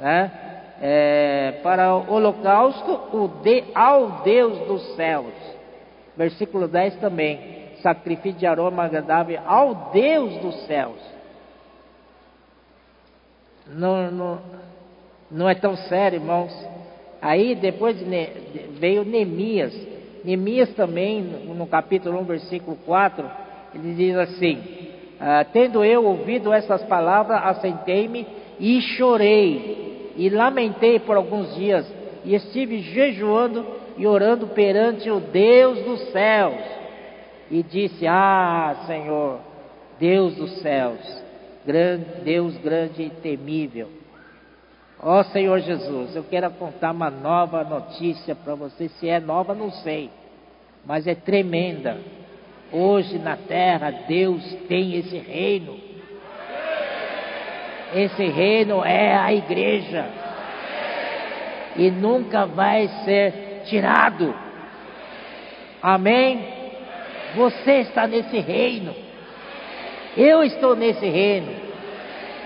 né? 0.00 0.46
É, 0.80 1.60
para 1.62 1.92
o 1.94 2.12
holocausto, 2.12 2.92
o 3.12 3.28
de, 3.42 3.64
ao 3.74 4.22
Deus 4.22 4.58
dos 4.66 4.94
céus. 4.94 5.32
Versículo 6.16 6.68
10 6.68 6.96
também, 6.96 7.72
sacrifício 7.82 8.38
de 8.38 8.46
aroma 8.46 8.84
agradável 8.84 9.40
ao 9.44 9.90
Deus 9.92 10.36
dos 10.38 10.66
céus. 10.66 10.98
Não, 13.66 14.10
não, 14.10 14.38
não 15.30 15.48
é 15.48 15.54
tão 15.54 15.76
sério, 15.76 16.16
irmãos. 16.16 16.52
Aí 17.20 17.54
depois 17.54 17.96
veio 18.78 19.04
Neemias. 19.04 19.74
Neemias 20.24 20.72
também, 20.74 21.22
no 21.22 21.66
capítulo 21.66 22.18
1, 22.20 22.24
versículo 22.24 22.78
4, 22.86 23.30
ele 23.74 23.94
diz 23.94 24.16
assim: 24.16 24.58
ah, 25.20 25.44
Tendo 25.52 25.84
eu 25.84 26.04
ouvido 26.04 26.52
essas 26.52 26.82
palavras, 26.84 27.40
assentei-me 27.44 28.26
e 28.58 28.80
chorei, 28.80 30.12
e 30.16 30.28
lamentei 30.28 30.98
por 30.98 31.16
alguns 31.16 31.54
dias, 31.54 31.86
e 32.24 32.34
estive 32.34 32.80
jejuando 32.80 33.64
e 33.96 34.06
orando 34.06 34.48
perante 34.48 35.10
o 35.10 35.20
Deus 35.20 35.78
dos 35.84 36.00
céus. 36.10 36.62
E 37.50 37.62
disse: 37.62 38.06
Ah, 38.06 38.84
Senhor, 38.86 39.40
Deus 39.98 40.34
dos 40.36 40.60
céus, 40.60 41.00
grande, 41.66 42.04
Deus 42.24 42.56
grande 42.58 43.02
e 43.02 43.10
temível 43.10 43.97
Ó 45.00 45.20
oh, 45.20 45.24
Senhor 45.24 45.60
Jesus, 45.60 46.16
eu 46.16 46.24
quero 46.24 46.50
contar 46.50 46.90
uma 46.90 47.08
nova 47.08 47.62
notícia 47.62 48.34
para 48.34 48.56
você. 48.56 48.88
Se 48.88 49.08
é 49.08 49.20
nova, 49.20 49.54
não 49.54 49.70
sei, 49.70 50.10
mas 50.84 51.06
é 51.06 51.14
tremenda. 51.14 51.98
Hoje 52.72 53.16
na 53.18 53.36
terra, 53.36 53.92
Deus 54.08 54.42
tem 54.68 54.96
esse 54.96 55.16
reino. 55.16 55.78
Esse 57.94 58.26
reino 58.26 58.84
é 58.84 59.16
a 59.16 59.32
igreja. 59.32 60.06
E 61.76 61.90
nunca 61.92 62.44
vai 62.44 62.88
ser 63.04 63.62
tirado. 63.66 64.34
Amém? 65.80 66.44
Você 67.36 67.82
está 67.82 68.06
nesse 68.06 68.40
reino. 68.40 68.94
Eu 70.16 70.42
estou 70.42 70.74
nesse 70.74 71.06
reino. 71.08 71.52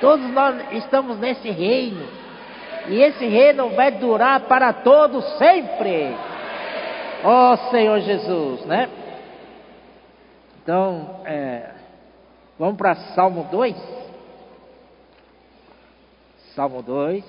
Todos 0.02 0.28
nós 0.30 0.62
estamos 0.72 1.18
nesse 1.18 1.50
reino. 1.50 2.21
E 2.88 3.00
esse 3.00 3.26
reino 3.26 3.70
vai 3.70 3.92
durar 3.92 4.40
para 4.40 4.72
todos 4.72 5.24
sempre. 5.38 6.14
Ó 7.24 7.52
oh, 7.52 7.56
Senhor 7.70 8.00
Jesus, 8.00 8.64
né? 8.66 8.88
Então, 10.62 11.20
é, 11.24 11.70
vamos 12.58 12.76
para 12.76 12.94
Salmo 13.14 13.48
2. 13.50 13.76
Salmo 16.54 16.82
2. 16.82 17.24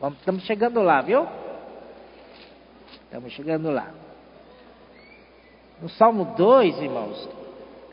Vamos, 0.00 0.18
estamos 0.18 0.42
chegando 0.44 0.80
lá, 0.82 1.02
viu? 1.02 1.26
Estamos 3.04 3.32
chegando 3.32 3.70
lá. 3.70 3.90
No 5.82 5.88
Salmo 5.90 6.34
2, 6.36 6.80
irmãos, 6.80 7.28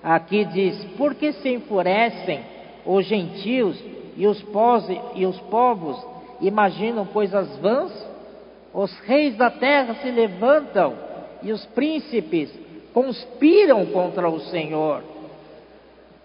aqui 0.02 0.46
diz: 0.46 0.84
Por 0.98 1.16
que 1.16 1.34
se 1.34 1.50
enfurecem 1.50 2.44
os 2.86 3.06
gentios 3.06 3.78
e 4.18 4.28
os, 4.28 4.42
pose, 4.42 5.00
e 5.16 5.26
os 5.26 5.40
povos 5.42 6.04
imaginam 6.42 7.06
coisas 7.06 7.56
vãs, 7.58 7.92
os 8.74 8.92
reis 9.02 9.38
da 9.38 9.50
terra 9.50 9.96
se 10.02 10.12
levantam 10.12 10.94
e 11.42 11.52
os 11.52 11.66
príncipes 11.68 12.52
conspiram 12.94 13.86
contra 13.86 14.28
o 14.28 14.40
Senhor 14.40 15.04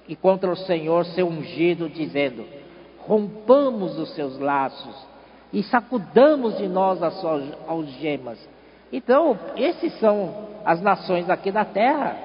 e 0.09 0.17
contra 0.17 0.51
o 0.51 0.57
Senhor 0.57 1.05
seu 1.07 1.29
ungido, 1.29 1.89
dizendo: 1.89 2.45
rompamos 3.01 3.99
os 3.99 4.15
seus 4.15 4.39
laços 4.39 4.97
e 5.53 5.63
sacudamos 5.63 6.57
de 6.57 6.67
nós 6.67 7.03
as 7.03 7.15
suas 7.21 7.45
algemas. 7.69 8.39
Então, 8.91 9.39
esses 9.57 9.99
são 10.01 10.49
as 10.65 10.81
nações 10.81 11.29
aqui 11.29 11.51
da 11.51 11.65
terra. 11.65 12.17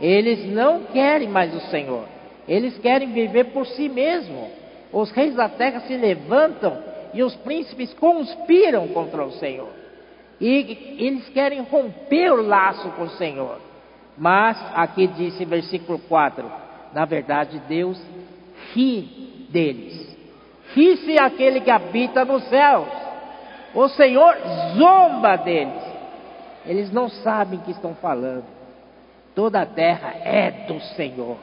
Eles 0.00 0.52
não 0.52 0.84
querem 0.84 1.28
mais 1.28 1.54
o 1.54 1.60
Senhor. 1.70 2.04
Eles 2.46 2.76
querem 2.78 3.12
viver 3.12 3.46
por 3.46 3.66
si 3.66 3.88
mesmos. 3.88 4.65
Os 4.96 5.10
reis 5.10 5.34
da 5.34 5.46
terra 5.46 5.80
se 5.80 5.94
levantam 5.94 6.78
e 7.12 7.22
os 7.22 7.36
príncipes 7.36 7.92
conspiram 7.92 8.88
contra 8.88 9.22
o 9.26 9.32
Senhor. 9.32 9.68
E 10.40 10.96
eles 10.98 11.28
querem 11.28 11.60
romper 11.60 12.32
o 12.32 12.40
laço 12.40 12.88
com 12.92 13.02
o 13.02 13.10
Senhor. 13.10 13.58
Mas, 14.16 14.56
aqui 14.74 15.06
diz 15.06 15.38
versículo 15.40 15.98
4: 15.98 16.50
na 16.94 17.04
verdade, 17.04 17.60
Deus 17.68 18.00
ri 18.72 19.46
deles. 19.50 20.16
Ri-se 20.74 21.18
aquele 21.18 21.60
que 21.60 21.70
habita 21.70 22.24
nos 22.24 22.42
céus. 22.44 22.88
O 23.74 23.88
Senhor 23.90 24.34
zomba 24.78 25.36
deles. 25.36 25.82
Eles 26.64 26.90
não 26.90 27.10
sabem 27.10 27.58
o 27.58 27.62
que 27.62 27.72
estão 27.72 27.94
falando. 27.96 28.46
Toda 29.34 29.60
a 29.60 29.66
terra 29.66 30.14
é 30.24 30.50
do 30.66 30.80
Senhor. 30.96 31.36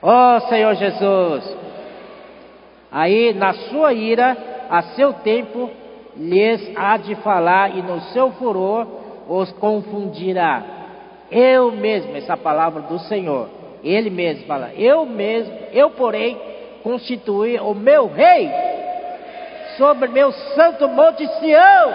Ó 0.00 0.36
oh, 0.36 0.40
Senhor 0.48 0.74
Jesus, 0.74 1.56
aí 2.90 3.32
na 3.32 3.52
sua 3.52 3.92
ira, 3.92 4.36
a 4.70 4.82
seu 4.94 5.12
tempo, 5.12 5.70
lhes 6.16 6.72
há 6.76 6.96
de 6.96 7.14
falar 7.16 7.76
e 7.76 7.82
no 7.82 8.00
seu 8.12 8.30
furor 8.32 8.86
os 9.28 9.50
confundirá. 9.52 10.62
Eu 11.30 11.72
mesmo, 11.72 12.16
essa 12.16 12.36
palavra 12.36 12.82
do 12.82 12.98
Senhor, 13.00 13.48
Ele 13.82 14.08
mesmo 14.08 14.46
fala, 14.46 14.70
eu 14.74 15.04
mesmo, 15.04 15.52
eu 15.72 15.90
porém 15.90 16.38
constituí 16.82 17.58
o 17.58 17.74
meu 17.74 18.06
rei 18.06 18.50
sobre 19.76 20.08
meu 20.08 20.32
santo 20.32 20.88
monte 20.88 21.26
Sião. 21.38 21.92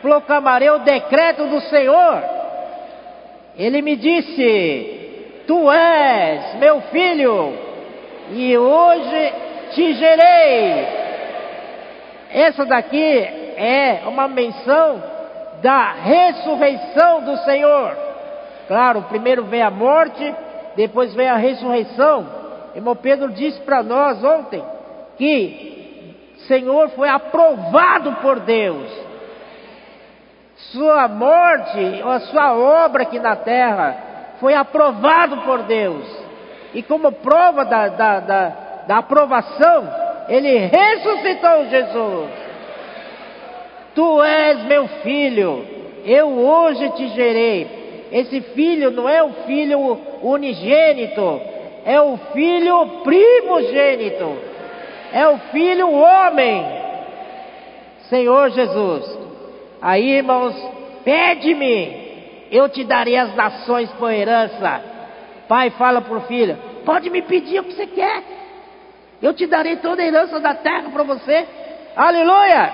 Proclamarei 0.00 0.70
o 0.70 0.78
decreto 0.78 1.46
do 1.46 1.60
Senhor. 1.62 2.22
Ele 3.56 3.82
me 3.82 3.96
disse: 3.96 4.97
Tu 5.48 5.72
és 5.72 6.56
meu 6.56 6.82
filho, 6.82 7.54
e 8.32 8.58
hoje 8.58 9.32
te 9.70 9.94
gerei. 9.94 10.86
Essa 12.30 12.66
daqui 12.66 13.22
é 13.56 14.02
uma 14.06 14.28
menção 14.28 15.02
da 15.62 15.92
ressurreição 15.92 17.22
do 17.22 17.38
Senhor. 17.38 17.96
Claro, 18.66 19.06
primeiro 19.08 19.44
vem 19.44 19.62
a 19.62 19.70
morte, 19.70 20.34
depois 20.76 21.14
vem 21.14 21.30
a 21.30 21.36
ressurreição. 21.36 22.26
Irmão 22.74 22.94
Pedro 22.94 23.32
disse 23.32 23.58
para 23.62 23.82
nós 23.82 24.22
ontem 24.22 24.62
que 25.16 26.14
Senhor 26.46 26.90
foi 26.90 27.08
aprovado 27.08 28.16
por 28.16 28.40
Deus. 28.40 28.86
Sua 30.72 31.08
morte, 31.08 32.02
a 32.04 32.20
sua 32.20 32.52
obra 32.52 33.04
aqui 33.04 33.18
na 33.18 33.34
terra, 33.34 34.07
foi 34.40 34.54
aprovado 34.54 35.38
por 35.38 35.62
Deus. 35.62 36.04
E 36.74 36.82
como 36.82 37.12
prova 37.12 37.64
da, 37.64 37.88
da, 37.88 38.20
da, 38.20 38.48
da 38.86 38.98
aprovação, 38.98 39.88
ele 40.28 40.56
ressuscitou 40.58 41.66
Jesus. 41.70 42.30
Tu 43.94 44.22
és 44.22 44.62
meu 44.64 44.86
filho, 45.02 45.64
eu 46.04 46.28
hoje 46.28 46.88
te 46.90 47.08
gerei. 47.08 48.06
Esse 48.12 48.40
filho 48.40 48.90
não 48.90 49.08
é 49.08 49.22
o 49.22 49.32
filho 49.46 49.98
unigênito, 50.22 51.40
é 51.84 52.00
o 52.00 52.16
filho 52.32 53.02
primogênito, 53.02 54.36
é 55.12 55.28
o 55.28 55.38
filho 55.50 55.90
homem. 55.92 56.64
Senhor 58.08 58.50
Jesus, 58.50 59.18
aí 59.82 60.10
irmãos, 60.10 60.54
pede-me, 61.04 62.07
eu 62.50 62.68
te 62.68 62.84
darei 62.84 63.16
as 63.16 63.34
nações 63.34 63.90
por 63.92 64.10
herança. 64.10 64.82
Pai 65.48 65.70
fala 65.70 66.00
para 66.00 66.16
o 66.16 66.22
filho: 66.22 66.56
pode 66.84 67.10
me 67.10 67.22
pedir 67.22 67.60
o 67.60 67.64
que 67.64 67.74
você 67.74 67.86
quer, 67.86 68.22
eu 69.20 69.34
te 69.34 69.46
darei 69.46 69.76
toda 69.76 70.02
a 70.02 70.06
herança 70.06 70.38
da 70.40 70.54
terra 70.54 70.90
para 70.90 71.02
você. 71.02 71.46
Aleluia! 71.96 72.70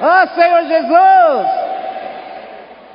Oh 0.00 0.40
Senhor 0.40 0.62
Jesus! 0.64 1.46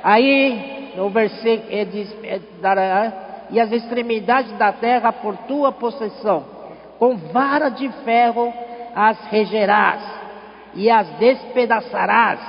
Aí, 0.02 0.92
no 0.96 1.10
versículo, 1.10 1.70
ele 1.70 1.84
diz: 1.86 2.16
é, 2.24 3.12
e 3.50 3.60
as 3.60 3.70
extremidades 3.72 4.52
da 4.52 4.72
terra 4.72 5.12
por 5.12 5.36
tua 5.38 5.72
possessão, 5.72 6.44
com 6.98 7.16
vara 7.16 7.68
de 7.68 7.88
ferro 8.04 8.52
as 8.94 9.18
regerás, 9.26 10.02
e 10.74 10.90
as 10.90 11.08
despedaçarás, 11.18 12.40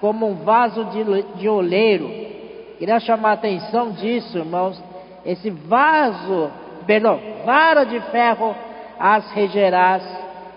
como 0.00 0.28
um 0.28 0.36
vaso 0.36 0.84
de, 0.86 1.22
de 1.36 1.48
oleiro. 1.48 2.33
Queria 2.78 3.00
chamar 3.00 3.30
a 3.30 3.34
atenção 3.34 3.92
disso, 3.92 4.38
irmãos. 4.38 4.82
Esse 5.24 5.50
vaso, 5.50 6.50
perdão, 6.86 7.20
vara 7.44 7.84
de 7.84 8.00
ferro 8.10 8.54
as 8.98 9.30
regerás 9.32 10.02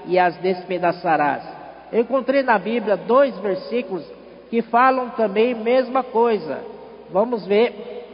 e 0.05 0.17
as 0.17 0.35
despedaçarás. 0.37 1.43
Eu 1.91 2.01
encontrei 2.01 2.43
na 2.43 2.57
Bíblia 2.57 2.97
dois 2.97 3.37
versículos 3.39 4.03
que 4.49 4.61
falam 4.61 5.09
também 5.11 5.53
mesma 5.53 6.03
coisa. 6.03 6.63
Vamos 7.09 7.45
ver 7.45 8.05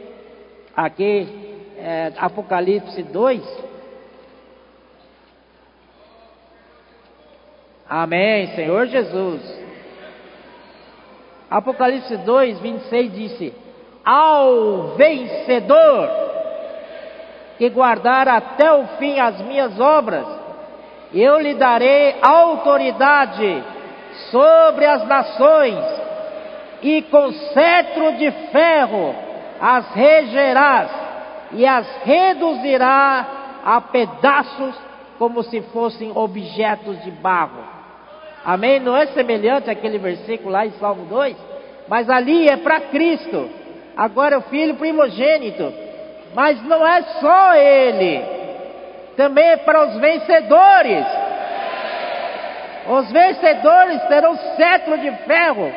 aqui, 0.76 1.28
é, 1.78 2.12
Apocalipse 2.16 3.02
2. 3.02 3.64
Amém, 7.88 8.48
Senhor 8.54 8.86
Jesus. 8.86 9.64
Apocalipse 11.50 12.16
2, 12.16 12.58
26 12.60 13.12
disse: 13.12 13.63
Ao 14.04 14.96
vencedor 14.96 16.10
que 17.56 17.70
guardar 17.70 18.28
até 18.28 18.72
o 18.72 18.86
fim 18.98 19.18
as 19.18 19.40
minhas 19.40 19.78
obras, 19.80 20.26
eu 21.12 21.40
lhe 21.40 21.54
darei 21.54 22.16
autoridade 22.20 23.64
sobre 24.30 24.84
as 24.84 25.06
nações, 25.06 25.78
e 26.82 27.00
com 27.02 27.32
cetro 27.32 28.12
de 28.18 28.30
ferro 28.52 29.14
as 29.60 29.88
regerás, 29.94 30.90
e 31.52 31.64
as 31.64 31.86
reduzirá 32.04 33.26
a 33.64 33.80
pedaços 33.80 34.74
como 35.18 35.42
se 35.44 35.62
fossem 35.62 36.12
objetos 36.14 37.02
de 37.04 37.10
barro. 37.10 37.64
Amém? 38.44 38.80
Não 38.80 38.94
é 38.94 39.06
semelhante 39.06 39.70
àquele 39.70 39.96
versículo 39.96 40.50
lá 40.50 40.66
em 40.66 40.72
Salmo 40.72 41.06
2? 41.06 41.36
Mas 41.88 42.10
ali 42.10 42.48
é 42.48 42.56
para 42.58 42.80
Cristo. 42.80 43.48
Agora 43.96 44.34
é 44.34 44.38
o 44.38 44.42
filho 44.42 44.74
primogênito. 44.74 45.72
Mas 46.34 46.60
não 46.64 46.84
é 46.84 47.02
só 47.20 47.54
ele, 47.54 48.20
também 49.16 49.44
é 49.44 49.56
para 49.56 49.86
os 49.86 49.96
vencedores. 49.96 51.06
Os 52.88 53.10
vencedores 53.12 54.02
terão 54.08 54.36
cetro 54.56 54.98
de 54.98 55.10
ferro 55.24 55.72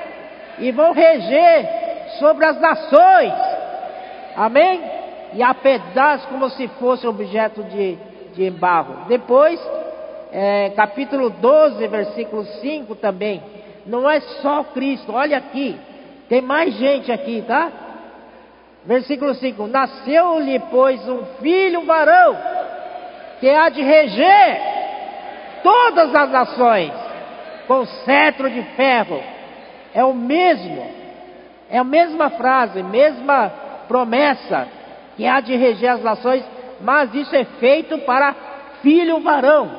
e 0.58 0.72
vão 0.72 0.92
reger 0.94 1.70
sobre 2.20 2.46
as 2.46 2.60
nações. 2.60 3.34
Amém? 4.36 4.82
E 5.34 5.44
a 5.44 5.54
pedaços 5.54 6.26
como 6.28 6.50
se 6.50 6.68
fosse 6.80 7.06
objeto 7.06 7.64
de, 7.64 7.98
de 8.34 8.50
barro. 8.50 9.06
Depois, 9.08 9.60
é, 10.32 10.72
capítulo 10.76 11.30
12, 11.30 11.88
versículo 11.88 12.44
5 12.46 12.96
também. 12.96 13.44
Não 13.86 14.10
é 14.10 14.20
só 14.20 14.64
Cristo, 14.64 15.14
olha 15.14 15.38
aqui. 15.38 15.80
Tem 16.28 16.42
mais 16.42 16.74
gente 16.74 17.12
aqui, 17.12 17.44
tá? 17.48 17.72
Versículo 18.88 19.36
5: 19.36 19.68
Nasceu-lhe, 19.68 20.60
pois, 20.72 21.08
um 21.10 21.26
filho 21.42 21.86
varão, 21.86 22.38
que 23.42 23.50
há 23.50 23.68
de 23.68 23.82
reger 23.82 24.62
todas 25.62 26.16
as 26.16 26.30
nações, 26.32 26.94
com 27.68 27.86
cetro 27.86 28.50
de 28.50 28.64
ferro. 28.78 29.22
É 29.94 30.06
o 30.06 30.14
mesmo, 30.14 30.90
é 31.70 31.78
a 31.78 31.84
mesma 31.84 32.30
frase, 32.30 32.82
mesma 32.82 33.52
promessa, 33.90 34.70
que 35.18 35.28
há 35.28 35.42
de 35.42 35.54
reger 35.58 35.92
as 35.92 36.02
nações, 36.02 36.46
mas 36.80 37.14
isso 37.14 37.36
é 37.36 37.44
feito 37.44 37.98
para 38.00 38.34
filho 38.82 39.20
varão. 39.20 39.70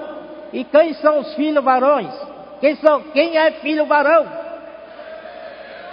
E 0.52 0.64
quem 0.64 0.92
são 0.94 1.20
os 1.20 1.34
filhos 1.34 1.64
varões? 1.64 2.12
Quem, 2.60 2.74
são, 2.76 3.00
quem 3.14 3.38
é 3.38 3.52
filho 3.52 3.86
varão? 3.86 4.26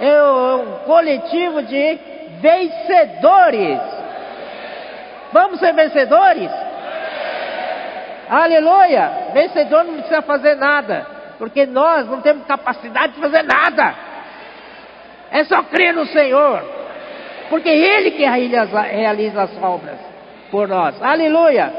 É 0.01 0.24
um 0.24 0.80
coletivo 0.86 1.61
de 1.63 2.14
vencedores. 2.39 3.79
Vamos 5.31 5.59
ser 5.59 5.73
vencedores? 5.73 6.49
Aleluia! 8.29 9.29
Vencedor 9.33 9.83
não 9.83 9.95
precisa 9.95 10.21
fazer 10.21 10.55
nada, 10.55 11.05
porque 11.38 11.65
nós 11.65 12.07
não 12.07 12.21
temos 12.21 12.45
capacidade 12.45 13.13
de 13.13 13.19
fazer 13.19 13.43
nada. 13.43 13.93
É 15.31 15.43
só 15.43 15.61
crer 15.63 15.93
no 15.93 16.05
Senhor, 16.07 16.63
porque 17.49 17.69
Ele 17.69 18.11
que 18.11 18.25
realiza, 18.25 19.41
as 19.41 19.63
obras 19.63 19.99
por 20.49 20.67
nós. 20.67 21.01
Aleluia! 21.01 21.71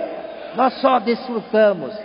Nós 0.55 0.75
só 0.81 0.99
desfrutamos. 0.99 1.97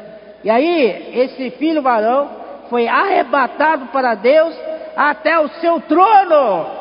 E 0.44 0.50
aí, 0.50 1.12
esse 1.14 1.52
filho 1.52 1.82
varão 1.82 2.30
foi 2.70 2.88
arrebatado 2.88 3.88
para 3.88 4.16
Deus 4.16 4.56
até 4.96 5.40
o 5.40 5.48
seu 5.50 5.80
trono 5.82 6.81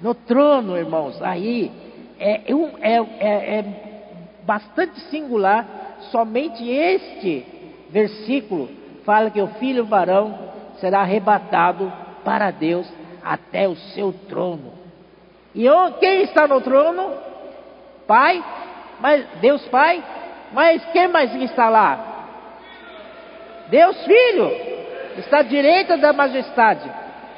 no 0.00 0.14
trono, 0.14 0.76
irmãos. 0.76 1.20
Aí 1.22 1.70
é, 2.18 2.52
é, 2.80 2.98
é, 3.20 3.58
é 3.58 3.64
bastante 4.42 5.00
singular. 5.10 5.66
Somente 6.10 6.68
este 6.68 7.46
versículo 7.90 8.68
fala 9.04 9.30
que 9.30 9.40
o 9.40 9.48
filho 9.58 9.84
varão 9.84 10.38
será 10.78 11.00
arrebatado 11.00 11.92
para 12.24 12.50
Deus 12.50 12.90
até 13.24 13.68
o 13.68 13.76
seu 13.76 14.12
trono. 14.28 14.72
E 15.54 15.64
quem 16.00 16.22
está 16.22 16.46
no 16.46 16.60
trono? 16.60 17.12
Pai, 18.06 18.44
mas 19.00 19.26
Deus 19.40 19.66
Pai, 19.68 20.02
mas 20.52 20.84
quem 20.92 21.08
mais 21.08 21.34
está 21.34 21.68
lá? 21.68 22.12
Deus 23.68 23.96
Filho, 24.04 24.52
está 25.18 25.38
à 25.38 25.42
direita 25.42 25.96
da 25.96 26.12
majestade. 26.12 26.88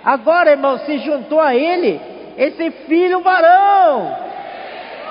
Agora, 0.05 0.51
irmão, 0.51 0.79
se 0.81 0.99
juntou 0.99 1.41
a 1.41 1.55
ele 1.55 2.18
esse 2.39 2.71
filho 2.87 3.21
varão 3.21 4.17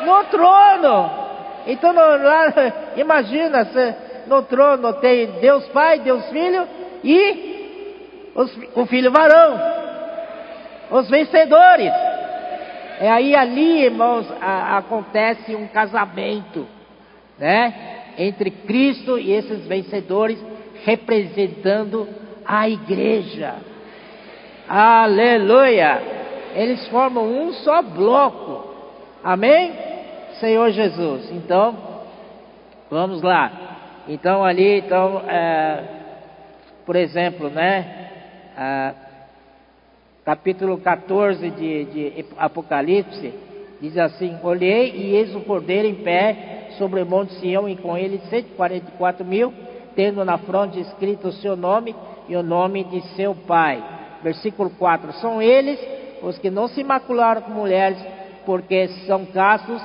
no 0.06 0.24
trono. 0.26 1.12
Então, 1.68 1.92
lá, 1.94 2.54
imagina, 2.96 3.66
se 3.66 3.96
no 4.28 4.44
trono 4.44 4.94
tem 4.94 5.28
Deus 5.42 5.68
Pai, 5.68 6.00
Deus 6.00 6.26
Filho 6.30 6.66
e 7.04 8.32
os, 8.34 8.58
o 8.76 8.86
filho 8.86 9.12
varão, 9.12 9.60
os 10.92 11.10
vencedores. 11.10 11.92
É 13.00 13.10
aí 13.12 13.36
ali, 13.36 13.84
irmãos, 13.84 14.26
a, 14.42 14.78
acontece 14.78 15.54
um 15.54 15.68
casamento, 15.68 16.66
né? 17.38 17.74
Entre 18.18 18.50
Cristo 18.50 19.20
e 19.20 19.34
esses 19.34 19.68
vencedores, 19.68 20.44
representando 20.86 22.08
a 22.46 22.70
igreja. 22.70 23.56
Aleluia! 24.68 26.17
Eles 26.58 26.88
formam 26.88 27.24
um 27.24 27.54
só 27.54 27.84
bloco. 27.84 28.74
Amém? 29.24 29.74
Senhor 30.40 30.72
Jesus. 30.72 31.32
Então, 31.32 31.78
vamos 32.90 33.22
lá. 33.22 34.04
Então 34.08 34.44
ali, 34.44 34.80
então, 34.80 35.22
é, 35.28 35.84
por 36.84 36.96
exemplo, 36.96 37.50
né? 37.50 38.10
É, 38.58 38.94
capítulo 40.26 40.80
14 40.80 41.48
de, 41.52 41.86
de 41.86 42.26
Apocalipse, 42.38 43.34
diz 43.80 43.96
assim: 43.96 44.36
Olhei 44.42 44.92
e 44.96 45.16
eis 45.16 45.36
o 45.36 45.42
cordeiro 45.42 45.88
em 45.88 45.96
pé 45.96 46.70
sobre 46.80 47.02
o 47.02 47.06
monte 47.06 47.34
Sião, 47.36 47.70
e 47.70 47.76
com 47.76 47.96
ele 47.96 48.20
144 48.30 49.24
mil, 49.24 49.54
tendo 49.96 50.26
na 50.26 50.40
fronte 50.40 50.80
escrito 50.80 51.28
o 51.28 51.34
seu 51.34 51.56
nome 51.56 51.96
e 52.28 52.36
o 52.36 52.42
nome 52.42 52.84
de 52.86 53.02
seu 53.16 53.36
pai. 53.36 53.84
Versículo 54.24 54.72
4: 54.72 55.14
São 55.14 55.40
eles 55.40 55.80
os 56.22 56.38
que 56.38 56.50
não 56.50 56.68
se 56.68 56.84
macularam 56.84 57.42
com 57.42 57.52
mulheres, 57.52 57.98
porque 58.46 58.88
são 59.06 59.26
castos, 59.26 59.82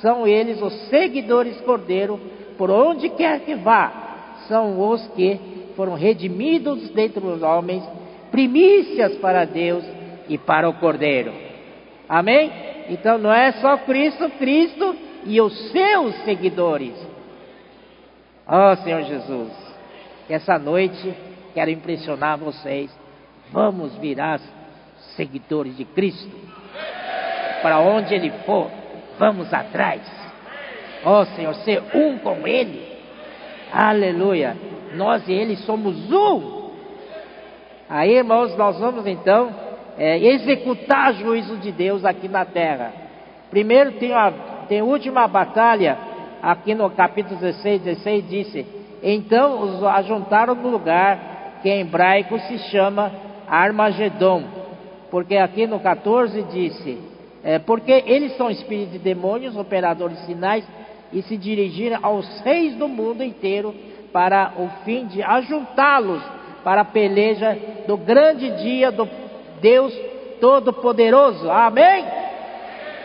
são 0.00 0.26
eles 0.26 0.60
os 0.60 0.72
seguidores 0.88 1.60
cordeiro, 1.60 2.18
por 2.56 2.70
onde 2.70 3.08
quer 3.10 3.40
que 3.40 3.54
vá, 3.54 3.92
são 4.48 4.80
os 4.90 5.06
que 5.08 5.40
foram 5.76 5.94
redimidos 5.94 6.90
dentre 6.90 7.24
os 7.24 7.42
homens, 7.42 7.82
primícias 8.30 9.16
para 9.16 9.44
Deus 9.44 9.84
e 10.28 10.36
para 10.36 10.68
o 10.68 10.74
Cordeiro. 10.74 11.32
Amém? 12.08 12.52
Então 12.88 13.18
não 13.18 13.32
é 13.32 13.52
só 13.52 13.78
Cristo, 13.78 14.28
Cristo 14.38 14.94
e 15.24 15.40
os 15.40 15.70
seus 15.70 16.14
seguidores. 16.24 16.94
Oh 18.46 18.76
Senhor 18.82 19.02
Jesus, 19.02 19.52
essa 20.28 20.58
noite 20.58 21.14
quero 21.54 21.70
impressionar 21.70 22.36
vocês. 22.38 22.90
Vamos 23.52 23.96
virar 23.96 24.40
seguidores 25.16 25.76
de 25.76 25.84
Cristo. 25.84 26.30
Para 27.62 27.78
onde 27.80 28.14
Ele 28.14 28.30
for, 28.44 28.70
vamos 29.18 29.52
atrás. 29.52 30.00
Oh 31.04 31.24
Senhor, 31.36 31.54
ser 31.56 31.82
um 31.94 32.18
com 32.18 32.46
Ele. 32.46 32.98
Aleluia. 33.72 34.56
Nós 34.94 35.26
e 35.28 35.32
Ele 35.32 35.56
somos 35.56 36.10
um. 36.10 36.70
Aí, 37.88 38.16
irmãos, 38.16 38.56
nós 38.56 38.78
vamos 38.78 39.06
então 39.06 39.52
é, 39.98 40.18
executar 40.18 41.12
juízo 41.14 41.56
de 41.56 41.72
Deus 41.72 42.04
aqui 42.04 42.28
na 42.28 42.44
terra. 42.44 42.92
Primeiro 43.50 43.92
tem 43.92 44.12
a, 44.12 44.32
tem 44.68 44.80
a 44.80 44.84
última 44.84 45.26
batalha, 45.26 45.98
aqui 46.42 46.74
no 46.74 46.88
capítulo 46.90 47.38
16, 47.40 47.82
16 47.82 48.28
disse: 48.28 48.66
Então 49.02 49.60
os 49.62 49.84
ajuntaram 49.84 50.54
no 50.54 50.68
lugar 50.68 51.58
que 51.62 51.68
em 51.68 51.80
hebraico 51.80 52.38
se 52.40 52.58
chama 52.70 53.12
Armagedon, 53.48 54.44
porque 55.10 55.36
aqui 55.36 55.66
no 55.66 55.80
14 55.80 56.42
disse: 56.44 56.98
é, 57.42 57.58
Porque 57.58 57.92
eles 58.06 58.36
são 58.36 58.50
espíritos 58.50 58.92
de 58.92 58.98
demônios, 58.98 59.56
operadores 59.56 60.18
de 60.18 60.26
sinais, 60.26 60.64
e 61.12 61.22
se 61.22 61.36
dirigiram 61.36 61.98
aos 62.02 62.40
reis 62.40 62.74
do 62.76 62.86
mundo 62.88 63.22
inteiro 63.22 63.74
para 64.12 64.52
o 64.56 64.68
fim 64.84 65.06
de 65.06 65.22
ajuntá-los 65.22 66.22
para 66.62 66.82
a 66.82 66.84
peleja 66.84 67.58
do 67.86 67.96
grande 67.96 68.50
dia 68.62 68.92
do 68.92 69.08
Deus 69.60 69.92
Todo-Poderoso. 70.40 71.50
Amém? 71.50 72.04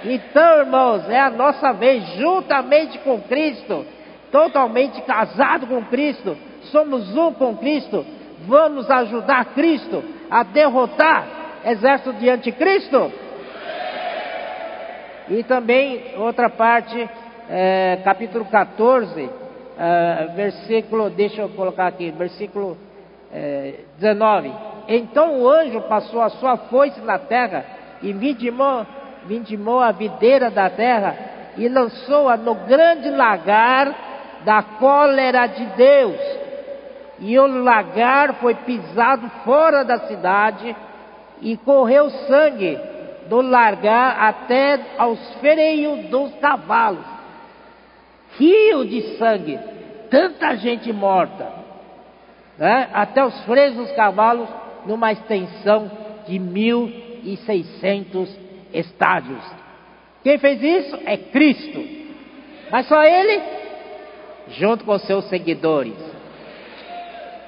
Então, 0.03 0.59
irmãos, 0.59 1.09
é 1.09 1.19
a 1.19 1.31
nossa 1.31 1.71
vez, 1.73 2.05
juntamente 2.15 2.99
com 2.99 3.19
Cristo, 3.21 3.85
totalmente 4.31 5.01
casado 5.01 5.65
com 5.65 5.81
Cristo, 5.85 6.37
somos 6.63 7.15
um 7.15 7.33
com 7.33 7.55
Cristo, 7.57 8.05
vamos 8.45 8.89
ajudar 8.89 9.45
Cristo 9.55 10.03
a 10.29 10.43
derrotar 10.43 11.44
exército 11.65 12.13
de 12.13 12.29
anticristo. 12.29 13.11
E 15.29 15.43
também, 15.43 16.13
outra 16.17 16.49
parte, 16.49 17.09
é, 17.49 17.99
capítulo 18.03 18.45
14, 18.45 19.29
é, 19.77 20.27
versículo, 20.35 21.09
deixa 21.09 21.41
eu 21.41 21.49
colocar 21.49 21.87
aqui, 21.87 22.11
versículo 22.11 22.77
é, 23.33 23.79
19. 23.97 24.51
Então 24.87 25.41
o 25.41 25.49
anjo 25.49 25.81
passou 25.81 26.21
a 26.21 26.29
sua 26.29 26.57
foice 26.57 27.01
na 27.01 27.17
terra 27.17 27.65
e 28.03 28.13
vindimou, 28.13 28.85
vindimou 29.25 29.79
a 29.79 29.91
videira 29.91 30.51
da 30.51 30.69
terra 30.69 31.15
e 31.57 31.67
lançou-a 31.67 32.37
no 32.37 32.53
grande 32.53 33.09
lagar 33.09 33.93
da 34.45 34.61
cólera 34.61 35.47
de 35.47 35.65
Deus. 35.65 36.19
E 37.19 37.39
o 37.39 37.47
lagar 37.63 38.35
foi 38.35 38.53
pisado 38.53 39.27
fora 39.43 39.83
da 39.83 39.99
cidade 39.99 40.75
e 41.41 41.57
correu 41.57 42.09
sangue 42.09 42.79
do 43.27 43.41
lagar 43.41 44.17
até 44.19 44.79
aos 44.97 45.19
freios 45.35 46.05
dos 46.09 46.33
cavalos. 46.35 47.05
Rio 48.37 48.85
de 48.85 49.17
sangue, 49.17 49.57
tanta 50.09 50.55
gente 50.57 50.91
morta, 50.91 51.51
né? 52.57 52.89
até 52.93 53.25
os 53.25 53.43
freios 53.45 53.75
dos 53.75 53.91
cavalos 53.93 54.49
numa 54.85 55.11
extensão 55.11 55.89
de 56.27 56.37
1.600 56.39 58.29
estádios. 58.73 59.43
Quem 60.23 60.37
fez 60.37 60.61
isso 60.61 60.99
é 61.05 61.17
Cristo. 61.17 61.83
Mas 62.71 62.87
só 62.87 63.03
Ele, 63.03 63.41
junto 64.49 64.83
com 64.83 64.97
seus 64.99 65.25
seguidores. 65.29 65.95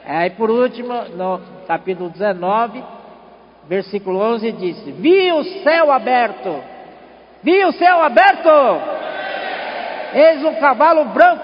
Aí 0.05 0.29
por 0.29 0.49
último, 0.49 0.93
no 1.15 1.41
capítulo 1.67 2.09
19, 2.09 2.81
versículo 3.68 4.20
11 4.20 4.51
diz: 4.53 4.84
Vi 4.99 5.32
o 5.32 5.43
céu 5.63 5.91
aberto, 5.91 6.63
vi 7.43 7.63
o 7.65 7.72
céu 7.74 8.01
aberto, 8.01 8.49
eis 10.13 10.43
um 10.43 10.55
cavalo 10.55 11.05
branco, 11.05 11.43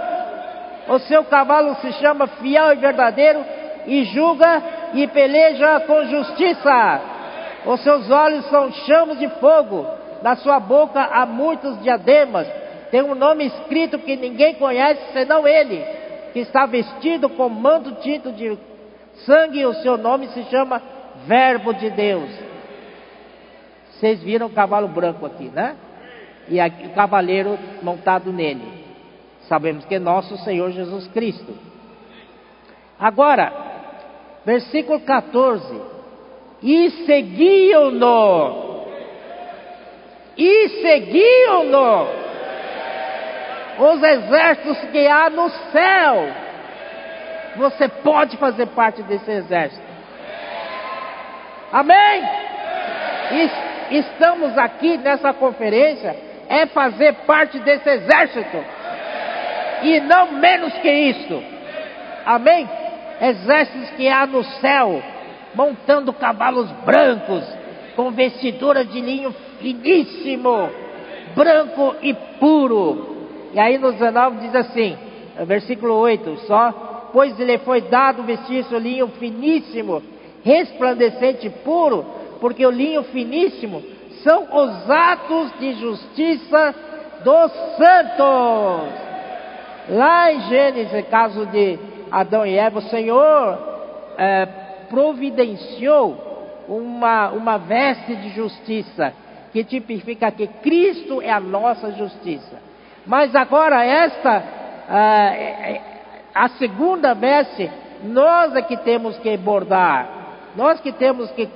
o 0.88 1.00
seu 1.00 1.24
cavalo 1.26 1.76
se 1.76 1.92
chama 1.94 2.28
fiel 2.28 2.74
e 2.74 2.76
verdadeiro, 2.78 3.44
e 3.86 4.04
julga 4.06 4.64
e 4.94 5.08
peleja 5.08 5.82
com 5.82 6.06
justiça. 6.06 7.02
Os 7.66 7.82
seus 7.82 8.10
olhos 8.10 8.46
são 8.50 8.72
chamas 8.72 9.20
de 9.20 9.28
fogo, 9.40 9.86
na 10.22 10.36
sua 10.36 10.60
boca 10.60 11.02
há 11.02 11.26
muitos 11.26 11.82
diademas. 11.82 12.48
Tem 12.92 13.02
um 13.02 13.16
nome 13.16 13.46
escrito 13.46 13.98
que 14.00 14.16
ninguém 14.16 14.56
conhece 14.56 15.02
senão 15.14 15.48
ele, 15.48 15.84
que 16.32 16.40
está 16.40 16.66
vestido 16.66 17.30
com 17.30 17.50
manto 17.50 17.96
tinto 18.02 18.32
de 18.32 18.58
sangue, 19.26 19.66
o 19.66 19.74
seu 19.76 19.98
nome 19.98 20.28
se 20.28 20.44
chama 20.44 20.82
Verbo 21.26 21.74
de 21.74 21.90
Deus. 21.90 22.30
Vocês 23.92 24.22
viram 24.22 24.48
o 24.48 24.52
cavalo 24.52 24.88
branco 24.88 25.26
aqui, 25.26 25.46
né? 25.46 25.76
E 26.50 26.60
aqui, 26.60 26.88
o 26.88 26.90
cavaleiro 26.90 27.58
montado 27.82 28.34
nele. 28.34 28.84
Sabemos 29.48 29.86
que 29.86 29.96
é 29.96 30.00
nosso 30.00 30.38
Senhor 30.40 30.72
Jesus 30.72 31.08
Cristo. 31.08 31.54
Agora, 33.00 33.52
versículo 34.46 35.00
14: 35.00 35.82
E 36.62 36.90
seguiam-no, 37.06 38.86
e 40.38 40.70
seguiam-no 40.82 42.24
os 43.80 44.04
exércitos 44.04 44.78
que 44.92 45.08
há 45.08 45.30
no 45.30 45.50
céu. 45.50 46.28
Você 47.58 47.88
pode 47.88 48.38
fazer 48.38 48.68
parte 48.68 49.04
desse 49.04 49.32
exército. 49.32 49.93
Amém? 51.74 52.24
Estamos 53.92 54.58
aqui 54.58 54.98
nessa 54.98 55.34
conferência 55.34 56.16
é 56.48 56.66
fazer 56.68 57.14
parte 57.26 57.60
desse 57.60 57.90
exército. 57.90 58.58
E 59.82 60.00
não 60.00 60.32
menos 60.34 60.72
que 60.76 60.90
isso. 60.90 61.44
Amém? 62.26 62.70
exércitos 63.22 63.90
que 63.92 64.08
há 64.08 64.26
no 64.26 64.44
céu, 64.44 65.02
montando 65.56 66.12
cavalos 66.14 66.70
brancos, 66.86 67.44
com 67.96 68.12
vestidura 68.12 68.84
de 68.84 69.00
linho 69.00 69.34
finíssimo, 69.60 70.70
branco 71.36 71.96
e 72.02 72.14
puro. 72.40 73.30
E 73.54 73.60
aí 73.60 73.78
no 73.78 73.92
19 73.92 74.38
diz 74.40 74.56
assim, 74.56 74.98
versículo 75.46 75.94
8, 75.96 76.38
só, 76.48 77.10
pois 77.14 77.38
lhe 77.38 77.58
foi 77.60 77.82
dado 77.82 78.24
vestir 78.24 78.66
o 78.72 78.78
linho 78.78 79.08
finíssimo, 79.20 80.02
resplandecente 80.44 81.50
puro, 81.50 82.06
porque 82.40 82.66
o 82.66 82.72
linho 82.72 83.04
finíssimo 83.04 83.82
são 84.24 84.44
os 84.44 84.90
atos 84.90 85.52
de 85.60 85.74
justiça 85.74 86.76
dos 87.24 87.52
santos. 87.78 89.04
Lá 89.90 90.32
em 90.32 90.42
Gênesis, 90.42 91.08
caso 91.10 91.46
de 91.48 91.78
Adão 92.12 92.46
e 92.46 92.58
Eva, 92.58 92.80
o 92.80 92.90
Senhor 92.90 93.58
é, 94.18 94.46
providenciou 94.90 96.64
uma, 96.68 97.30
uma 97.32 97.58
veste 97.58 98.16
de 98.16 98.30
justiça, 98.30 99.14
que 99.52 99.64
tipifica 99.64 100.32
que 100.32 100.48
Cristo 100.48 101.22
é 101.22 101.32
a 101.32 101.40
nossa 101.40 101.92
justiça. 101.92 102.62
Mas 103.06 103.36
agora, 103.36 103.84
esta, 103.86 104.44
é, 104.90 105.76
é, 105.76 105.82
a 106.34 106.48
segunda 106.50 107.14
veste, 107.14 107.70
nós 108.04 108.56
é 108.56 108.62
que 108.62 108.78
temos 108.78 109.18
que 109.20 109.36
bordar, 109.38 110.23
nós 110.56 110.80
que 110.80 110.92
temos 110.92 111.32
que 111.32 111.50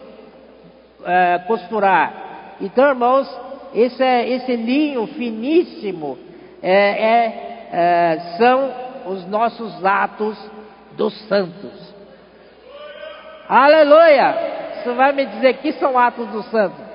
é, 1.06 1.40
costurar. 1.48 2.56
Então, 2.60 2.90
irmãos, 2.90 3.30
esse, 3.74 4.02
é, 4.04 4.30
esse 4.30 4.56
linho 4.56 5.06
finíssimo 5.08 6.18
é, 6.62 7.70
é, 7.72 8.20
são 8.38 8.88
os 9.06 9.28
nossos 9.28 9.86
atos 9.86 10.38
dos 10.94 11.14
santos. 11.28 11.94
Aleluia! 13.48 14.58
Você 14.84 14.94
vai 14.94 15.14
me 15.14 15.26
dizer 15.26 15.54
que 15.58 15.72
são 15.74 15.98
atos 15.98 16.28
dos 16.30 16.46
santos? 16.50 16.86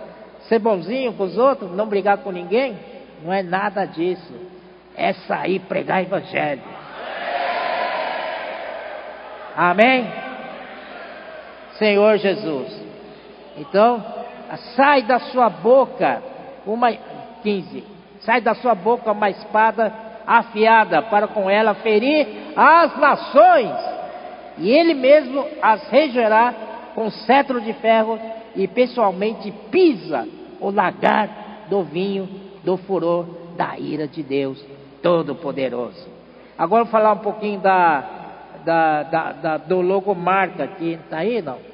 Ser 0.48 0.58
bonzinho 0.58 1.12
com 1.14 1.24
os 1.24 1.38
outros, 1.38 1.70
não 1.74 1.86
brigar 1.86 2.18
com 2.18 2.30
ninguém? 2.30 2.76
Não 3.22 3.32
é 3.32 3.42
nada 3.42 3.84
disso. 3.84 4.34
É 4.96 5.12
sair 5.12 5.60
pregar 5.60 6.02
evangelho. 6.02 6.62
Amém? 9.56 10.31
Senhor 11.82 12.16
Jesus. 12.18 12.80
Então, 13.58 14.04
sai 14.76 15.02
da 15.02 15.18
sua 15.18 15.50
boca 15.50 16.22
uma 16.64 16.92
15. 17.42 17.84
Sai 18.20 18.40
da 18.40 18.54
sua 18.54 18.72
boca 18.72 19.10
uma 19.10 19.28
espada 19.28 19.92
afiada 20.24 21.02
para 21.02 21.26
com 21.26 21.50
ela 21.50 21.74
ferir 21.74 22.24
as 22.54 22.96
nações, 22.98 23.72
e 24.58 24.70
ele 24.70 24.94
mesmo 24.94 25.44
as 25.60 25.88
regerá 25.88 26.54
com 26.94 27.10
cetro 27.10 27.60
de 27.60 27.72
ferro 27.72 28.16
e 28.54 28.68
pessoalmente 28.68 29.50
pisa 29.72 30.28
o 30.60 30.70
lagar 30.70 31.66
do 31.68 31.82
vinho 31.82 32.28
do 32.62 32.76
furor 32.76 33.26
da 33.56 33.76
ira 33.76 34.06
de 34.06 34.22
Deus 34.22 34.64
Todo-Poderoso. 35.02 36.08
Agora 36.56 36.84
vou 36.84 36.92
falar 36.92 37.14
um 37.14 37.18
pouquinho 37.18 37.58
da, 37.58 38.04
da, 38.64 39.02
da, 39.02 39.32
da 39.32 39.56
do 39.56 39.80
logomarca 39.80 40.62
aqui. 40.62 40.92
Está 40.92 41.18
aí, 41.18 41.42
não? 41.42 41.71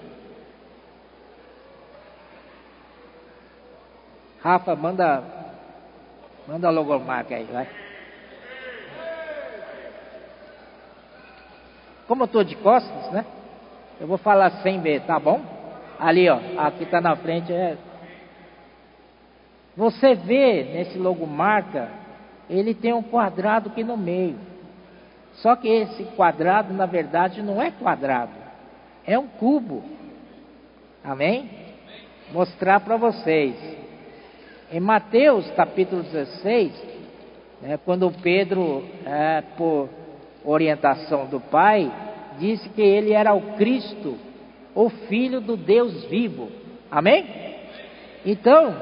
Rafa, 4.43 4.77
manda, 4.77 5.23
manda 6.47 6.69
a 6.69 6.71
logomarca 6.71 7.35
aí, 7.35 7.45
vai. 7.45 7.69
Como 12.07 12.23
eu 12.23 12.27
estou 12.27 12.45
de 12.45 12.57
costas, 12.57 13.13
né? 13.13 13.25
Eu 14.01 14.07
vou 14.07 14.17
falar 14.17 14.51
sem 14.63 14.81
ver, 14.81 15.03
tá 15.03 15.19
bom? 15.19 15.41
Ali, 15.99 16.29
ó, 16.29 16.39
aqui 16.59 16.85
está 16.85 17.01
na 17.01 17.17
frente. 17.17 17.53
É... 17.53 17.77
Você 19.77 20.15
vê 20.15 20.63
nesse 20.63 20.97
logomarca, 20.97 21.89
ele 22.49 22.75
tem 22.75 22.93
um 22.93 23.03
quadrado 23.03 23.69
aqui 23.69 23.83
no 23.83 23.97
meio. 23.97 24.39
Só 25.35 25.55
que 25.55 25.69
esse 25.69 26.05
quadrado, 26.17 26.73
na 26.73 26.87
verdade, 26.87 27.43
não 27.43 27.61
é 27.61 27.71
quadrado, 27.71 28.33
é 29.07 29.19
um 29.19 29.29
cubo. 29.29 29.85
Amém? 31.05 31.51
Mostrar 32.33 32.81
para 32.81 32.97
vocês. 32.97 33.78
Em 34.71 34.81
Mateus 34.81 35.51
capítulo 35.53 36.03
16, 36.03 36.71
né, 37.63 37.79
quando 37.87 38.13
Pedro, 38.23 38.85
é, 39.07 39.43
por 39.57 39.89
orientação 40.45 41.25
do 41.25 41.41
Pai, 41.41 41.91
disse 42.39 42.69
que 42.69 42.83
ele 42.83 43.15
era 43.15 43.33
o 43.33 43.57
Cristo, 43.57 44.19
o 44.75 44.91
Filho 44.91 45.41
do 45.41 45.57
Deus 45.57 46.05
vivo. 46.05 46.51
Amém? 46.91 47.25
Então, 48.27 48.77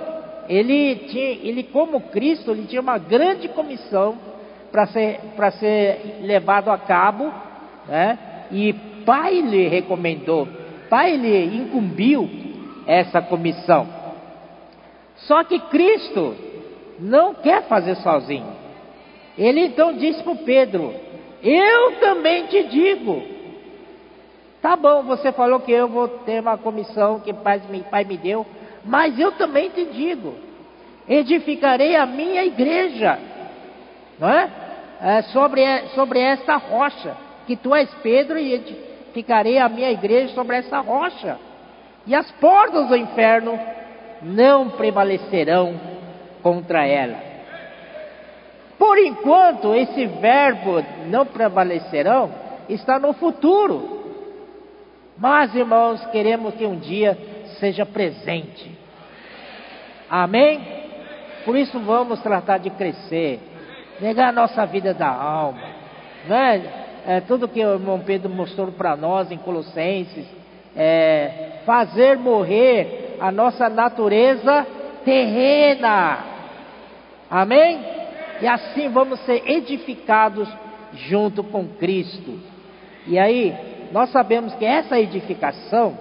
ele, 0.48 0.96
tinha, 1.08 1.30
ele 1.48 1.62
como 1.62 2.00
Cristo, 2.00 2.50
ele 2.50 2.66
tinha 2.66 2.82
uma 2.82 2.98
grande 2.98 3.46
comissão 3.46 4.18
para 4.72 4.88
ser, 4.88 5.20
ser 5.60 6.18
levado 6.22 6.68
a 6.68 6.78
cabo, 6.78 7.32
né? 7.86 8.18
e 8.50 8.72
Pai 9.04 9.40
lhe 9.40 9.68
recomendou, 9.68 10.48
Pai 10.90 11.16
lhe 11.16 11.44
incumbiu 11.58 12.28
essa 12.88 13.22
comissão. 13.22 13.95
Só 15.18 15.42
que 15.44 15.58
Cristo 15.58 16.36
não 16.98 17.34
quer 17.34 17.62
fazer 17.64 17.96
sozinho. 17.96 18.52
Ele 19.36 19.66
então 19.66 19.92
disse 19.94 20.22
para 20.22 20.34
Pedro: 20.36 20.94
Eu 21.42 21.92
também 22.00 22.46
te 22.46 22.62
digo. 22.64 23.22
Tá 24.62 24.74
bom, 24.74 25.02
você 25.02 25.30
falou 25.32 25.60
que 25.60 25.70
eu 25.70 25.88
vou 25.88 26.08
ter 26.08 26.40
uma 26.40 26.58
comissão 26.58 27.20
que 27.20 27.32
pai, 27.32 27.60
pai 27.90 28.04
me 28.04 28.16
deu, 28.16 28.44
mas 28.84 29.18
eu 29.18 29.32
também 29.32 29.70
te 29.70 29.84
digo: 29.84 30.34
edificarei 31.08 31.96
a 31.96 32.06
minha 32.06 32.44
igreja, 32.44 33.18
não 34.18 34.28
é? 34.28 34.50
é 35.00 35.22
sobre, 35.22 35.62
sobre 35.94 36.20
esta 36.20 36.56
rocha, 36.56 37.16
que 37.46 37.56
tu 37.56 37.74
és 37.74 37.88
Pedro, 38.02 38.38
e 38.38 38.54
edificarei 38.54 39.58
a 39.58 39.68
minha 39.68 39.90
igreja 39.90 40.34
sobre 40.34 40.56
essa 40.56 40.80
rocha, 40.80 41.38
e 42.06 42.14
as 42.14 42.30
portas 42.32 42.88
do 42.88 42.96
inferno 42.96 43.58
não 44.22 44.70
prevalecerão 44.70 45.78
contra 46.42 46.86
ela. 46.86 47.18
Por 48.78 48.98
enquanto, 48.98 49.74
esse 49.74 50.06
verbo 50.06 50.82
não 51.06 51.24
prevalecerão 51.26 52.30
está 52.68 52.98
no 52.98 53.12
futuro. 53.14 53.96
Mas, 55.16 55.54
irmãos, 55.54 56.04
queremos 56.06 56.54
que 56.54 56.66
um 56.66 56.76
dia 56.76 57.16
seja 57.58 57.86
presente. 57.86 58.70
Amém? 60.10 60.60
Por 61.44 61.56
isso 61.56 61.78
vamos 61.80 62.20
tratar 62.20 62.58
de 62.58 62.70
crescer, 62.70 63.40
negar 64.00 64.28
a 64.28 64.32
nossa 64.32 64.66
vida 64.66 64.92
da 64.92 65.08
alma. 65.08 65.62
Né? 66.28 66.84
É, 67.06 67.20
tudo 67.20 67.48
que 67.48 67.64
o 67.64 67.74
irmão 67.74 68.00
Pedro 68.00 68.28
mostrou 68.28 68.70
para 68.72 68.96
nós 68.96 69.30
em 69.30 69.38
Colossenses, 69.38 70.26
é, 70.76 71.60
fazer 71.64 72.18
morrer 72.18 73.05
a 73.20 73.30
nossa 73.30 73.68
natureza 73.68 74.66
terrena. 75.04 76.18
Amém? 77.30 77.78
E 78.40 78.46
assim 78.46 78.88
vamos 78.88 79.20
ser 79.20 79.42
edificados 79.46 80.48
junto 80.92 81.42
com 81.42 81.66
Cristo. 81.66 82.38
E 83.06 83.18
aí, 83.18 83.54
nós 83.92 84.10
sabemos 84.10 84.54
que 84.54 84.64
essa 84.64 84.98
edificação, 84.98 85.96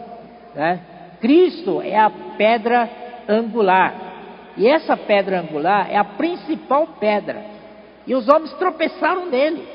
né, 0.56 0.82
Cristo 1.22 1.82
é 1.82 1.98
a 1.98 2.10
pedra 2.38 2.90
angular. 3.28 3.94
E 4.58 4.68
essa 4.68 4.96
pedra 4.96 5.40
angular 5.42 5.88
é 5.92 5.98
a 5.98 6.04
principal 6.04 6.88
pedra. 7.00 7.44
E 8.08 8.14
os 8.16 8.28
homens 8.30 8.54
tropeçaram 8.54 9.26
nele, 9.28 9.68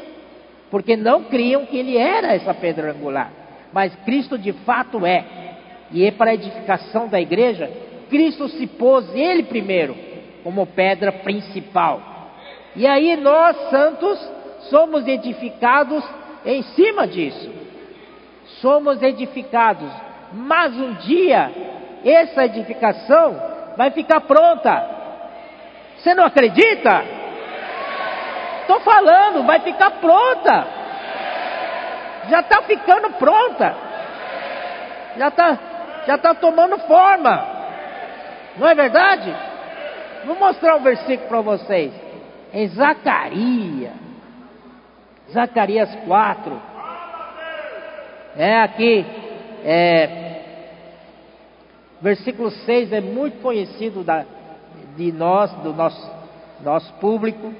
porque 0.70 0.97
não 0.97 1.24
criam 1.24 1.66
que 1.66 1.76
ele 1.76 1.97
era 1.97 2.34
essa 2.34 2.55
pedra 2.55 2.93
angular. 2.93 3.30
Mas 3.72 3.95
Cristo 4.05 4.38
de 4.38 4.53
fato 4.53 5.05
é. 5.05 5.24
E 5.93 6.05
é 6.05 6.11
para 6.11 6.30
a 6.30 6.34
edificação 6.34 7.09
da 7.09 7.20
igreja, 7.20 7.70
Cristo 8.09 8.49
se 8.49 8.66
pôs 8.66 9.14
ele 9.14 9.45
primeiro 9.45 9.97
como 10.43 10.66
pedra 10.66 11.12
principal. 11.12 12.01
E 12.74 12.86
aí 12.86 13.16
nós, 13.16 13.57
santos, 13.70 14.30
somos 14.70 15.07
edificados 15.07 16.05
em 16.45 16.62
cima 16.62 17.07
disso. 17.07 17.51
Somos 18.61 19.03
edificados, 19.03 19.91
mas 20.32 20.74
um 20.74 20.95
dia 20.95 21.51
essa 22.05 22.45
edificação 22.45 23.41
vai 23.76 23.91
ficar 23.91 24.20
pronta. 24.22 25.01
Você 25.97 26.14
não 26.14 26.24
acredita? 26.24 27.05
Estou 28.62 28.80
falando, 28.80 29.45
vai 29.45 29.61
ficar 29.61 29.91
pronta. 29.93 30.66
Já 32.28 32.41
está 32.41 32.62
ficando 32.62 33.11
pronta. 33.14 33.74
Já 35.16 35.28
está 35.28 35.59
já 36.07 36.18
tá 36.18 36.34
tomando 36.34 36.78
forma. 36.80 37.46
Não 38.57 38.68
é 38.68 38.74
verdade? 38.74 39.34
Vou 40.26 40.36
mostrar 40.36 40.76
um 40.76 40.82
versículo 40.82 41.28
para 41.28 41.40
vocês. 41.40 41.92
Em 42.53 42.68
Zacarias. 42.68 43.92
Zacarias 45.32 45.94
4. 46.07 46.62
É 48.36 48.61
aqui. 48.61 49.07
É, 49.64 50.20
Versículo 52.01 52.51
6 52.51 52.92
é 52.94 53.01
muito 53.01 53.42
conhecido 53.42 54.03
da, 54.03 54.24
de 54.96 55.12
nós, 55.12 55.53
do 55.62 55.74
nosso, 55.74 56.11
nosso 56.62 56.92
público. 56.94 57.53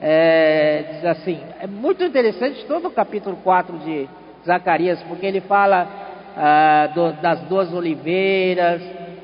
É, 0.00 0.84
diz 0.94 1.04
assim: 1.04 1.40
é 1.60 1.68
muito 1.68 2.02
interessante 2.02 2.64
todo 2.66 2.88
o 2.88 2.90
capítulo 2.90 3.36
4 3.44 3.78
de 3.78 4.08
Zacarias, 4.44 5.00
porque 5.04 5.24
ele 5.24 5.40
fala 5.42 5.86
ah, 6.36 6.88
do, 6.94 7.12
das 7.20 7.40
duas 7.42 7.72
oliveiras, 7.72 8.82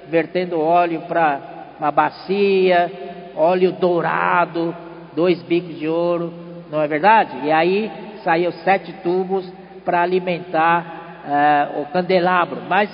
vertendo 0.09 0.61
óleo 0.61 1.02
para 1.02 1.40
uma 1.78 1.90
bacia, 1.90 2.90
óleo 3.36 3.72
dourado, 3.72 4.74
dois 5.14 5.40
bicos 5.42 5.78
de 5.78 5.88
ouro, 5.88 6.32
não 6.70 6.82
é 6.82 6.86
verdade? 6.86 7.46
E 7.46 7.52
aí 7.52 7.90
saiu 8.24 8.52
sete 8.52 8.92
tubos 9.02 9.50
para 9.84 10.02
alimentar 10.02 11.22
ah, 11.24 11.68
o 11.80 11.86
candelabro. 11.86 12.62
Mas 12.68 12.90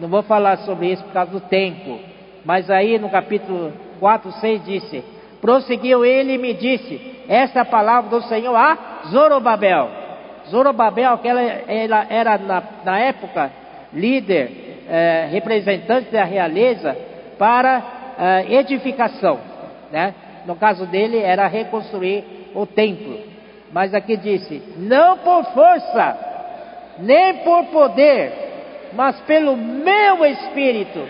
não 0.00 0.08
vou 0.08 0.22
falar 0.22 0.58
sobre 0.58 0.92
isso 0.92 1.02
por 1.04 1.12
causa 1.12 1.32
do 1.32 1.40
tempo. 1.40 1.98
Mas 2.44 2.70
aí 2.70 2.98
no 2.98 3.10
capítulo 3.10 3.72
4, 3.98 4.32
6 4.32 4.64
disse: 4.64 5.04
Prosseguiu 5.40 6.04
ele 6.04 6.34
e 6.34 6.38
me 6.38 6.54
disse: 6.54 7.24
Esta 7.28 7.60
é 7.60 7.62
a 7.62 7.64
palavra 7.64 8.10
do 8.10 8.22
Senhor 8.22 8.54
a 8.54 9.02
Zorobabel. 9.08 10.05
Zorobabel, 10.48 11.12
aquela 11.12 11.42
ela 11.42 12.06
era 12.08 12.38
na, 12.38 12.62
na 12.84 12.98
época 12.98 13.50
líder, 13.92 14.84
eh, 14.88 15.28
representante 15.30 16.10
da 16.10 16.24
realeza 16.24 16.96
para 17.38 17.82
eh, 18.18 18.54
edificação. 18.54 19.38
Né? 19.90 20.14
No 20.46 20.56
caso 20.56 20.86
dele 20.86 21.18
era 21.18 21.46
reconstruir 21.46 22.50
o 22.54 22.66
templo. 22.66 23.18
Mas 23.72 23.94
aqui 23.94 24.16
disse: 24.16 24.62
Não 24.76 25.18
por 25.18 25.44
força, 25.46 26.18
nem 26.98 27.38
por 27.38 27.66
poder, 27.66 28.32
mas 28.92 29.20
pelo 29.22 29.56
meu 29.56 30.24
espírito, 30.24 31.06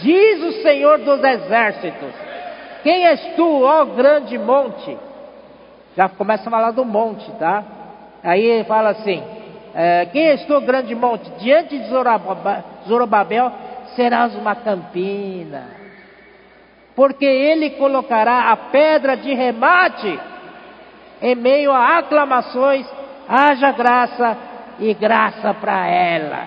diz 0.00 0.42
o 0.42 0.62
Senhor 0.62 0.98
dos 0.98 1.22
exércitos. 1.22 2.14
Quem 2.82 3.06
és 3.06 3.20
tu, 3.34 3.62
ó 3.64 3.84
grande 3.84 4.38
monte? 4.38 4.96
Já 5.96 6.08
começa 6.08 6.48
a 6.48 6.50
falar 6.50 6.70
do 6.70 6.84
monte, 6.84 7.28
tá? 7.32 7.64
Aí 8.22 8.64
fala 8.64 8.90
assim: 8.90 9.22
é, 9.74 10.06
Quem 10.06 10.26
és 10.28 10.44
tu, 10.44 10.60
grande 10.60 10.94
monte? 10.94 11.30
Diante 11.38 11.78
de 11.78 11.88
Zorobabel 12.86 13.52
serás 13.94 14.34
uma 14.34 14.54
campina, 14.54 15.68
porque 16.94 17.24
ele 17.24 17.70
colocará 17.70 18.50
a 18.50 18.56
pedra 18.56 19.16
de 19.16 19.32
remate 19.34 20.18
em 21.20 21.34
meio 21.34 21.72
a 21.72 21.98
aclamações, 21.98 22.86
haja 23.28 23.72
graça 23.72 24.36
e 24.78 24.94
graça 24.94 25.52
para 25.54 25.86
ela. 25.88 26.46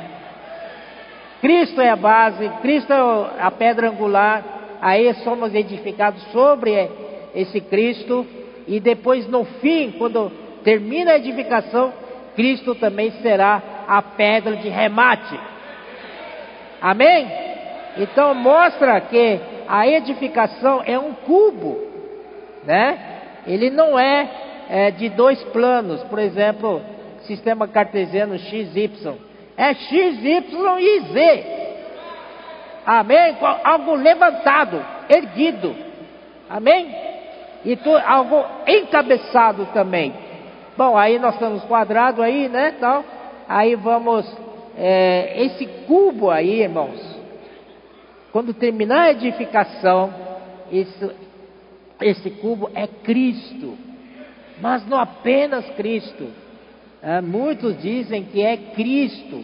Cristo 1.41 1.81
é 1.81 1.89
a 1.89 1.95
base, 1.95 2.47
Cristo 2.61 2.93
é 2.93 3.41
a 3.41 3.51
pedra 3.51 3.89
angular, 3.89 4.43
aí 4.81 5.13
somos 5.15 5.53
edificados 5.53 6.21
sobre 6.31 6.89
esse 7.33 7.59
Cristo, 7.61 8.25
e 8.67 8.79
depois 8.79 9.27
no 9.27 9.43
fim, 9.43 9.91
quando 9.97 10.31
termina 10.63 11.11
a 11.11 11.17
edificação, 11.17 11.93
Cristo 12.35 12.75
também 12.75 13.11
será 13.21 13.61
a 13.87 14.01
pedra 14.01 14.55
de 14.55 14.69
remate. 14.69 15.39
Amém? 16.81 17.27
Então 17.97 18.33
mostra 18.33 18.99
que 19.01 19.39
a 19.67 19.87
edificação 19.87 20.81
é 20.85 20.97
um 20.97 21.13
cubo, 21.13 21.79
né? 22.63 22.99
Ele 23.45 23.69
não 23.69 23.99
é, 23.99 24.29
é 24.69 24.91
de 24.91 25.09
dois 25.09 25.41
planos, 25.45 26.01
por 26.03 26.19
exemplo, 26.19 26.81
sistema 27.23 27.67
cartesiano 27.67 28.37
XY. 28.37 29.13
É 29.57 29.73
XY 29.73 30.43
e 30.79 30.99
Z. 31.11 31.45
Amém? 32.85 33.37
Algo 33.63 33.95
levantado, 33.95 34.83
erguido. 35.09 35.75
Amém? 36.49 36.95
E 37.63 37.75
tu, 37.75 37.95
algo 37.95 38.43
encabeçado 38.67 39.67
também. 39.67 40.13
Bom, 40.77 40.97
aí 40.97 41.19
nós 41.19 41.33
estamos 41.33 41.63
quadrado 41.65 42.21
aí, 42.21 42.47
né? 42.47 42.75
Tal. 42.79 43.03
Aí 43.47 43.75
vamos. 43.75 44.25
É, 44.77 45.43
esse 45.43 45.65
cubo 45.85 46.29
aí, 46.29 46.61
irmãos. 46.61 47.19
Quando 48.31 48.53
terminar 48.53 49.01
a 49.01 49.11
edificação, 49.11 50.13
esse, 50.71 51.11
esse 52.01 52.29
cubo 52.29 52.69
é 52.73 52.87
Cristo. 52.87 53.77
Mas 54.61 54.87
não 54.87 54.97
apenas 54.97 55.65
Cristo. 55.71 56.27
É, 57.03 57.19
muitos 57.19 57.81
dizem 57.81 58.23
que 58.23 58.41
é 58.41 58.55
Cristo. 58.55 59.43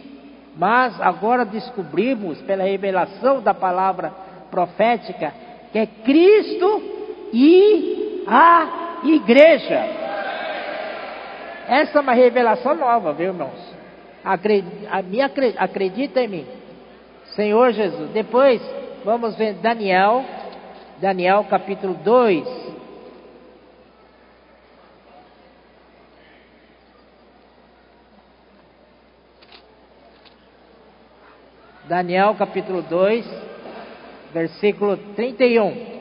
Mas 0.56 0.98
agora 1.00 1.44
descobrimos, 1.44 2.40
pela 2.42 2.64
revelação 2.64 3.42
da 3.42 3.52
palavra 3.52 4.12
profética, 4.50 5.32
que 5.70 5.78
é 5.78 5.86
Cristo 5.86 6.82
e 7.32 8.24
a 8.26 9.00
igreja. 9.04 10.07
Essa 11.68 11.98
é 11.98 12.00
uma 12.00 12.14
revelação 12.14 12.74
nova, 12.74 13.12
viu, 13.12 13.26
irmãos? 13.26 13.76
Acredita 15.58 16.22
em 16.22 16.28
mim. 16.28 16.46
Senhor 17.36 17.72
Jesus. 17.72 18.10
Depois, 18.10 18.62
vamos 19.04 19.36
ver 19.36 19.52
Daniel, 19.54 20.24
Daniel 20.98 21.44
capítulo 21.44 21.92
2. 21.92 22.68
Daniel 31.84 32.34
capítulo 32.34 32.80
2, 32.80 33.26
versículo 34.32 34.96
31. 35.14 35.98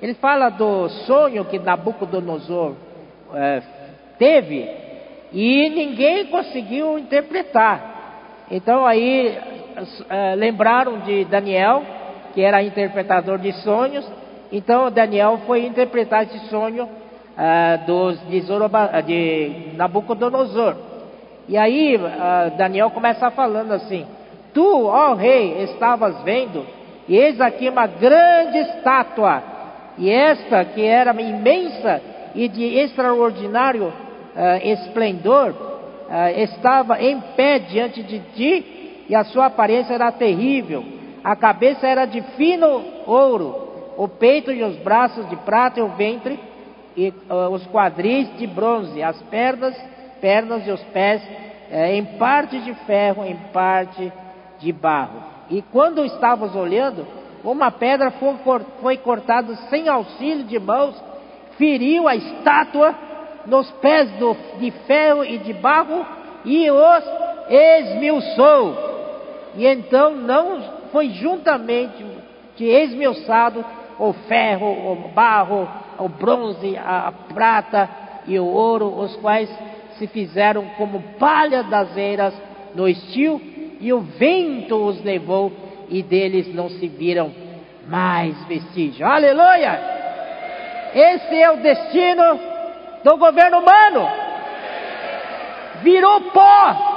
Ele 0.00 0.14
fala 0.14 0.48
do 0.48 0.88
sonho 0.88 1.44
que 1.44 1.58
Nabucodonosor 1.58 2.74
é, 3.34 3.62
teve 4.18 4.81
e 5.32 5.68
ninguém 5.70 6.26
conseguiu 6.26 6.98
interpretar. 6.98 7.92
Então 8.50 8.84
aí 8.86 9.38
é, 10.10 10.34
lembraram 10.34 11.00
de 11.00 11.24
Daniel, 11.24 11.82
que 12.34 12.42
era 12.42 12.62
interpretador 12.62 13.38
de 13.38 13.52
sonhos. 13.62 14.06
Então 14.50 14.90
Daniel 14.90 15.40
foi 15.46 15.64
interpretar 15.64 16.24
esse 16.24 16.38
sonho 16.48 16.88
é, 17.36 17.78
dos, 17.86 18.20
de, 18.28 18.40
Zoroba, 18.42 19.00
de 19.00 19.70
Nabucodonosor. 19.74 20.76
E 21.48 21.56
aí 21.56 21.96
é, 21.96 22.50
Daniel 22.50 22.90
começa 22.90 23.30
falando 23.30 23.72
assim: 23.72 24.06
Tu, 24.52 24.86
ó 24.86 25.14
rei, 25.14 25.62
estavas 25.62 26.20
vendo, 26.22 26.66
e 27.08 27.16
eis 27.16 27.40
aqui 27.40 27.70
uma 27.70 27.86
grande 27.86 28.58
estátua, 28.58 29.42
e 29.96 30.10
esta 30.10 30.62
que 30.66 30.84
era 30.84 31.10
imensa 31.20 32.02
e 32.34 32.48
de 32.48 32.64
extraordinário 32.78 33.92
uh, 34.34 34.66
esplendor, 34.66 35.50
uh, 35.50 36.40
estava 36.40 37.02
em 37.02 37.20
pé 37.36 37.58
diante 37.58 38.02
de 38.02 38.18
ti, 38.34 39.04
e 39.08 39.14
a 39.14 39.24
sua 39.24 39.46
aparência 39.46 39.94
era 39.94 40.10
terrível. 40.12 40.84
A 41.22 41.36
cabeça 41.36 41.86
era 41.86 42.04
de 42.04 42.20
fino 42.36 42.82
ouro, 43.06 43.94
o 43.96 44.08
peito 44.08 44.50
e 44.50 44.62
os 44.62 44.76
braços 44.78 45.28
de 45.28 45.36
prata 45.36 45.80
e 45.80 45.82
o 45.82 45.88
ventre 45.88 46.38
e 46.96 47.08
uh, 47.08 47.50
os 47.50 47.66
quadris 47.66 48.28
de 48.36 48.46
bronze, 48.46 49.02
as 49.02 49.20
pernas, 49.22 49.76
pernas 50.20 50.66
e 50.66 50.70
os 50.70 50.82
pés 50.84 51.22
em 51.90 52.04
parte 52.18 52.60
de 52.60 52.74
ferro, 52.84 53.24
em 53.24 53.34
parte 53.50 54.12
de 54.58 54.72
barro. 54.72 55.22
E 55.48 55.62
quando 55.62 56.04
estávamos 56.04 56.54
olhando, 56.54 57.06
uma 57.42 57.70
pedra 57.70 58.12
foi 58.80 58.96
cortada 58.98 59.54
sem 59.70 59.88
auxílio 59.88 60.44
de 60.44 60.58
mãos, 60.58 60.94
feriu 61.56 62.06
a 62.06 62.14
estátua 62.14 62.94
nos 63.46 63.70
pés 63.72 64.10
do, 64.12 64.36
de 64.58 64.70
ferro 64.86 65.24
e 65.24 65.38
de 65.38 65.52
barro 65.52 66.04
e 66.44 66.70
os 66.70 67.04
esmiuçou. 67.48 68.92
E 69.56 69.66
então 69.66 70.14
não 70.14 70.60
foi 70.90 71.10
juntamente 71.10 72.04
de 72.56 72.64
esmiuçado 72.66 73.64
o 73.98 74.12
ferro, 74.12 74.66
o 74.66 75.10
barro, 75.14 75.68
o 75.98 76.08
bronze, 76.08 76.76
a 76.76 77.12
prata 77.32 77.88
e 78.26 78.38
o 78.38 78.46
ouro, 78.46 78.98
os 78.98 79.14
quais 79.16 79.48
se 79.98 80.06
fizeram 80.06 80.64
como 80.76 81.02
palha 81.18 81.62
das 81.62 81.96
eiras 81.96 82.34
no 82.74 82.88
estio, 82.88 83.40
e 83.80 83.92
o 83.92 84.00
vento 84.00 84.76
os 84.76 85.02
levou, 85.02 85.52
e 85.88 86.02
deles 86.02 86.52
não 86.54 86.70
se 86.70 86.88
viram 86.88 87.32
mais 87.86 88.42
vestígios. 88.46 89.02
Aleluia! 89.02 89.80
Esse 90.94 91.40
é 91.40 91.50
o 91.50 91.56
destino 91.56 92.51
do 93.04 93.16
governo 93.16 93.58
humano. 93.58 94.08
Virou 95.82 96.20
pó. 96.32 96.92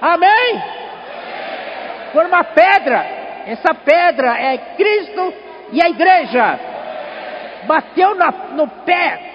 Amém? 0.00 0.62
Por 2.12 2.26
uma 2.26 2.44
pedra. 2.44 3.22
Essa 3.46 3.74
pedra 3.74 4.38
é 4.38 4.58
Cristo 4.76 5.32
e 5.72 5.82
a 5.82 5.88
igreja. 5.88 6.60
Bateu 7.66 8.14
na, 8.14 8.30
no 8.30 8.68
pé. 8.68 9.30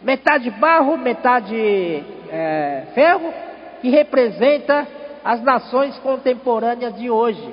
Metade 0.00 0.50
barro, 0.50 0.96
metade 0.96 2.04
é, 2.30 2.84
ferro, 2.94 3.34
que 3.82 3.90
representa 3.90 4.86
as 5.22 5.42
nações 5.42 5.98
contemporâneas 5.98 6.96
de 6.96 7.10
hoje, 7.10 7.52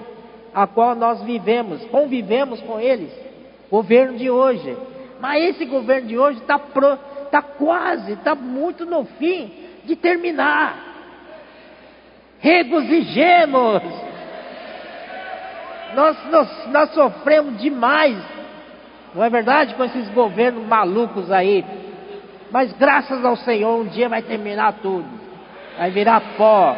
a 0.54 0.66
qual 0.66 0.96
nós 0.96 1.22
vivemos, 1.24 1.84
convivemos 1.86 2.62
com 2.62 2.80
eles, 2.80 3.12
governo 3.70 4.18
de 4.18 4.30
hoje. 4.30 4.78
Mas 5.20 5.44
esse 5.44 5.66
governo 5.66 6.08
de 6.08 6.18
hoje 6.18 6.40
está 6.40 6.60
tá 7.32 7.42
quase, 7.42 8.14
está 8.14 8.36
muito 8.36 8.86
no 8.86 9.06
fim 9.06 9.52
de 9.86 9.96
terminar. 9.96 10.78
Regozijemos. 12.40 13.82
Nós, 15.96 16.18
nós, 16.30 16.68
nós 16.68 16.94
sofremos 16.94 17.58
demais, 17.60 18.18
não 19.16 19.24
é 19.24 19.30
verdade? 19.30 19.74
Com 19.74 19.86
esses 19.86 20.10
governos 20.10 20.68
malucos 20.68 21.32
aí. 21.32 21.66
Mas 22.52 22.72
graças 22.74 23.24
ao 23.26 23.36
Senhor, 23.38 23.80
um 23.80 23.86
dia 23.86 24.08
vai 24.08 24.22
terminar 24.22 24.74
tudo. 24.82 25.08
Vai 25.78 25.90
virar 25.92 26.22
pó. 26.38 26.76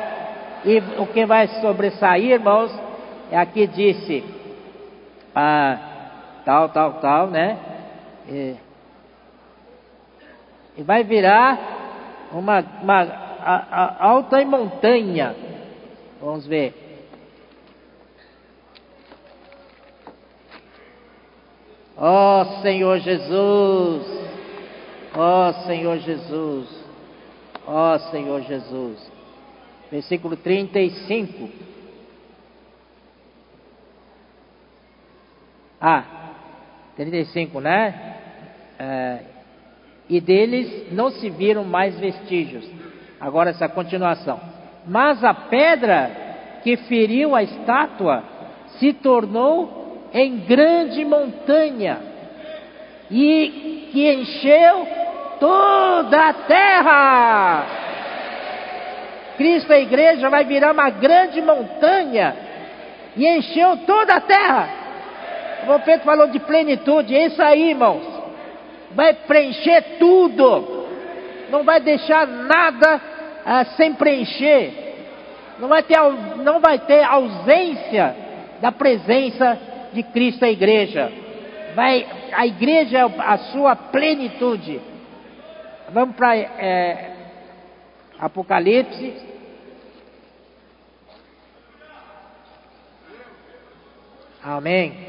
E 0.66 0.82
o 0.98 1.08
que 1.08 1.26
vai 1.26 1.48
sobressair, 1.62 2.32
irmãos, 2.32 2.72
é 3.32 3.38
aqui 3.38 3.68
disse, 3.68 4.24
ah, 5.36 5.78
tal, 6.46 6.70
tal, 6.70 6.94
tal, 6.94 7.28
né? 7.28 7.58
É. 8.32 8.56
E 10.78 10.84
vai 10.84 11.04
virar 11.04 12.30
uma, 12.32 12.60
uma 12.82 13.02
a, 13.02 13.56
a 13.56 14.06
alta 14.06 14.44
montanha. 14.46 15.36
Vamos 16.22 16.46
ver. 16.46 16.74
Ó 21.98 22.42
oh, 22.42 22.62
Senhor 22.62 23.00
Jesus, 23.00 24.08
ó 25.14 25.50
oh, 25.50 25.54
Senhor 25.66 25.98
Jesus, 25.98 26.86
ó 27.68 27.96
oh, 27.96 28.00
Senhor 28.12 28.42
Jesus. 28.44 29.12
Versículo 29.92 30.38
35. 30.38 31.50
Ah, 35.82 36.06
35, 36.96 37.60
né? 37.60 38.09
É, 38.80 39.20
e 40.10 40.20
deles 40.20 40.92
não 40.92 41.12
se 41.12 41.30
viram 41.30 41.64
mais 41.64 42.00
vestígios. 42.00 42.68
Agora 43.20 43.50
essa 43.50 43.68
continuação. 43.68 44.40
Mas 44.88 45.24
a 45.24 45.34
pedra 45.34 46.10
que 46.64 46.78
feriu 46.78 47.36
a 47.36 47.44
estátua 47.44 48.24
se 48.80 48.94
tornou 48.94 50.10
em 50.14 50.38
grande 50.40 51.06
montanha 51.06 52.00
e 53.12 53.90
que 53.92 54.14
encheu 54.14 54.88
toda 55.40 56.30
a 56.30 56.34
terra. 56.34 57.66
Cristo, 59.38 59.72
a 59.72 59.80
igreja, 59.80 60.30
vai 60.30 60.44
virar 60.44 60.72
uma 60.72 60.90
grande 60.90 61.42
montanha 61.42 62.36
e 63.16 63.28
encheu 63.28 63.78
toda 63.86 64.16
a 64.16 64.22
terra. 64.22 64.70
O 65.68 65.80
Pedro 65.80 66.06
falou 66.06 66.28
de 66.28 66.40
plenitude, 66.40 67.16
é 67.16 67.28
isso 67.28 67.42
aí, 67.42 67.70
irmãos. 67.70 68.19
Vai 68.92 69.14
preencher 69.14 69.98
tudo, 70.00 70.88
não 71.50 71.64
vai 71.64 71.80
deixar 71.80 72.26
nada 72.26 73.02
ah, 73.46 73.66
sem 73.78 73.94
preencher, 73.94 74.74
não 75.60 75.68
vai, 75.68 75.84
ter, 75.84 76.00
não 76.44 76.60
vai 76.60 76.80
ter 76.80 77.04
ausência 77.04 78.16
da 78.62 78.72
presença 78.72 79.60
de 79.94 80.04
Cristo 80.04 80.44
a 80.44 80.50
igreja. 80.50 81.12
Vai, 81.76 82.06
a 82.34 82.48
igreja 82.48 83.00
é 83.00 83.02
a 83.02 83.38
sua 83.52 83.76
plenitude. 83.76 84.82
Vamos 85.92 86.16
para 86.16 86.36
é, 86.36 87.12
Apocalipse. 88.20 89.14
Amém. 94.44 95.09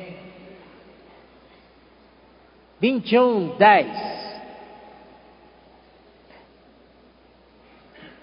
21, 2.81 3.57
10. 3.59 3.87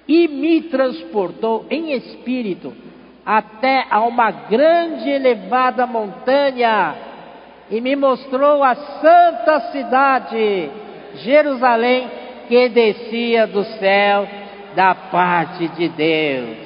E 0.08 0.28
me 0.28 0.62
transportou 0.64 1.66
em 1.70 1.94
espírito 1.94 2.74
até 3.26 3.86
a 3.90 4.02
uma 4.02 4.32
grande 4.32 5.10
elevada 5.10 5.86
montanha 5.86 6.96
e 7.70 7.82
me 7.82 7.96
mostrou 7.96 8.64
a 8.64 8.74
santa 8.74 9.60
cidade, 9.72 10.72
Jerusalém, 11.16 12.10
que 12.48 12.70
descia 12.70 13.46
do 13.46 13.64
céu 13.64 14.28
da 14.74 14.96
parte 14.96 15.68
de 15.70 15.90
Deus. 15.90 16.58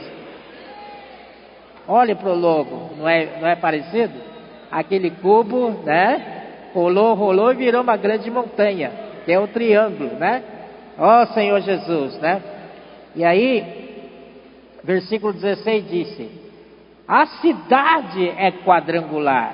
Olhe 1.88 2.14
para 2.14 2.30
o 2.30 2.36
logo, 2.36 2.92
não 2.96 3.10
é, 3.10 3.40
não 3.42 3.48
é 3.48 3.56
parecido? 3.56 4.14
Aquele 4.72 5.10
cubo, 5.10 5.72
né? 5.84 6.41
Rolou, 6.74 7.14
rolou 7.16 7.52
e 7.52 7.56
virou 7.56 7.82
uma 7.82 7.98
grande 7.98 8.30
montanha, 8.30 8.92
que 9.26 9.32
é 9.32 9.40
o 9.40 9.48
triângulo, 9.48 10.16
né? 10.16 10.44
Ó 10.98 11.22
oh, 11.22 11.26
Senhor 11.34 11.60
Jesus, 11.62 12.18
né? 12.20 12.42
E 13.16 13.24
aí, 13.24 13.64
versículo 14.84 15.34
16 15.34 15.90
disse: 15.90 16.42
a 17.14 17.26
cidade 17.26 18.30
é 18.38 18.52
quadrangular, 18.64 19.54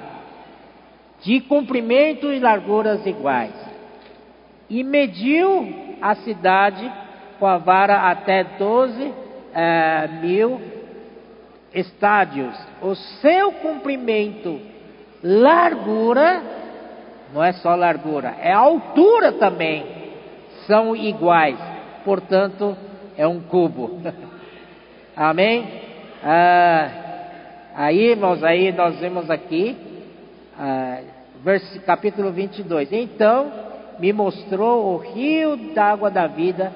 de 1.24 1.42
comprimento 1.42 2.32
e 2.32 2.38
larguras 2.38 3.04
iguais. 3.04 3.56
E 4.70 4.84
mediu 4.84 5.98
a 6.00 6.14
cidade 6.14 6.88
com 7.40 7.48
a 7.48 7.58
vara 7.58 8.12
até 8.12 8.44
12 8.44 9.12
é, 9.56 10.08
mil 10.22 10.62
estádios. 11.74 12.56
O 12.80 12.94
seu 12.94 13.54
comprimento, 13.54 14.62
largura, 15.24 16.44
não 17.34 17.44
é 17.44 17.54
só 17.54 17.76
largura, 17.76 18.36
é 18.42 18.52
altura 18.52 19.34
também, 19.34 19.86
são 20.66 20.96
iguais. 20.96 21.58
Portanto, 22.04 22.78
é 23.18 23.28
um 23.28 23.42
cubo. 23.42 24.02
Amém? 25.16 25.68
Ah, 26.24 27.08
Aí, 27.78 28.10
irmãos, 28.10 28.44
aí 28.44 28.72
nós 28.72 29.00
vemos 29.00 29.30
aqui, 29.30 29.78
ah, 30.58 31.00
capítulo 31.86 32.32
22. 32.32 32.92
Então 32.92 33.52
me 34.00 34.12
mostrou 34.12 34.96
o 34.96 34.98
rio 34.98 35.56
d'água 35.76 36.10
da 36.10 36.26
vida, 36.26 36.74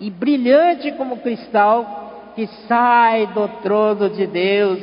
e 0.00 0.08
brilhante 0.08 0.90
como 0.92 1.18
cristal, 1.18 2.30
que 2.34 2.46
sai 2.66 3.26
do 3.26 3.46
trono 3.62 4.08
de 4.08 4.26
Deus 4.26 4.80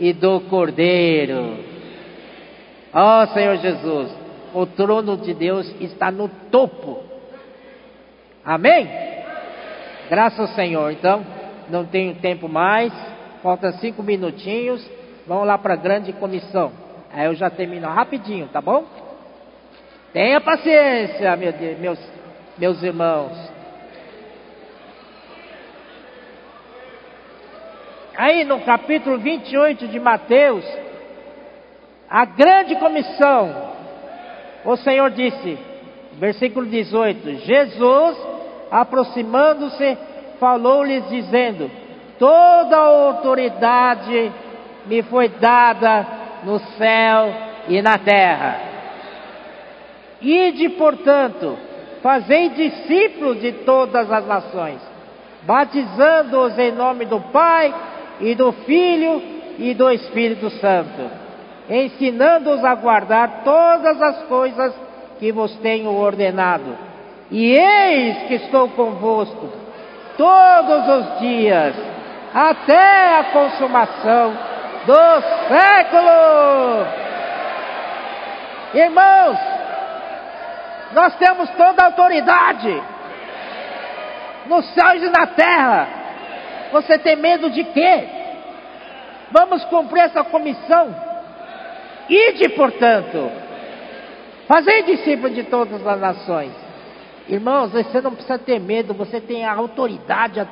e 0.00 0.12
do 0.12 0.40
Cordeiro. 0.50 1.56
Ó 2.94 3.22
oh, 3.22 3.26
Senhor 3.34 3.56
Jesus, 3.56 4.16
o 4.54 4.66
trono 4.66 5.16
de 5.16 5.34
Deus 5.34 5.68
está 5.80 6.12
no 6.12 6.28
topo. 6.28 7.02
Amém? 8.44 8.88
Graças 10.08 10.38
ao 10.38 10.46
Senhor. 10.48 10.92
Então, 10.92 11.26
não 11.68 11.84
tenho 11.84 12.14
tempo 12.16 12.48
mais. 12.48 12.92
Falta 13.42 13.72
cinco 13.72 14.00
minutinhos. 14.00 14.88
Vamos 15.26 15.46
lá 15.46 15.58
para 15.58 15.74
a 15.74 15.76
grande 15.76 16.12
comissão. 16.12 16.70
Aí 17.12 17.26
eu 17.26 17.34
já 17.34 17.50
termino 17.50 17.88
rapidinho, 17.88 18.48
tá 18.48 18.60
bom? 18.60 18.84
Tenha 20.12 20.40
paciência, 20.40 21.34
meu 21.36 21.52
Deus, 21.52 21.78
meus, 21.80 21.98
meus 22.56 22.82
irmãos. 22.82 23.36
Aí 28.16 28.44
no 28.44 28.60
capítulo 28.60 29.18
28 29.18 29.88
de 29.88 29.98
Mateus, 29.98 30.64
a 32.14 32.26
grande 32.26 32.76
comissão, 32.76 33.72
o 34.64 34.76
Senhor 34.76 35.10
disse, 35.10 35.58
versículo 36.12 36.64
18: 36.64 37.38
Jesus, 37.38 38.16
aproximando-se, 38.70 39.98
falou-lhes, 40.38 41.08
dizendo: 41.08 41.68
Toda 42.16 42.76
a 42.76 43.08
autoridade 43.08 44.30
me 44.86 45.02
foi 45.02 45.28
dada 45.28 46.06
no 46.44 46.60
céu 46.60 47.34
e 47.66 47.82
na 47.82 47.98
terra. 47.98 48.60
Ide, 50.22 50.68
portanto, 50.68 51.58
fazei 52.00 52.50
discípulos 52.50 53.40
de 53.40 53.50
todas 53.64 54.08
as 54.08 54.24
nações, 54.24 54.80
batizando-os 55.42 56.56
em 56.60 56.70
nome 56.70 57.06
do 57.06 57.20
Pai 57.32 57.74
e 58.20 58.36
do 58.36 58.52
Filho 58.52 59.20
e 59.58 59.74
do 59.74 59.90
Espírito 59.90 60.48
Santo, 60.50 61.23
ensinando-os 61.68 62.64
a 62.64 62.74
guardar 62.74 63.42
todas 63.44 64.00
as 64.00 64.22
coisas 64.24 64.74
que 65.18 65.32
vos 65.32 65.54
tenho 65.58 65.90
ordenado. 65.90 66.76
E 67.30 67.52
eis 67.52 68.28
que 68.28 68.34
estou 68.34 68.68
convosco 68.70 69.48
todos 70.16 70.88
os 70.88 71.18
dias 71.20 71.74
até 72.34 73.18
a 73.18 73.24
consumação 73.32 74.32
do 74.86 75.22
século. 75.48 76.86
Irmãos, 78.74 79.38
nós 80.92 81.16
temos 81.16 81.48
toda 81.50 81.82
a 81.82 81.86
autoridade 81.86 82.82
nos 84.46 84.66
céus 84.74 85.02
e 85.02 85.08
na 85.10 85.26
terra. 85.28 85.88
Você 86.72 86.98
tem 86.98 87.16
medo 87.16 87.50
de 87.50 87.64
quê? 87.64 88.08
Vamos 89.30 89.64
cumprir 89.66 90.02
essa 90.02 90.24
comissão. 90.24 91.13
Ide, 92.08 92.50
portanto, 92.50 93.30
fazei 94.46 94.82
discípulos 94.82 95.34
de 95.34 95.44
todas 95.44 95.86
as 95.86 96.00
nações. 96.00 96.52
Irmãos, 97.28 97.72
você 97.72 98.00
não 98.00 98.12
precisa 98.12 98.38
ter 98.38 98.60
medo, 98.60 98.92
você 98.92 99.20
tem 99.20 99.44
a 99.44 99.54
autoridade 99.54 100.46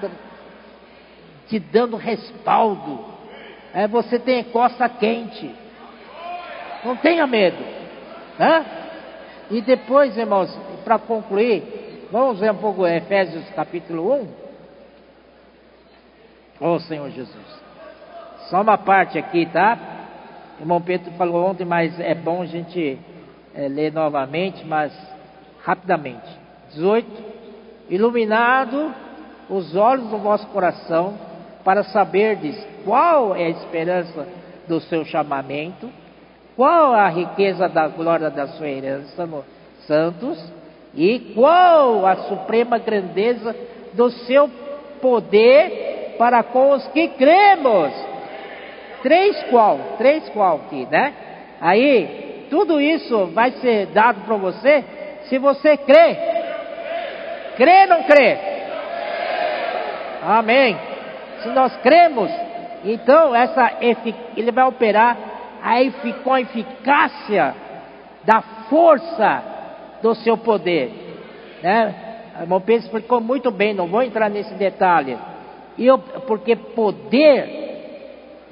te 1.48 1.58
dando 1.58 1.96
respaldo. 1.96 3.04
É, 3.74 3.86
você 3.86 4.18
tem 4.18 4.44
costa 4.44 4.88
quente. 4.88 5.50
Não 6.84 6.96
tenha 6.96 7.26
medo. 7.26 7.62
Né? 8.38 8.66
E 9.50 9.60
depois, 9.60 10.16
irmãos, 10.16 10.54
para 10.84 10.98
concluir, 10.98 12.08
vamos 12.10 12.40
ver 12.40 12.52
um 12.52 12.56
pouco 12.56 12.86
Efésios 12.86 13.48
capítulo 13.50 14.14
1. 14.14 14.28
Oh 16.60 16.78
Senhor 16.80 17.10
Jesus. 17.10 17.62
Só 18.48 18.62
uma 18.62 18.78
parte 18.78 19.18
aqui, 19.18 19.46
tá? 19.46 19.78
O 20.62 20.64
irmão 20.64 20.80
Pedro 20.80 21.10
falou 21.18 21.50
ontem, 21.50 21.64
mas 21.64 21.98
é 21.98 22.14
bom 22.14 22.42
a 22.42 22.46
gente 22.46 22.96
é, 23.52 23.66
ler 23.66 23.92
novamente, 23.92 24.64
mas 24.64 24.96
rapidamente. 25.64 26.22
18. 26.70 27.04
Iluminado 27.90 28.94
os 29.50 29.74
olhos 29.74 30.06
do 30.08 30.18
vosso 30.18 30.46
coração 30.50 31.14
para 31.64 31.82
saberdes 31.82 32.56
qual 32.84 33.34
é 33.34 33.46
a 33.46 33.50
esperança 33.50 34.24
do 34.68 34.78
seu 34.82 35.04
chamamento, 35.04 35.90
qual 36.54 36.94
a 36.94 37.08
riqueza 37.08 37.68
da 37.68 37.88
glória 37.88 38.30
da 38.30 38.46
sua 38.46 38.68
herança 38.68 39.26
nos 39.26 39.44
santos 39.84 40.38
e 40.94 41.32
qual 41.34 42.06
a 42.06 42.14
suprema 42.28 42.78
grandeza 42.78 43.52
do 43.94 44.08
seu 44.12 44.48
poder 45.00 46.14
para 46.16 46.44
com 46.44 46.70
os 46.70 46.86
que 46.86 47.08
cremos. 47.08 48.11
Três 49.02 49.42
qual? 49.44 49.78
Três 49.98 50.28
qual 50.30 50.56
aqui, 50.66 50.86
né? 50.90 51.12
Aí, 51.60 52.46
tudo 52.50 52.80
isso 52.80 53.26
vai 53.28 53.50
ser 53.52 53.86
dado 53.86 54.22
para 54.24 54.36
você 54.36 54.84
se 55.24 55.38
você 55.38 55.76
crê. 55.76 56.16
Crê 57.56 57.82
ou 57.82 57.88
não 57.88 58.02
crê? 58.04 58.38
Amém. 60.22 60.76
Se 61.42 61.48
nós 61.48 61.76
cremos, 61.78 62.30
então 62.84 63.34
essa 63.34 63.72
ele 64.36 64.52
vai 64.52 64.64
operar 64.64 65.16
a 65.62 65.82
eficácia 65.82 67.54
da 68.24 68.40
força 68.68 69.42
do 70.02 70.14
seu 70.14 70.36
poder. 70.36 70.90
Né? 71.62 71.94
O 72.38 72.42
irmão 72.42 72.60
Pedro 72.60 72.84
explicou 72.84 73.20
muito 73.20 73.50
bem, 73.50 73.74
não 73.74 73.86
vou 73.86 74.02
entrar 74.02 74.28
nesse 74.28 74.54
detalhe. 74.54 75.16
Eu, 75.78 75.98
porque 75.98 76.56
poder, 76.56 77.71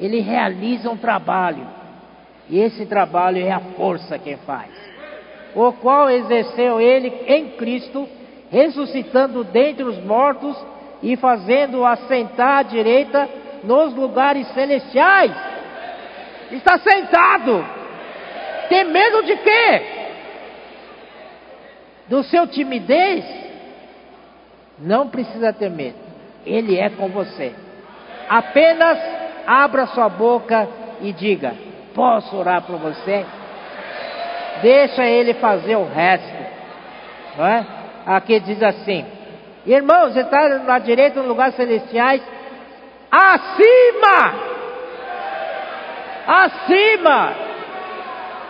ele 0.00 0.20
realiza 0.20 0.90
um 0.90 0.96
trabalho. 0.96 1.66
E 2.48 2.58
esse 2.58 2.86
trabalho 2.86 3.38
é 3.38 3.52
a 3.52 3.60
força 3.60 4.18
que 4.18 4.36
faz. 4.38 4.70
O 5.54 5.72
qual 5.74 6.10
exerceu 6.10 6.80
ele 6.80 7.12
em 7.26 7.50
Cristo, 7.50 8.08
ressuscitando 8.50 9.44
dentre 9.44 9.84
os 9.84 10.02
mortos 10.02 10.56
e 11.02 11.16
fazendo 11.16 11.84
assentar 11.84 12.58
à 12.58 12.62
direita 12.62 13.28
nos 13.62 13.94
lugares 13.94 14.48
celestiais. 14.48 15.32
Está 16.50 16.78
sentado. 16.78 17.64
Tem 18.68 18.84
medo 18.84 19.22
de 19.24 19.36
quê? 19.36 19.82
Do 22.08 22.22
seu 22.24 22.46
timidez? 22.46 23.24
Não 24.78 25.08
precisa 25.08 25.52
ter 25.52 25.70
medo. 25.70 25.98
Ele 26.44 26.76
é 26.76 26.88
com 26.90 27.08
você. 27.08 27.52
Apenas 28.28 28.98
abra 29.50 29.86
sua 29.88 30.08
boca 30.08 30.68
e 31.00 31.12
diga: 31.12 31.54
Posso 31.92 32.36
orar 32.36 32.62
por 32.62 32.76
você? 32.76 33.26
Deixa 34.62 35.04
ele 35.04 35.34
fazer 35.34 35.74
o 35.74 35.84
resto. 35.84 36.38
Não 37.36 37.46
é? 37.46 37.66
Aqui 38.06 38.38
diz 38.38 38.62
assim: 38.62 39.04
Irmãos, 39.66 40.12
você 40.12 40.20
está 40.20 40.48
na 40.60 40.78
direita, 40.78 41.20
no 41.20 41.28
lugar 41.28 41.52
celestiais, 41.52 42.22
acima! 43.10 44.50
Acima! 46.26 47.34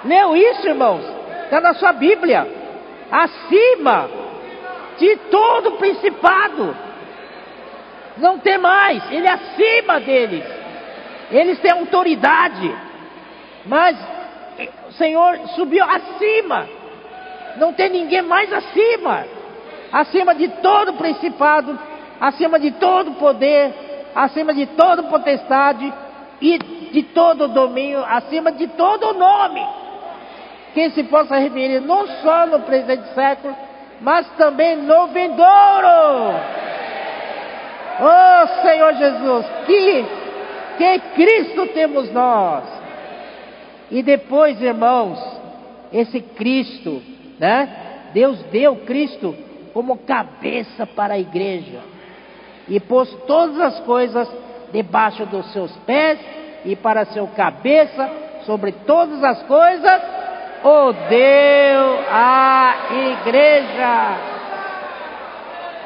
Leu 0.04 0.36
isso, 0.36 0.68
irmãos? 0.68 1.02
Está 1.44 1.62
na 1.62 1.74
sua 1.74 1.94
Bíblia. 1.94 2.46
Acima 3.10 4.08
de 4.98 5.16
todo 5.30 5.72
principado. 5.72 6.76
Não 8.18 8.38
tem 8.38 8.58
mais, 8.58 9.02
ele 9.10 9.26
é 9.26 9.32
acima 9.32 9.98
deles. 10.00 10.59
Eles 11.30 11.58
têm 11.60 11.72
autoridade. 11.72 12.74
Mas 13.66 13.96
o 14.88 14.92
Senhor 14.92 15.38
subiu 15.54 15.84
acima. 15.84 16.68
Não 17.56 17.72
tem 17.72 17.88
ninguém 17.88 18.22
mais 18.22 18.52
acima 18.52 19.24
acima 19.92 20.34
de 20.34 20.48
todo 20.48 20.94
principado, 20.94 21.78
acima 22.20 22.58
de 22.58 22.70
todo 22.72 23.12
poder, 23.12 23.72
acima 24.14 24.54
de 24.54 24.66
toda 24.66 25.02
potestade 25.04 25.92
e 26.40 26.58
de 26.92 27.02
todo 27.02 27.48
domínio, 27.48 28.04
acima 28.04 28.52
de 28.52 28.66
todo 28.68 29.14
nome, 29.14 29.66
que 30.74 30.90
se 30.90 31.04
possa 31.04 31.36
referir 31.36 31.80
não 31.80 32.06
só 32.06 32.46
no 32.46 32.60
presente 32.60 33.12
século, 33.14 33.54
mas 34.00 34.26
também 34.36 34.76
no 34.76 35.08
vindouro. 35.08 36.34
Oh 38.02 38.62
Senhor 38.62 38.94
Jesus, 38.94 39.46
que, 39.66 40.06
que 40.80 40.98
Cristo 41.14 41.66
temos 41.74 42.10
nós. 42.10 42.64
E 43.90 44.02
depois, 44.02 44.60
irmãos, 44.62 45.20
esse 45.92 46.22
Cristo, 46.22 47.02
né? 47.38 48.08
Deus 48.14 48.42
deu 48.44 48.76
Cristo 48.76 49.36
como 49.74 49.98
cabeça 49.98 50.86
para 50.86 51.14
a 51.14 51.18
igreja, 51.18 51.80
e 52.66 52.80
pôs 52.80 53.12
todas 53.26 53.60
as 53.60 53.80
coisas 53.80 54.28
debaixo 54.72 55.26
dos 55.26 55.52
seus 55.52 55.70
pés, 55.78 56.18
e 56.64 56.74
para 56.74 57.04
seu 57.06 57.26
cabeça 57.28 58.10
sobre 58.46 58.72
todas 58.72 59.22
as 59.22 59.42
coisas, 59.42 60.02
o 60.64 60.92
deu 61.08 61.98
à 62.10 62.74
igreja. 62.90 64.30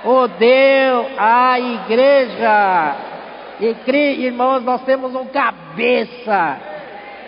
O 0.05 0.29
deu 0.29 1.07
à 1.19 1.59
igreja. 1.59 3.14
E 3.61 4.25
irmãos, 4.25 4.63
nós 4.65 4.83
temos 4.83 5.15
um 5.15 5.27
cabeça. 5.27 6.57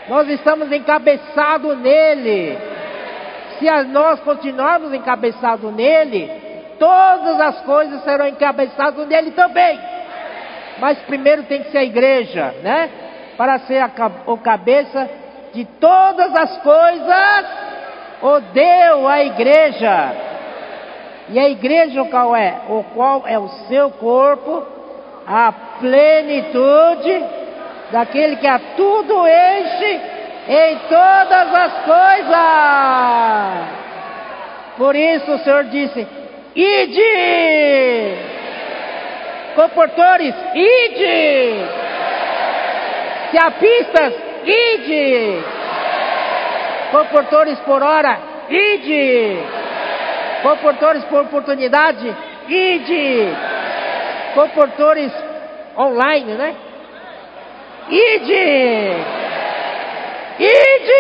Nós 0.09 0.28
estamos 0.28 0.70
encabeçados 0.73 1.78
nele. 1.78 2.59
Se 3.59 3.70
nós 3.85 4.20
continuarmos 4.20 4.93
encabeçados 4.93 5.73
nele, 5.73 6.31
todas 6.78 7.40
as 7.40 7.61
coisas 7.62 8.03
serão 8.03 8.27
encabeçadas 8.27 9.07
nele 9.07 9.31
também. 9.31 9.78
Mas 10.78 10.98
primeiro 11.01 11.44
tem 11.44 11.62
que 11.62 11.70
ser 11.70 11.78
a 11.78 11.85
igreja, 11.85 12.55
né? 12.62 12.90
Para 13.36 13.61
ser 13.61 13.78
a, 13.78 13.90
o 14.27 14.36
cabeça 14.39 15.09
de 15.55 15.65
todas 15.65 16.35
as 16.35 16.59
coisas, 16.59 17.47
o 18.23 18.40
deu 18.53 19.09
a 19.09 19.24
igreja. 19.24 20.12
E 21.31 21.39
a 21.39 21.48
igreja 21.48 22.05
qual 22.05 22.36
é? 22.36 22.61
O 22.69 22.85
qual 22.94 23.27
é 23.27 23.39
o 23.39 23.48
seu 23.69 23.90
corpo, 23.90 24.76
a 25.27 25.53
plenitude 25.81 27.24
daquele 27.90 28.36
que 28.36 28.47
a 28.47 28.61
tudo 28.77 29.27
enche 29.27 30.01
em 30.48 30.78
todas 30.89 31.55
as 31.55 31.73
coisas. 31.85 32.36
Por 34.77 34.94
isso 34.94 35.32
o 35.32 35.39
Senhor 35.39 35.65
disse: 35.65 36.07
Ide! 36.55 38.15
Comportores, 39.55 40.35
ide! 40.55 41.66
Pistas, 43.61 44.12
ide! 44.44 45.43
Comportores 46.90 47.59
por 47.61 47.82
hora, 47.82 48.19
ide! 48.48 49.39
Comportores 50.43 51.05
por 51.05 51.23
oportunidade, 51.23 52.15
ide! 52.48 53.35
Comportores 54.36 55.10
online, 55.78 56.34
né? 56.34 56.54
Ide! 57.88 58.92
Ide! 60.38 60.96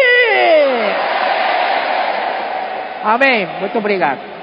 Amém. 3.04 3.46
Muito 3.60 3.76
obrigado. 3.76 4.35